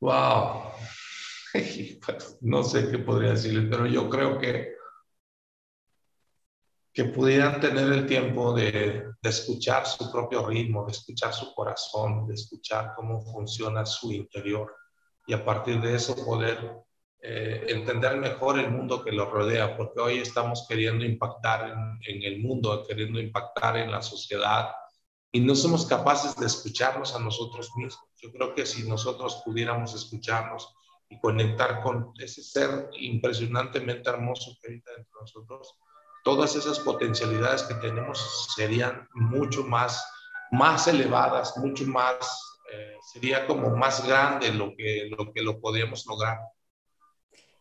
Wow. 0.00 0.72
No 2.40 2.62
sé 2.62 2.90
qué 2.90 2.98
podría 2.98 3.32
decirles, 3.32 3.66
pero 3.70 3.86
yo 3.86 4.08
creo 4.08 4.38
que 4.38 4.76
que 6.94 7.04
pudieran 7.04 7.60
tener 7.60 7.92
el 7.92 8.06
tiempo 8.06 8.54
de, 8.54 9.04
de, 9.20 9.28
escuchar 9.28 9.86
su 9.86 10.10
propio 10.10 10.46
ritmo, 10.46 10.86
de 10.86 10.92
escuchar 10.92 11.32
su 11.32 11.54
corazón, 11.54 12.26
de 12.26 12.34
escuchar 12.34 12.94
cómo 12.96 13.20
funciona 13.20 13.84
su 13.84 14.12
interior 14.12 14.74
y 15.26 15.34
a 15.34 15.44
partir 15.44 15.80
de 15.80 15.94
eso 15.94 16.16
poder 16.24 16.58
eh, 17.20 17.66
entender 17.68 18.16
mejor 18.16 18.58
el 18.58 18.70
mundo 18.70 19.04
que 19.04 19.12
lo 19.12 19.28
rodea, 19.28 19.76
porque 19.76 20.00
hoy 20.00 20.18
estamos 20.18 20.66
queriendo 20.68 21.04
impactar 21.04 21.70
en, 21.70 21.98
en, 22.06 22.22
el 22.22 22.40
mundo, 22.40 22.84
queriendo 22.86 23.20
impactar 23.20 23.76
en 23.76 23.90
la 23.90 24.02
sociedad 24.02 24.70
y 25.32 25.40
no 25.40 25.54
somos 25.54 25.84
capaces 25.86 26.36
de 26.36 26.46
escucharnos 26.46 27.14
a 27.14 27.18
nosotros 27.18 27.70
mismos. 27.76 28.08
Yo 28.22 28.32
creo 28.32 28.54
que 28.54 28.64
si 28.64 28.88
nosotros 28.88 29.42
pudiéramos 29.44 29.94
escucharnos 29.94 30.74
y 31.08 31.18
conectar 31.18 31.82
con 31.82 32.12
ese 32.18 32.42
ser 32.42 32.88
impresionantemente 32.98 34.08
hermoso 34.08 34.56
que 34.60 34.68
habita 34.68 34.92
dentro 34.92 35.18
de 35.18 35.22
nosotros, 35.22 35.74
todas 36.24 36.54
esas 36.56 36.78
potencialidades 36.78 37.62
que 37.62 37.74
tenemos 37.74 38.52
serían 38.54 39.08
mucho 39.14 39.64
más, 39.64 40.04
más 40.50 40.86
elevadas, 40.86 41.56
mucho 41.56 41.84
más, 41.86 42.60
eh, 42.72 42.96
sería 43.12 43.46
como 43.46 43.74
más 43.76 44.06
grande 44.06 44.52
lo 44.52 44.74
que, 44.76 45.08
lo 45.16 45.32
que 45.32 45.42
lo 45.42 45.60
podríamos 45.60 46.06
lograr. 46.06 46.38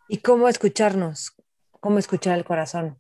¿Y 0.10 0.20
cómo 0.20 0.48
escucharnos? 0.48 1.34
¿Cómo 1.80 2.00
escuchar 2.00 2.38
el 2.38 2.46
corazón? 2.46 2.98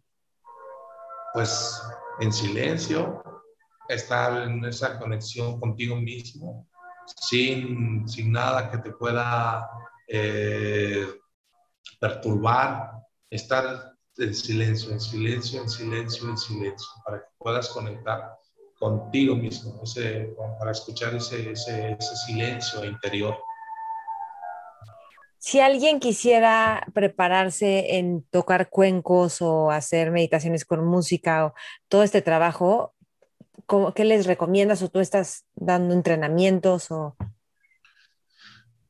Pues 1.33 1.81
en 2.19 2.33
silencio, 2.33 3.23
estar 3.87 4.43
en 4.43 4.65
esa 4.65 4.99
conexión 4.99 5.59
contigo 5.59 5.95
mismo, 5.95 6.67
sin, 7.05 8.07
sin 8.07 8.31
nada 8.31 8.69
que 8.69 8.79
te 8.79 8.91
pueda 8.91 9.69
eh, 10.07 11.07
perturbar, 11.99 12.91
estar 13.29 13.93
en 14.17 14.33
silencio, 14.33 14.91
en 14.91 14.99
silencio, 14.99 15.61
en 15.61 15.69
silencio, 15.69 16.29
en 16.29 16.37
silencio, 16.37 16.87
para 17.05 17.19
que 17.19 17.27
puedas 17.37 17.69
conectar 17.69 18.37
contigo 18.79 19.35
mismo, 19.35 19.79
ese, 19.83 20.35
para 20.59 20.71
escuchar 20.71 21.15
ese, 21.15 21.51
ese, 21.51 21.91
ese 21.93 22.15
silencio 22.25 22.83
interior. 22.83 23.37
Si 25.47 25.61
alguien 25.61 26.01
quisiera 26.01 26.85
prepararse 26.93 27.95
en 27.95 28.21
tocar 28.21 28.69
cuencos 28.69 29.41
o 29.41 29.71
hacer 29.71 30.11
meditaciones 30.11 30.65
con 30.65 30.85
música 30.85 31.45
o 31.45 31.53
todo 31.87 32.03
este 32.03 32.21
trabajo, 32.21 32.93
¿qué 33.95 34.03
les 34.03 34.25
recomiendas 34.25 34.81
o 34.81 34.89
tú 34.89 34.99
estás 34.99 35.45
dando 35.55 35.93
entrenamientos 35.93 36.91
o 36.91 37.15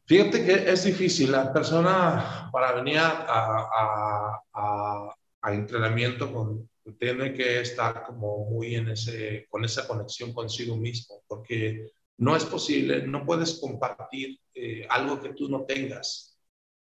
Fíjate 0.07 0.43
que 0.43 0.71
es 0.71 0.83
difícil. 0.83 1.31
La 1.31 1.53
persona 1.53 2.49
para 2.51 2.71
venir 2.71 2.97
a, 2.97 3.11
a, 3.11 4.41
a, 4.51 5.15
a 5.39 5.53
entrenamiento 5.53 6.33
con, 6.33 6.67
tiene 6.97 7.35
que 7.35 7.61
estar 7.61 8.03
como 8.03 8.49
muy 8.49 8.73
en 8.73 8.89
ese, 8.89 9.45
con 9.47 9.63
esa 9.63 9.87
conexión 9.87 10.33
consigo 10.33 10.75
mismo, 10.75 11.21
porque 11.27 11.91
no 12.17 12.35
es 12.35 12.45
posible, 12.45 13.05
no 13.05 13.27
puedes 13.27 13.59
compartir 13.59 14.39
eh, 14.55 14.87
algo 14.89 15.21
que 15.21 15.33
tú 15.35 15.49
no 15.49 15.63
tengas. 15.63 16.33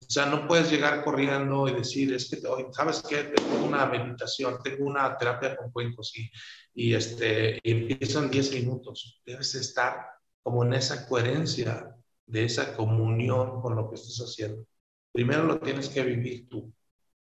O 0.07 0.09
sea, 0.09 0.25
no 0.27 0.47
puedes 0.47 0.71
llegar 0.71 1.03
corriendo 1.03 1.67
y 1.67 1.73
decir, 1.73 2.13
es 2.13 2.29
que, 2.29 2.45
hoy, 2.47 2.67
¿sabes 2.71 3.03
qué? 3.07 3.25
Tengo 3.25 3.65
una 3.65 3.85
meditación, 3.85 4.57
tengo 4.63 4.85
una 4.85 5.17
terapia 5.17 5.57
con 5.57 5.69
cuencos 5.69 6.13
y, 6.17 6.31
y, 6.73 6.93
este, 6.93 7.59
y 7.61 7.71
empiezan 7.71 8.31
10 8.31 8.53
minutos. 8.53 9.21
Debes 9.25 9.53
estar 9.55 10.07
como 10.41 10.63
en 10.63 10.73
esa 10.73 11.07
coherencia 11.09 11.93
de 12.25 12.45
esa 12.45 12.75
comunión 12.75 13.61
con 13.61 13.75
lo 13.75 13.89
que 13.89 13.95
estás 13.95 14.19
haciendo. 14.19 14.65
Primero 15.11 15.43
lo 15.43 15.59
tienes 15.59 15.89
que 15.89 16.03
vivir 16.03 16.47
tú. 16.47 16.71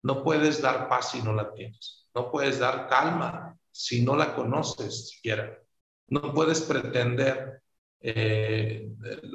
No 0.01 0.23
puedes 0.23 0.61
dar 0.61 0.89
paz 0.89 1.11
si 1.11 1.21
no 1.21 1.33
la 1.33 1.53
tienes. 1.53 2.07
No 2.15 2.31
puedes 2.31 2.59
dar 2.59 2.87
calma 2.87 3.57
si 3.71 4.03
no 4.03 4.15
la 4.15 4.35
conoces 4.35 5.09
siquiera. 5.09 5.59
No 6.07 6.33
puedes 6.33 6.61
pretender, 6.61 7.62
eh, 8.05 8.89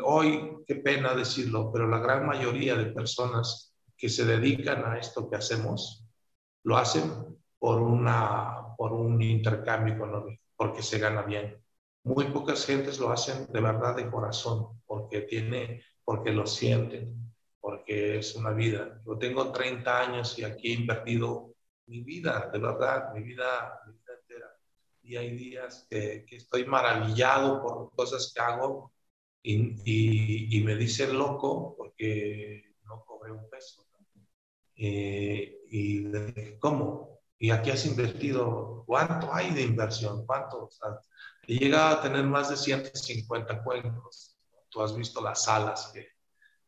hoy, 0.04 0.58
qué 0.66 0.76
pena 0.76 1.14
decirlo, 1.14 1.72
pero 1.72 1.88
la 1.88 1.98
gran 1.98 2.26
mayoría 2.26 2.74
de 2.74 2.92
personas 2.92 3.74
que 3.96 4.10
se 4.10 4.26
dedican 4.26 4.84
a 4.84 4.98
esto 4.98 5.28
que 5.28 5.36
hacemos, 5.36 6.04
lo 6.64 6.76
hacen 6.76 7.38
por, 7.58 7.80
una, 7.80 8.74
por 8.76 8.92
un 8.92 9.20
intercambio 9.22 9.94
económico, 9.94 10.42
porque 10.54 10.82
se 10.82 10.98
gana 10.98 11.22
bien. 11.22 11.56
Muy 12.04 12.26
pocas 12.26 12.66
gentes 12.66 12.98
lo 13.00 13.10
hacen 13.10 13.46
de 13.50 13.60
verdad 13.60 13.96
de 13.96 14.10
corazón, 14.10 14.82
porque, 14.86 15.22
tiene, 15.22 15.82
porque 16.04 16.30
lo 16.32 16.46
sienten, 16.46 17.32
porque 17.60 18.18
es 18.18 18.36
una 18.36 18.50
vida. 18.50 19.00
Yo 19.06 19.16
tengo 19.16 19.50
30 19.50 20.00
años 20.00 20.38
y 20.38 20.44
aquí 20.44 20.72
he 20.72 20.74
invertido 20.74 21.54
mi 21.86 22.02
vida, 22.02 22.50
de 22.52 22.58
verdad, 22.58 23.12
mi 23.14 23.22
vida. 23.22 23.80
Y 25.08 25.16
hay 25.16 25.30
días 25.34 25.86
que, 25.88 26.26
que 26.26 26.36
estoy 26.36 26.66
maravillado 26.66 27.62
por 27.62 27.90
cosas 27.96 28.30
que 28.34 28.42
hago 28.42 28.92
y, 29.42 29.54
y, 29.86 30.58
y 30.58 30.62
me 30.62 30.76
dicen 30.76 31.16
loco 31.16 31.74
porque 31.78 32.74
no 32.84 33.02
cobré 33.06 33.32
un 33.32 33.48
peso. 33.48 33.86
Eh, 34.76 35.60
y 35.70 36.12
¿cómo? 36.58 37.20
¿Y 37.38 37.50
aquí 37.50 37.70
has 37.70 37.86
invertido? 37.86 38.84
¿Cuánto 38.86 39.32
hay 39.32 39.54
de 39.54 39.62
inversión? 39.62 40.26
¿Cuánto? 40.26 40.66
O 40.66 40.70
sea, 40.70 41.00
he 41.46 41.54
llegado 41.54 41.96
a 41.96 42.02
tener 42.02 42.24
más 42.24 42.50
de 42.50 42.58
150 42.58 43.64
cuencos. 43.64 44.36
Tú 44.68 44.82
has 44.82 44.94
visto 44.94 45.22
las 45.22 45.44
salas 45.44 45.90
que, 45.94 46.06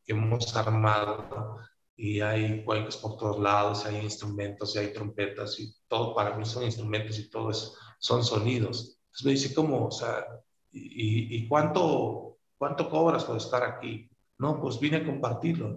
que 0.03 0.13
hemos 0.13 0.57
armado 0.57 1.59
y 1.95 2.23
hay 2.23 2.65
cuencos 2.65 2.97
por 2.97 3.19
todos 3.19 3.39
lados, 3.39 3.85
hay 3.85 3.97
instrumentos 3.97 4.75
y 4.75 4.79
hay 4.79 4.95
trompetas 4.95 5.61
y 5.61 5.77
todo 5.87 6.15
para 6.15 6.35
mí 6.39 6.47
son 6.47 6.65
instrumentos 6.65 7.19
y 7.19 7.29
todo 7.29 7.51
eso 7.51 7.75
son 8.01 8.25
sonidos. 8.25 8.99
Entonces 9.07 9.25
me 9.25 9.31
dice, 9.33 9.55
¿cómo? 9.55 9.87
O 9.87 9.91
sea, 9.93 10.27
¿y, 10.73 11.37
y 11.37 11.47
cuánto, 11.47 12.39
cuánto 12.59 12.91
cobras 12.91 13.23
por 13.25 13.37
estar 13.37 13.63
aquí? 13.63 14.11
No, 14.39 14.61
pues 14.61 14.81
vine 14.81 14.97
a 14.97 15.07
compartirlo. 15.07 15.77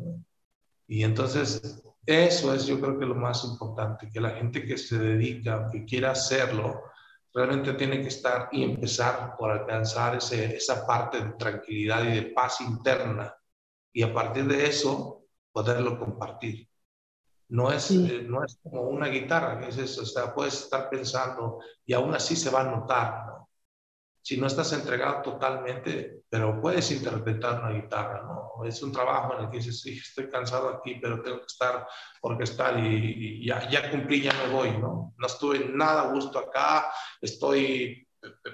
Y 0.87 1.03
entonces 1.03 1.83
eso 2.05 2.53
es 2.53 2.65
yo 2.65 2.79
creo 2.81 2.99
que 2.99 3.05
lo 3.05 3.15
más 3.15 3.43
importante, 3.45 4.09
que 4.11 4.19
la 4.19 4.31
gente 4.31 4.65
que 4.65 4.77
se 4.77 4.97
dedica, 4.97 5.69
que 5.71 5.85
quiera 5.85 6.11
hacerlo, 6.11 6.81
realmente 7.33 7.73
tiene 7.73 8.01
que 8.01 8.09
estar 8.09 8.49
y 8.51 8.63
empezar 8.63 9.35
por 9.37 9.51
alcanzar 9.51 10.15
ese, 10.15 10.55
esa 10.55 10.85
parte 10.85 11.21
de 11.21 11.31
tranquilidad 11.33 12.03
y 12.03 12.15
de 12.15 12.21
paz 12.23 12.61
interna 12.61 13.33
y 13.91 14.03
a 14.03 14.13
partir 14.13 14.45
de 14.45 14.65
eso 14.65 15.25
poderlo 15.51 15.97
compartir. 15.97 16.67
No 17.57 17.71
es, 17.71 17.91
eh, 17.91 18.23
no 18.27 18.43
es 18.43 18.57
como 18.63 18.81
una 18.83 19.07
guitarra, 19.07 19.59
que 19.59 19.67
es 19.69 19.77
eso, 19.77 20.01
o 20.01 20.05
sea, 20.05 20.33
puedes 20.33 20.55
estar 20.63 20.89
pensando 20.89 21.59
y 21.85 21.93
aún 21.93 22.13
así 22.15 22.35
se 22.35 22.49
va 22.49 22.61
a 22.61 22.71
notar, 22.75 23.27
¿no? 23.27 23.49
Si 24.21 24.37
no 24.37 24.47
estás 24.47 24.71
entregado 24.73 25.21
totalmente, 25.21 26.23
pero 26.29 26.61
puedes 26.61 26.89
interpretar 26.91 27.61
una 27.61 27.71
guitarra, 27.71 28.23
¿no? 28.23 28.65
Es 28.65 28.81
un 28.83 28.91
trabajo 28.91 29.35
en 29.37 29.45
el 29.45 29.51
que 29.51 29.57
dices, 29.57 29.81
sí, 29.81 29.97
estoy 29.97 30.29
cansado 30.29 30.69
aquí, 30.69 30.95
pero 31.01 31.21
tengo 31.21 31.39
que 31.39 31.45
estar 31.47 31.87
orquestal 32.21 32.85
y, 32.85 33.41
y 33.43 33.47
ya, 33.47 33.69
ya 33.69 33.91
cumplí, 33.91 34.21
ya 34.21 34.33
me 34.33 34.53
voy, 34.53 34.71
¿no? 34.77 35.13
No 35.17 35.27
estuve 35.27 35.59
nada 35.69 36.03
a 36.03 36.13
gusto 36.13 36.39
acá, 36.39 36.87
estoy 37.21 38.07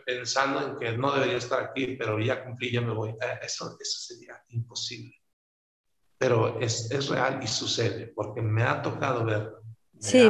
pensando 0.05 0.61
en 0.67 0.77
que 0.77 0.97
no 0.97 1.11
debería 1.13 1.37
estar 1.37 1.61
aquí, 1.63 1.95
pero 1.97 2.19
ya 2.19 2.43
cumplí, 2.43 2.71
ya 2.71 2.81
me 2.81 2.93
voy. 2.93 3.11
Eh, 3.11 3.39
eso, 3.43 3.77
eso 3.79 3.99
sería 3.99 4.43
imposible. 4.49 5.18
Pero 6.19 6.59
es, 6.59 6.91
es 6.91 7.09
real 7.09 7.39
y 7.41 7.47
sucede, 7.47 8.05
porque 8.07 8.41
me 8.41 8.61
ha 8.61 8.83
tocado 8.83 9.25
verlo. 9.25 9.61
Sí. 9.99 10.29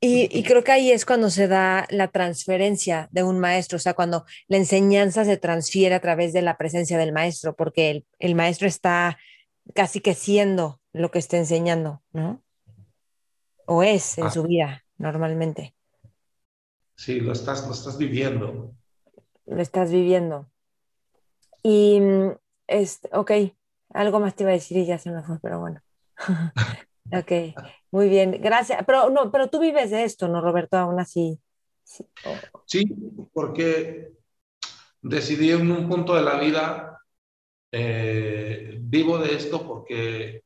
Y, 0.00 0.28
y, 0.36 0.42
creo 0.44 0.62
que 0.62 0.70
ahí 0.70 0.92
es 0.92 1.04
cuando 1.04 1.30
se 1.30 1.48
da 1.48 1.86
la 1.90 2.08
transferencia 2.08 3.08
de 3.10 3.24
un 3.24 3.40
maestro, 3.40 3.76
o 3.76 3.80
sea, 3.80 3.94
cuando 3.94 4.24
la 4.46 4.56
enseñanza 4.58 5.24
se 5.24 5.38
transfiere 5.38 5.94
a 5.96 6.00
través 6.00 6.32
de 6.32 6.42
la 6.42 6.56
presencia 6.56 6.98
del 6.98 7.12
maestro, 7.12 7.56
porque 7.56 7.90
el, 7.90 8.06
el 8.20 8.36
maestro 8.36 8.68
está 8.68 9.18
casi 9.74 10.00
que 10.00 10.14
siendo 10.14 10.80
lo 10.92 11.10
que 11.10 11.18
está 11.18 11.36
enseñando, 11.36 12.02
¿no? 12.12 12.42
O 13.66 13.82
es 13.82 14.18
en 14.18 14.26
ah. 14.26 14.30
su 14.30 14.44
vida, 14.44 14.84
normalmente. 14.98 15.74
Sí, 16.96 17.20
lo 17.20 17.32
estás, 17.32 17.66
lo 17.66 17.72
estás 17.72 17.98
viviendo. 17.98 18.74
Lo 19.46 19.62
estás 19.62 19.90
viviendo. 19.90 20.50
Y, 21.62 22.00
este, 22.66 23.08
ok, 23.12 23.32
algo 23.90 24.20
más 24.20 24.34
te 24.34 24.44
iba 24.44 24.50
a 24.50 24.54
decir 24.54 24.76
y 24.78 24.86
ya 24.86 24.98
se 24.98 25.10
me 25.10 25.22
fue, 25.22 25.38
pero 25.40 25.60
bueno. 25.60 25.80
ok, 27.12 27.32
muy 27.90 28.08
bien, 28.08 28.38
gracias. 28.40 28.82
Pero 28.86 29.10
no, 29.10 29.30
pero 29.30 29.48
tú 29.48 29.60
vives 29.60 29.90
de 29.90 30.04
esto, 30.04 30.28
¿no, 30.28 30.40
Roberto? 30.40 30.76
Aún 30.76 31.00
así. 31.00 31.40
Sí, 32.66 32.84
porque 33.32 34.12
decidí 35.00 35.50
en 35.52 35.70
un 35.70 35.88
punto 35.88 36.14
de 36.14 36.22
la 36.22 36.38
vida, 36.38 37.00
eh, 37.72 38.76
vivo 38.80 39.18
de 39.18 39.34
esto 39.34 39.66
porque 39.66 40.42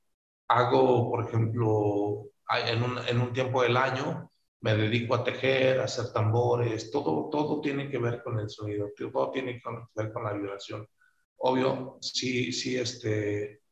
hago, 0.49 1.11
por 1.11 1.26
ejemplo, 1.26 2.26
en 2.66 2.82
un, 2.82 2.99
en 3.07 3.20
un 3.20 3.32
tiempo 3.32 3.62
del 3.62 3.76
año, 3.76 4.30
me 4.61 4.76
dedico 4.76 5.14
a 5.16 5.24
tejer, 5.24 5.80
a 5.80 5.84
hacer 5.84 6.12
tambores, 6.12 6.90
todo, 6.90 7.28
todo 7.30 7.61
tiene 7.61 7.90
que 7.90 7.99
ver 7.99 8.22
con 8.22 8.38
el 8.38 8.49
sonido, 8.49 8.90
todo 8.97 9.30
tiene 9.30 9.61
que 9.61 9.68
ver 9.97 10.12
con 10.12 10.24
la 10.24 10.32
vibración. 10.32 10.86
Obvio, 11.45 11.99
sí, 12.01 12.53
sí, 12.53 12.76
este, 12.76 13.62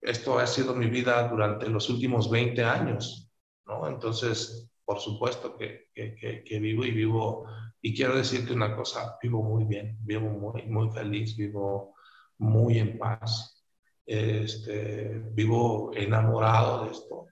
esto 0.00 0.38
ha 0.38 0.46
sido 0.46 0.74
mi 0.74 0.88
vida 0.88 1.26
durante 1.28 1.68
los 1.68 1.90
últimos 1.90 2.30
20 2.30 2.62
años, 2.62 3.28
¿no? 3.66 3.88
Entonces, 3.88 4.70
por 4.84 5.00
supuesto 5.00 5.56
que, 5.56 5.88
que, 5.92 6.58
vivo 6.60 6.84
y 6.84 6.92
vivo, 6.92 7.44
y 7.82 7.92
quiero 7.94 8.16
decirte 8.16 8.52
una 8.52 8.76
cosa, 8.76 9.18
vivo 9.20 9.42
muy 9.42 9.64
bien, 9.64 9.98
vivo 10.02 10.28
muy, 10.28 10.62
muy 10.66 10.90
feliz, 10.92 11.36
vivo 11.36 11.96
muy 12.38 12.78
en 12.78 12.98
paz, 12.98 13.64
este, 14.06 15.22
vivo 15.32 15.90
enamorado 15.94 16.84
de 16.84 16.92
esto 16.92 17.26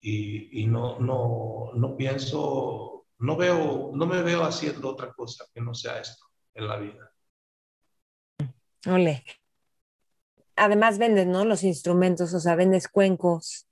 y, 0.00 0.66
no, 0.66 0.98
no, 0.98 1.72
no 1.74 1.96
pienso, 1.96 3.04
no 3.18 3.36
veo, 3.36 3.90
no 3.94 4.06
me 4.06 4.22
veo 4.22 4.44
haciendo 4.44 4.88
otra 4.88 5.12
cosa 5.12 5.44
que 5.52 5.60
no 5.60 5.74
sea 5.74 6.00
esto 6.00 6.24
en 6.54 6.68
la 6.68 6.78
vida. 6.78 7.11
Ole. 8.86 9.24
Además 10.56 10.98
vendes, 10.98 11.26
¿no? 11.26 11.44
Los 11.44 11.62
instrumentos, 11.62 12.34
o 12.34 12.40
sea, 12.40 12.56
vendes 12.56 12.88
cuencos. 12.88 13.66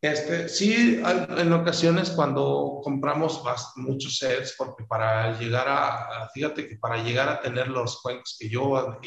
Este, 0.00 0.48
sí, 0.48 1.02
en 1.04 1.52
ocasiones 1.52 2.10
cuando 2.10 2.80
compramos 2.84 3.42
muchos 3.76 4.18
sets, 4.18 4.54
porque 4.56 4.84
para 4.84 5.36
llegar 5.38 5.66
a, 5.68 6.28
fíjate 6.32 6.68
que 6.68 6.76
para 6.76 7.02
llegar 7.02 7.28
a 7.28 7.40
tener 7.40 7.66
los 7.68 8.00
cuencos 8.00 8.36
que 8.38 8.48
yo 8.48 9.00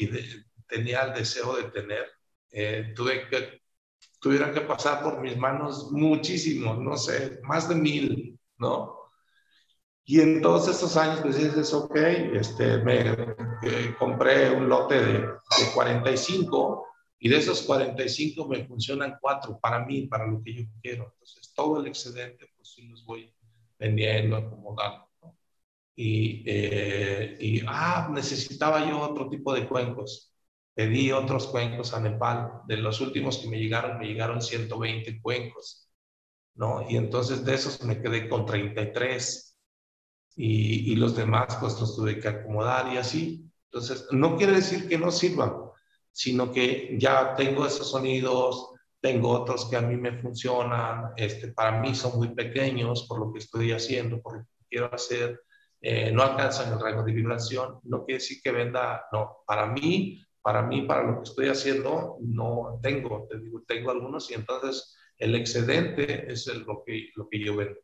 tenía 0.68 1.02
el 1.02 1.14
deseo 1.14 1.56
de 1.56 1.70
tener, 1.70 2.06
eh, 2.50 2.92
tuve 2.94 3.28
que 3.28 3.62
tuvieran 4.20 4.54
que 4.54 4.60
pasar 4.60 5.02
por 5.02 5.20
mis 5.20 5.36
manos 5.36 5.90
muchísimos, 5.90 6.78
no 6.78 6.96
sé, 6.96 7.40
más 7.42 7.68
de 7.68 7.74
mil, 7.74 8.38
¿no? 8.58 9.10
Y 10.04 10.20
en 10.20 10.40
todos 10.40 10.68
estos 10.68 10.96
años, 10.96 11.20
pues 11.22 11.36
dices, 11.36 11.72
ok, 11.72 11.96
este, 11.96 12.78
me 12.78 13.16
compré 13.98 14.50
un 14.50 14.68
lote 14.68 14.94
de, 15.00 15.12
de, 15.20 15.36
45 15.74 16.86
y 17.18 17.28
de 17.28 17.36
esos 17.36 17.62
45 17.62 18.48
me 18.48 18.64
funcionan 18.64 19.18
cuatro 19.20 19.58
para 19.60 19.84
mí, 19.84 20.06
para 20.06 20.26
lo 20.26 20.42
que 20.42 20.54
yo 20.54 20.62
quiero. 20.82 21.10
Entonces, 21.12 21.52
todo 21.54 21.80
el 21.80 21.86
excedente, 21.86 22.48
pues 22.56 22.72
sí 22.74 22.88
los 22.88 23.04
voy 23.04 23.32
vendiendo, 23.78 24.36
acomodando. 24.36 25.08
¿no? 25.22 25.36
Y, 25.94 26.42
eh, 26.46 27.36
y, 27.40 27.62
ah, 27.66 28.08
necesitaba 28.12 28.88
yo 28.88 29.00
otro 29.00 29.28
tipo 29.28 29.54
de 29.54 29.66
cuencos 29.68 30.32
pedí 30.74 31.12
otros 31.12 31.46
cuencos 31.48 31.94
a 31.94 32.00
Nepal. 32.00 32.62
De 32.66 32.76
los 32.76 33.00
últimos 33.00 33.38
que 33.38 33.48
me 33.48 33.58
llegaron, 33.58 33.98
me 33.98 34.06
llegaron 34.06 34.40
120 34.40 35.20
cuencos, 35.20 35.88
¿no? 36.54 36.88
Y 36.88 36.96
entonces 36.96 37.44
de 37.44 37.54
esos 37.54 37.82
me 37.82 38.00
quedé 38.00 38.28
con 38.28 38.46
33 38.46 39.58
y, 40.36 40.92
y 40.92 40.96
los 40.96 41.16
demás 41.16 41.56
pues 41.60 41.78
los 41.80 41.96
tuve 41.96 42.18
que 42.18 42.28
acomodar 42.28 42.92
y 42.92 42.96
así. 42.98 43.51
Entonces, 43.72 44.06
no 44.10 44.36
quiere 44.36 44.52
decir 44.52 44.88
que 44.88 44.98
no 44.98 45.10
sirvan, 45.10 45.54
sino 46.10 46.52
que 46.52 46.96
ya 46.98 47.34
tengo 47.34 47.66
esos 47.66 47.90
sonidos, 47.90 48.70
tengo 49.00 49.30
otros 49.30 49.64
que 49.68 49.76
a 49.76 49.82
mí 49.82 49.96
me 49.96 50.18
funcionan, 50.20 51.12
este, 51.16 51.48
para 51.48 51.80
mí 51.80 51.94
son 51.94 52.18
muy 52.18 52.28
pequeños 52.34 53.06
por 53.08 53.18
lo 53.18 53.32
que 53.32 53.38
estoy 53.38 53.72
haciendo, 53.72 54.20
por 54.20 54.36
lo 54.36 54.42
que 54.42 54.66
quiero 54.68 54.94
hacer, 54.94 55.42
eh, 55.80 56.12
no 56.12 56.22
alcanzan 56.22 56.72
el 56.72 56.80
rango 56.80 57.02
de 57.02 57.12
vibración, 57.12 57.80
no 57.84 58.04
quiere 58.04 58.20
decir 58.20 58.40
que 58.42 58.52
venda, 58.52 59.06
no, 59.10 59.38
para 59.46 59.66
mí 59.66 60.22
para 60.42 60.62
mí, 60.62 60.82
para 60.82 61.04
lo 61.04 61.16
que 61.18 61.30
estoy 61.30 61.48
haciendo, 61.48 62.16
no 62.20 62.80
tengo, 62.82 63.26
te 63.30 63.38
digo, 63.38 63.62
tengo 63.66 63.92
algunos 63.92 64.30
y 64.30 64.34
entonces 64.34 64.96
el 65.16 65.36
excedente 65.36 66.30
es 66.30 66.46
lo, 66.48 66.82
que, 66.84 67.10
lo 67.14 67.28
que 67.28 67.38
yo 67.38 67.56
vendo. 67.56 67.78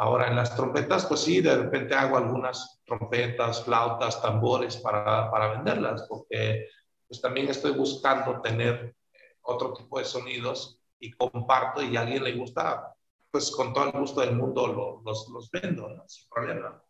Ahora, 0.00 0.28
en 0.28 0.36
las 0.36 0.54
trompetas, 0.54 1.06
pues 1.06 1.18
sí, 1.22 1.40
de 1.40 1.56
repente 1.56 1.92
hago 1.92 2.18
algunas 2.18 2.80
trompetas, 2.86 3.64
flautas, 3.64 4.22
tambores 4.22 4.76
para, 4.76 5.28
para 5.28 5.48
venderlas, 5.54 6.06
porque 6.08 6.68
pues 7.08 7.20
también 7.20 7.48
estoy 7.48 7.72
buscando 7.72 8.40
tener 8.40 8.94
eh, 9.12 9.18
otro 9.42 9.72
tipo 9.72 9.98
de 9.98 10.04
sonidos 10.04 10.80
y 11.00 11.10
comparto 11.10 11.82
y 11.82 11.96
a 11.96 12.02
alguien 12.02 12.22
le 12.22 12.36
gusta, 12.36 12.94
pues 13.32 13.50
con 13.50 13.72
todo 13.72 13.86
el 13.86 13.98
gusto 13.98 14.20
del 14.20 14.36
mundo 14.36 15.02
los, 15.04 15.28
los 15.30 15.50
vendo, 15.50 15.88
¿no? 15.88 16.04
sin 16.06 16.28
problema. 16.28 16.80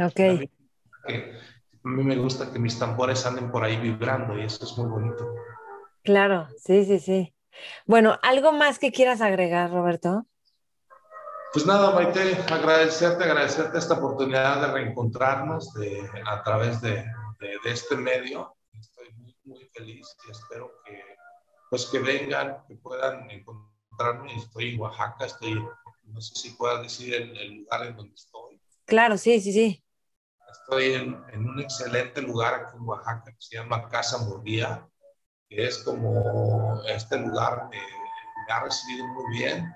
Ok. 0.00 0.20
A 1.04 1.88
mí 1.88 2.02
me 2.02 2.16
gusta 2.16 2.52
que 2.52 2.58
mis 2.58 2.76
tambores 2.76 3.24
anden 3.24 3.52
por 3.52 3.62
ahí 3.62 3.76
vibrando 3.76 4.36
y 4.36 4.42
eso 4.42 4.64
es 4.64 4.76
muy 4.76 4.90
bonito. 4.90 5.32
Claro, 6.02 6.48
sí, 6.58 6.84
sí, 6.86 6.98
sí. 6.98 7.34
Bueno, 7.86 8.18
¿algo 8.22 8.50
más 8.50 8.80
que 8.80 8.90
quieras 8.90 9.20
agregar, 9.20 9.70
Roberto? 9.70 10.26
Pues 11.56 11.64
nada, 11.64 11.90
Maite, 11.92 12.36
agradecerte, 12.52 13.24
agradecerte 13.24 13.78
esta 13.78 13.94
oportunidad 13.94 14.60
de 14.60 14.72
reencontrarnos 14.74 15.72
de, 15.72 16.06
a 16.26 16.42
través 16.42 16.82
de, 16.82 16.96
de, 17.40 17.58
este 17.64 17.96
medio. 17.96 18.54
Estoy 18.74 19.10
muy, 19.14 19.34
muy 19.42 19.64
feliz 19.72 20.06
y 20.28 20.32
espero 20.32 20.70
que, 20.84 21.02
pues 21.70 21.86
que 21.86 21.98
vengan, 22.00 22.62
que 22.68 22.74
puedan 22.74 23.30
encontrarme. 23.30 24.36
Estoy 24.36 24.74
en 24.74 24.80
Oaxaca, 24.80 25.24
estoy, 25.24 25.54
no 26.04 26.20
sé 26.20 26.34
si 26.34 26.50
puedas 26.50 26.82
decir 26.82 27.14
el, 27.14 27.34
el 27.34 27.54
lugar 27.60 27.86
en 27.86 27.96
donde 27.96 28.14
estoy. 28.14 28.60
Claro, 28.84 29.16
sí, 29.16 29.40
sí, 29.40 29.50
sí. 29.50 29.82
Estoy 30.52 30.92
en, 30.92 31.24
en, 31.32 31.48
un 31.48 31.58
excelente 31.58 32.20
lugar 32.20 32.52
aquí 32.52 32.76
en 32.76 32.82
Oaxaca 32.82 33.32
que 33.32 33.40
se 33.40 33.56
llama 33.56 33.88
Casa 33.88 34.18
Murguía, 34.18 34.86
que 35.48 35.68
es 35.68 35.78
como 35.78 36.82
este 36.86 37.16
lugar 37.16 37.70
que 37.72 37.78
me 37.78 38.52
ha 38.52 38.60
recibido 38.60 39.06
muy 39.06 39.38
bien. 39.38 39.74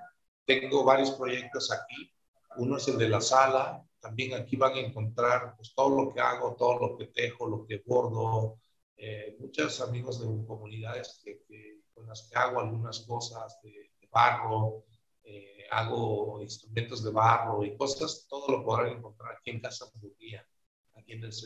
Tengo 0.58 0.82
varios 0.82 1.12
proyectos 1.12 1.70
aquí. 1.70 2.12
Uno 2.56 2.78
es 2.78 2.88
el 2.88 2.98
de 2.98 3.08
la 3.08 3.20
sala. 3.20 3.84
También 4.00 4.34
aquí 4.34 4.56
van 4.56 4.72
a 4.72 4.80
encontrar 4.80 5.54
pues, 5.54 5.72
todo 5.76 5.90
lo 5.90 6.12
que 6.12 6.20
hago, 6.20 6.56
todo 6.56 6.76
lo 6.76 6.96
que 6.96 7.06
tejo, 7.06 7.46
lo 7.46 7.64
que 7.64 7.80
bordo. 7.86 8.58
Eh, 8.96 9.36
muchos 9.38 9.80
amigos 9.80 10.18
de 10.20 10.26
comunidades 10.44 11.20
que, 11.22 11.44
que, 11.46 11.82
con 11.94 12.08
las 12.08 12.28
que 12.28 12.36
hago 12.36 12.58
algunas 12.58 12.98
cosas 13.06 13.60
de, 13.62 13.70
de 13.70 14.08
barro, 14.10 14.86
eh, 15.22 15.66
hago 15.70 16.42
instrumentos 16.42 17.04
de 17.04 17.12
barro 17.12 17.64
y 17.64 17.76
cosas, 17.76 18.26
todo 18.28 18.48
lo 18.48 18.64
podrán 18.64 18.98
encontrar 18.98 19.36
aquí 19.36 19.50
en 19.50 19.60
Casa 19.60 19.86
Murguía. 19.94 20.44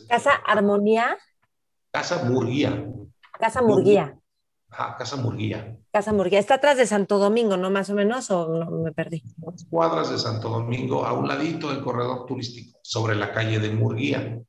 Casa 0.08 0.32
Armonía. 0.46 1.18
Casa 1.90 2.24
Murguía. 2.24 2.90
Casa 3.38 3.60
Murguía. 3.60 4.18
Ajá, 4.76 4.96
Casa 4.96 5.16
Murguía. 5.16 5.76
Casa 5.92 6.12
Murguía. 6.12 6.40
Está 6.40 6.54
atrás 6.54 6.76
de 6.76 6.86
Santo 6.86 7.18
Domingo, 7.18 7.56
¿no? 7.56 7.70
Más 7.70 7.90
o 7.90 7.94
menos, 7.94 8.28
o 8.32 8.48
no, 8.48 8.70
me 8.70 8.92
perdí. 8.92 9.22
Cuadras 9.70 10.10
de 10.10 10.18
Santo 10.18 10.48
Domingo, 10.48 11.06
a 11.06 11.12
un 11.12 11.28
ladito 11.28 11.70
del 11.70 11.80
corredor 11.80 12.26
turístico, 12.26 12.80
sobre 12.82 13.14
la 13.14 13.32
calle 13.32 13.60
de 13.60 13.70
Murguía. 13.70 14.40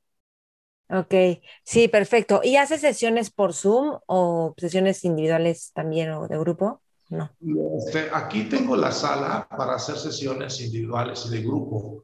Ok, 0.90 1.14
sí, 1.62 1.86
perfecto. 1.86 2.40
¿Y 2.42 2.56
hace 2.56 2.78
sesiones 2.78 3.30
por 3.30 3.54
Zoom 3.54 4.00
o 4.06 4.54
sesiones 4.56 5.04
individuales 5.04 5.70
también 5.72 6.10
o 6.10 6.26
de 6.26 6.38
grupo? 6.38 6.82
no. 7.08 7.30
Este, 7.78 8.08
aquí 8.12 8.44
tengo 8.48 8.74
la 8.74 8.90
sala 8.90 9.46
para 9.48 9.76
hacer 9.76 9.96
sesiones 9.96 10.60
individuales 10.60 11.24
y 11.26 11.36
de 11.36 11.42
grupo. 11.42 12.02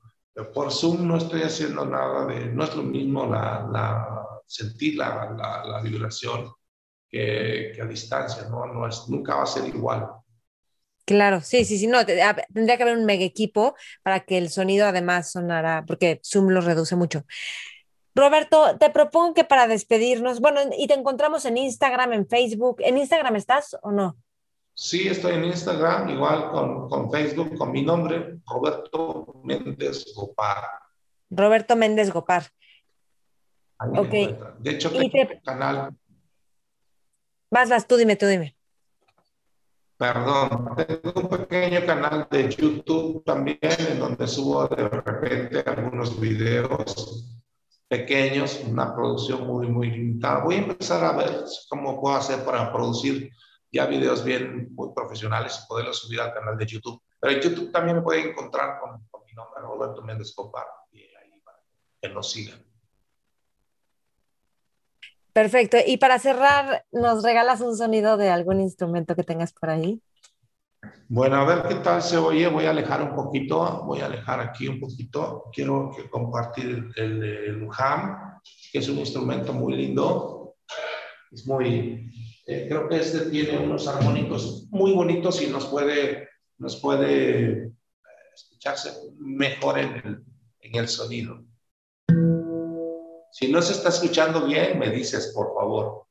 Por 0.55 0.71
Zoom 0.71 1.09
no 1.09 1.17
estoy 1.17 1.43
haciendo 1.43 1.85
nada 1.85 2.25
de, 2.27 2.47
no 2.47 2.63
es 2.63 2.77
lo 2.77 2.85
mismo 2.85 3.27
la, 3.27 3.69
la 3.71 4.23
sentir 4.47 4.97
la, 4.97 5.65
la, 5.67 5.81
vibración 5.83 6.53
que, 7.13 7.73
que, 7.75 7.83
a 7.83 7.85
distancia, 7.85 8.49
¿no? 8.49 8.67
no 8.67 8.89
es, 8.89 9.09
nunca 9.09 9.37
va 9.37 9.43
a 9.45 9.47
ser 9.47 9.69
igual. 9.69 10.09
Claro, 11.05 11.41
sí, 11.41 11.65
sí, 11.65 11.79
sí, 11.79 11.87
no, 11.87 12.07
tendría 12.07 12.77
que 12.77 12.83
haber 12.83 12.97
un 12.97 13.05
mega 13.05 13.25
equipo 13.25 13.75
para 14.03 14.21
que 14.21 14.39
el 14.39 14.51
sonido 14.51 14.87
además 14.87 15.33
sonara, 15.33 15.85
porque 15.87 16.21
Zoom 16.25 16.49
lo 16.49 16.61
reduce 16.61 16.97
mucho. 16.97 17.25
Roberto, 18.15 18.77
te 18.79 18.91
propongo 18.91 19.35
que 19.35 19.45
para 19.45 19.67
despedirnos, 19.67 20.41
bueno, 20.41 20.61
y 20.77 20.87
te 20.87 20.95
encontramos 20.95 21.45
en 21.45 21.57
Instagram, 21.57 22.13
en 22.13 22.29
Facebook. 22.29 22.77
¿En 22.81 22.99
Instagram 22.99 23.37
estás 23.37 23.77
o 23.83 23.91
no? 23.91 24.17
Sí, 24.75 25.09
estoy 25.09 25.35
en 25.35 25.45
Instagram, 25.45 26.09
igual 26.11 26.51
con, 26.51 26.89
con 26.89 27.11
Facebook, 27.11 27.57
con 27.57 27.73
mi 27.73 27.83
nombre, 27.83 28.39
Roberto 28.47 29.41
Méndez 29.45 30.13
Gopar. 30.15 30.65
Roberto 31.31 31.77
Méndez 31.77 32.13
Gopar. 32.13 32.45
ok. 33.79 34.11
De 34.59 34.71
hecho, 34.71 34.91
tengo 34.91 35.05
un 35.05 35.41
canal. 35.41 35.97
Vas, 37.53 37.69
vas, 37.69 37.87
tú 37.87 37.99
dime, 37.99 38.17
tú 38.17 38.27
dime. 38.27 38.57
Perdón, 39.99 40.75
tengo 40.75 41.21
un 41.21 41.29
pequeño 41.29 41.85
canal 41.85 42.27
de 42.31 42.49
YouTube 42.49 43.23
también 43.27 43.59
en 43.63 44.01
donde 44.01 44.27
subo 44.27 44.67
de 44.69 44.89
repente 44.89 45.63
algunos 45.67 46.19
videos 46.19 47.29
pequeños, 47.89 48.59
una 48.67 48.95
producción 48.95 49.47
muy, 49.47 49.67
muy 49.67 49.91
limitada. 49.91 50.43
Voy 50.43 50.55
a 50.55 50.59
empezar 50.61 51.05
a 51.05 51.13
ver 51.13 51.45
cómo 51.69 52.01
puedo 52.01 52.17
hacer 52.17 52.43
para 52.43 52.73
producir 52.73 53.31
ya 53.71 53.85
videos 53.85 54.25
bien, 54.25 54.75
muy 54.75 54.95
profesionales 54.95 55.61
y 55.63 55.69
poderlos 55.69 55.99
subir 55.99 56.23
al 56.23 56.33
canal 56.33 56.57
de 56.57 56.65
YouTube. 56.65 57.03
Pero 57.21 57.35
en 57.35 57.43
YouTube 57.43 57.71
también 57.71 57.99
me 57.99 58.03
pueden 58.03 58.31
encontrar 58.31 58.81
con, 58.81 58.93
mi 59.27 59.33
nombre, 59.35 59.61
Roberto 59.61 60.01
Méndez 60.01 60.33
Copar, 60.35 60.67
y 60.91 61.01
ahí 61.03 61.39
para 61.45 61.59
que 62.01 62.09
nos 62.09 62.31
sigan. 62.31 62.72
Perfecto. 65.33 65.79
Y 65.87 65.97
para 65.97 66.19
cerrar, 66.19 66.85
¿nos 66.93 67.23
regalas 67.23 67.61
un 67.61 67.77
sonido 67.77 68.17
de 68.17 68.29
algún 68.29 68.61
instrumento 68.61 69.17
que 69.17 69.23
tengas 69.23 69.53
por 69.53 69.71
ahí? 69.71 70.03
Bueno, 71.09 71.37
a 71.37 71.45
ver 71.45 71.69
qué 71.69 71.77
tal 71.77 72.03
se 72.03 72.17
oye. 72.19 72.49
Voy 72.49 72.67
a 72.67 72.71
alejar 72.71 73.03
un 73.03 73.15
poquito, 73.15 73.85
voy 73.85 74.01
a 74.01 74.07
alejar 74.07 74.41
aquí 74.41 74.69
un 74.69 74.81
poquito. 74.81 75.45
Quiero 75.53 75.91
compartir 76.11 76.91
el, 76.97 77.23
el, 77.23 77.69
ham, 77.79 78.41
que 78.73 78.79
es 78.79 78.89
un 78.89 78.99
instrumento 78.99 79.53
muy 79.53 79.75
lindo. 79.75 80.57
Es 81.31 81.47
muy, 81.47 82.11
eh, 82.47 82.67
creo 82.69 82.89
que 82.89 82.97
este 82.97 83.31
tiene 83.31 83.59
unos 83.59 83.89
armónicos 83.89 84.67
muy 84.71 84.93
bonitos 84.93 85.41
y 85.41 85.47
nos 85.47 85.67
puede, 85.67 86.29
nos 86.59 86.77
puede 86.77 87.51
eh, 87.51 87.73
escucharse 88.35 88.91
mejor 89.19 89.79
en 89.79 89.95
el, 89.95 90.25
en 90.61 90.77
el 90.77 90.89
sonido. 90.89 91.43
Si 93.33 93.51
no 93.51 93.63
se 93.63 93.73
está 93.73 93.89
escuchando 93.89 94.45
bien, 94.45 94.79
me 94.79 94.91
dices, 94.91 95.33
por 95.35 95.55
favor. 95.55 96.05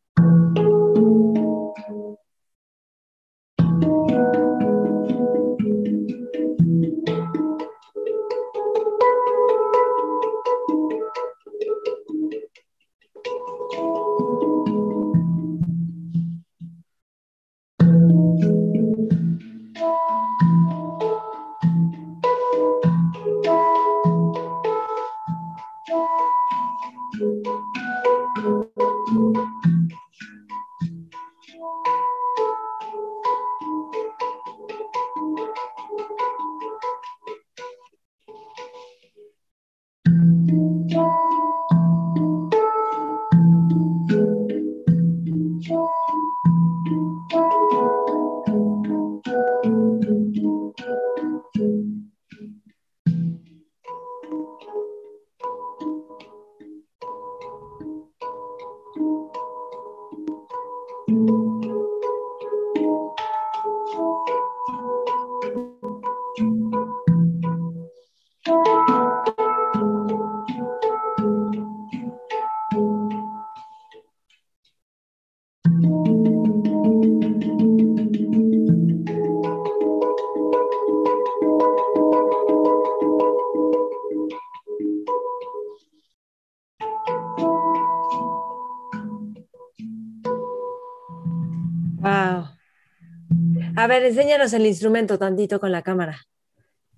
Enséñanos 94.12 94.54
el 94.54 94.66
instrumento 94.66 95.18
tantito 95.18 95.60
con 95.60 95.72
la 95.72 95.82
cámara. 95.82 96.20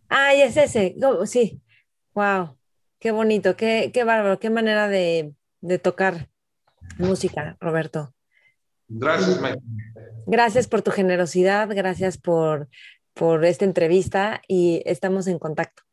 Ah, 0.09 0.33
es 0.33 0.57
ese. 0.57 0.95
sí. 1.25 1.61
Wow. 2.13 2.57
Qué 2.99 3.11
bonito, 3.11 3.55
qué, 3.55 3.91
qué 3.93 4.03
bárbaro, 4.03 4.39
qué 4.39 4.49
manera 4.49 4.87
de, 4.87 5.35
tocar 5.81 6.29
música, 6.97 7.57
Roberto. 7.59 8.13
Gracias, 8.87 9.41
Mike. 9.41 9.59
Gracias 10.25 10.67
por 10.67 10.83
tu 10.83 10.91
generosidad, 10.91 11.67
gracias 11.69 12.17
por, 12.17 12.69
por 13.13 13.43
esta 13.43 13.65
entrevista 13.65 14.41
y 14.47 14.81
estamos 14.85 15.27
en 15.27 15.37
contacto. 15.37 15.83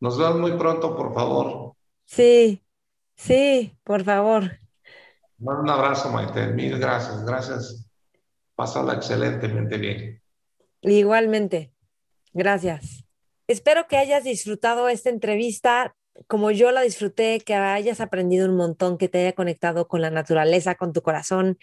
Nos 0.00 0.16
vemos 0.16 0.38
muy 0.38 0.52
pronto, 0.56 0.96
por 0.96 1.12
favor. 1.12 1.74
Sí, 2.06 2.62
sí, 3.16 3.76
por 3.84 4.04
favor. 4.04 4.58
Un 5.38 5.68
abrazo, 5.68 6.10
Maite. 6.10 6.46
Mil 6.48 6.78
gracias. 6.78 7.24
Gracias 7.24 7.85
Pásala 8.56 8.94
excelentemente 8.94 9.78
bien. 9.78 10.22
Igualmente. 10.82 11.72
Gracias. 12.32 13.04
Espero 13.46 13.86
que 13.86 13.96
hayas 13.96 14.24
disfrutado 14.24 14.88
esta 14.88 15.10
entrevista 15.10 15.94
como 16.26 16.50
yo 16.50 16.72
la 16.72 16.82
disfruté, 16.82 17.40
que 17.40 17.54
hayas 17.54 18.00
aprendido 18.00 18.48
un 18.48 18.56
montón, 18.56 18.98
que 18.98 19.08
te 19.08 19.20
haya 19.20 19.34
conectado 19.34 19.88
con 19.88 20.00
la 20.00 20.10
naturaleza, 20.10 20.74
con 20.74 20.92
tu 20.92 21.02
corazón. 21.02 21.58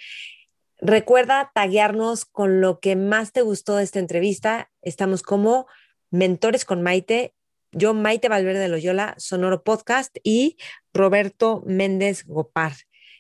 Recuerda 0.80 1.52
taguearnos 1.54 2.26
con 2.26 2.62
lo 2.62 2.80
que 2.80 2.96
más 2.96 3.32
te 3.32 3.42
gustó 3.42 3.78
de 3.78 3.84
esta 3.84 4.00
entrevista. 4.00 4.70
Estamos 4.82 5.24
como 5.24 5.68
Mentores 6.12 6.66
con 6.66 6.82
Maite. 6.82 7.34
Yo, 7.72 7.94
Maite 7.94 8.30
Valverde 8.30 8.60
de 8.60 8.68
Loyola, 8.68 9.16
Sonoro 9.18 9.64
Podcast 9.64 10.18
y 10.24 10.58
Roberto 10.94 11.64
Méndez 11.66 12.26
Gopar. 12.28 12.74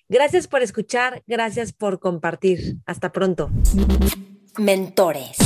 Gracias 0.09 0.47
por 0.47 0.61
escuchar, 0.61 1.23
gracias 1.27 1.73
por 1.73 1.99
compartir. 1.99 2.77
Hasta 2.85 3.11
pronto. 3.11 3.49
Mentores. 4.57 5.37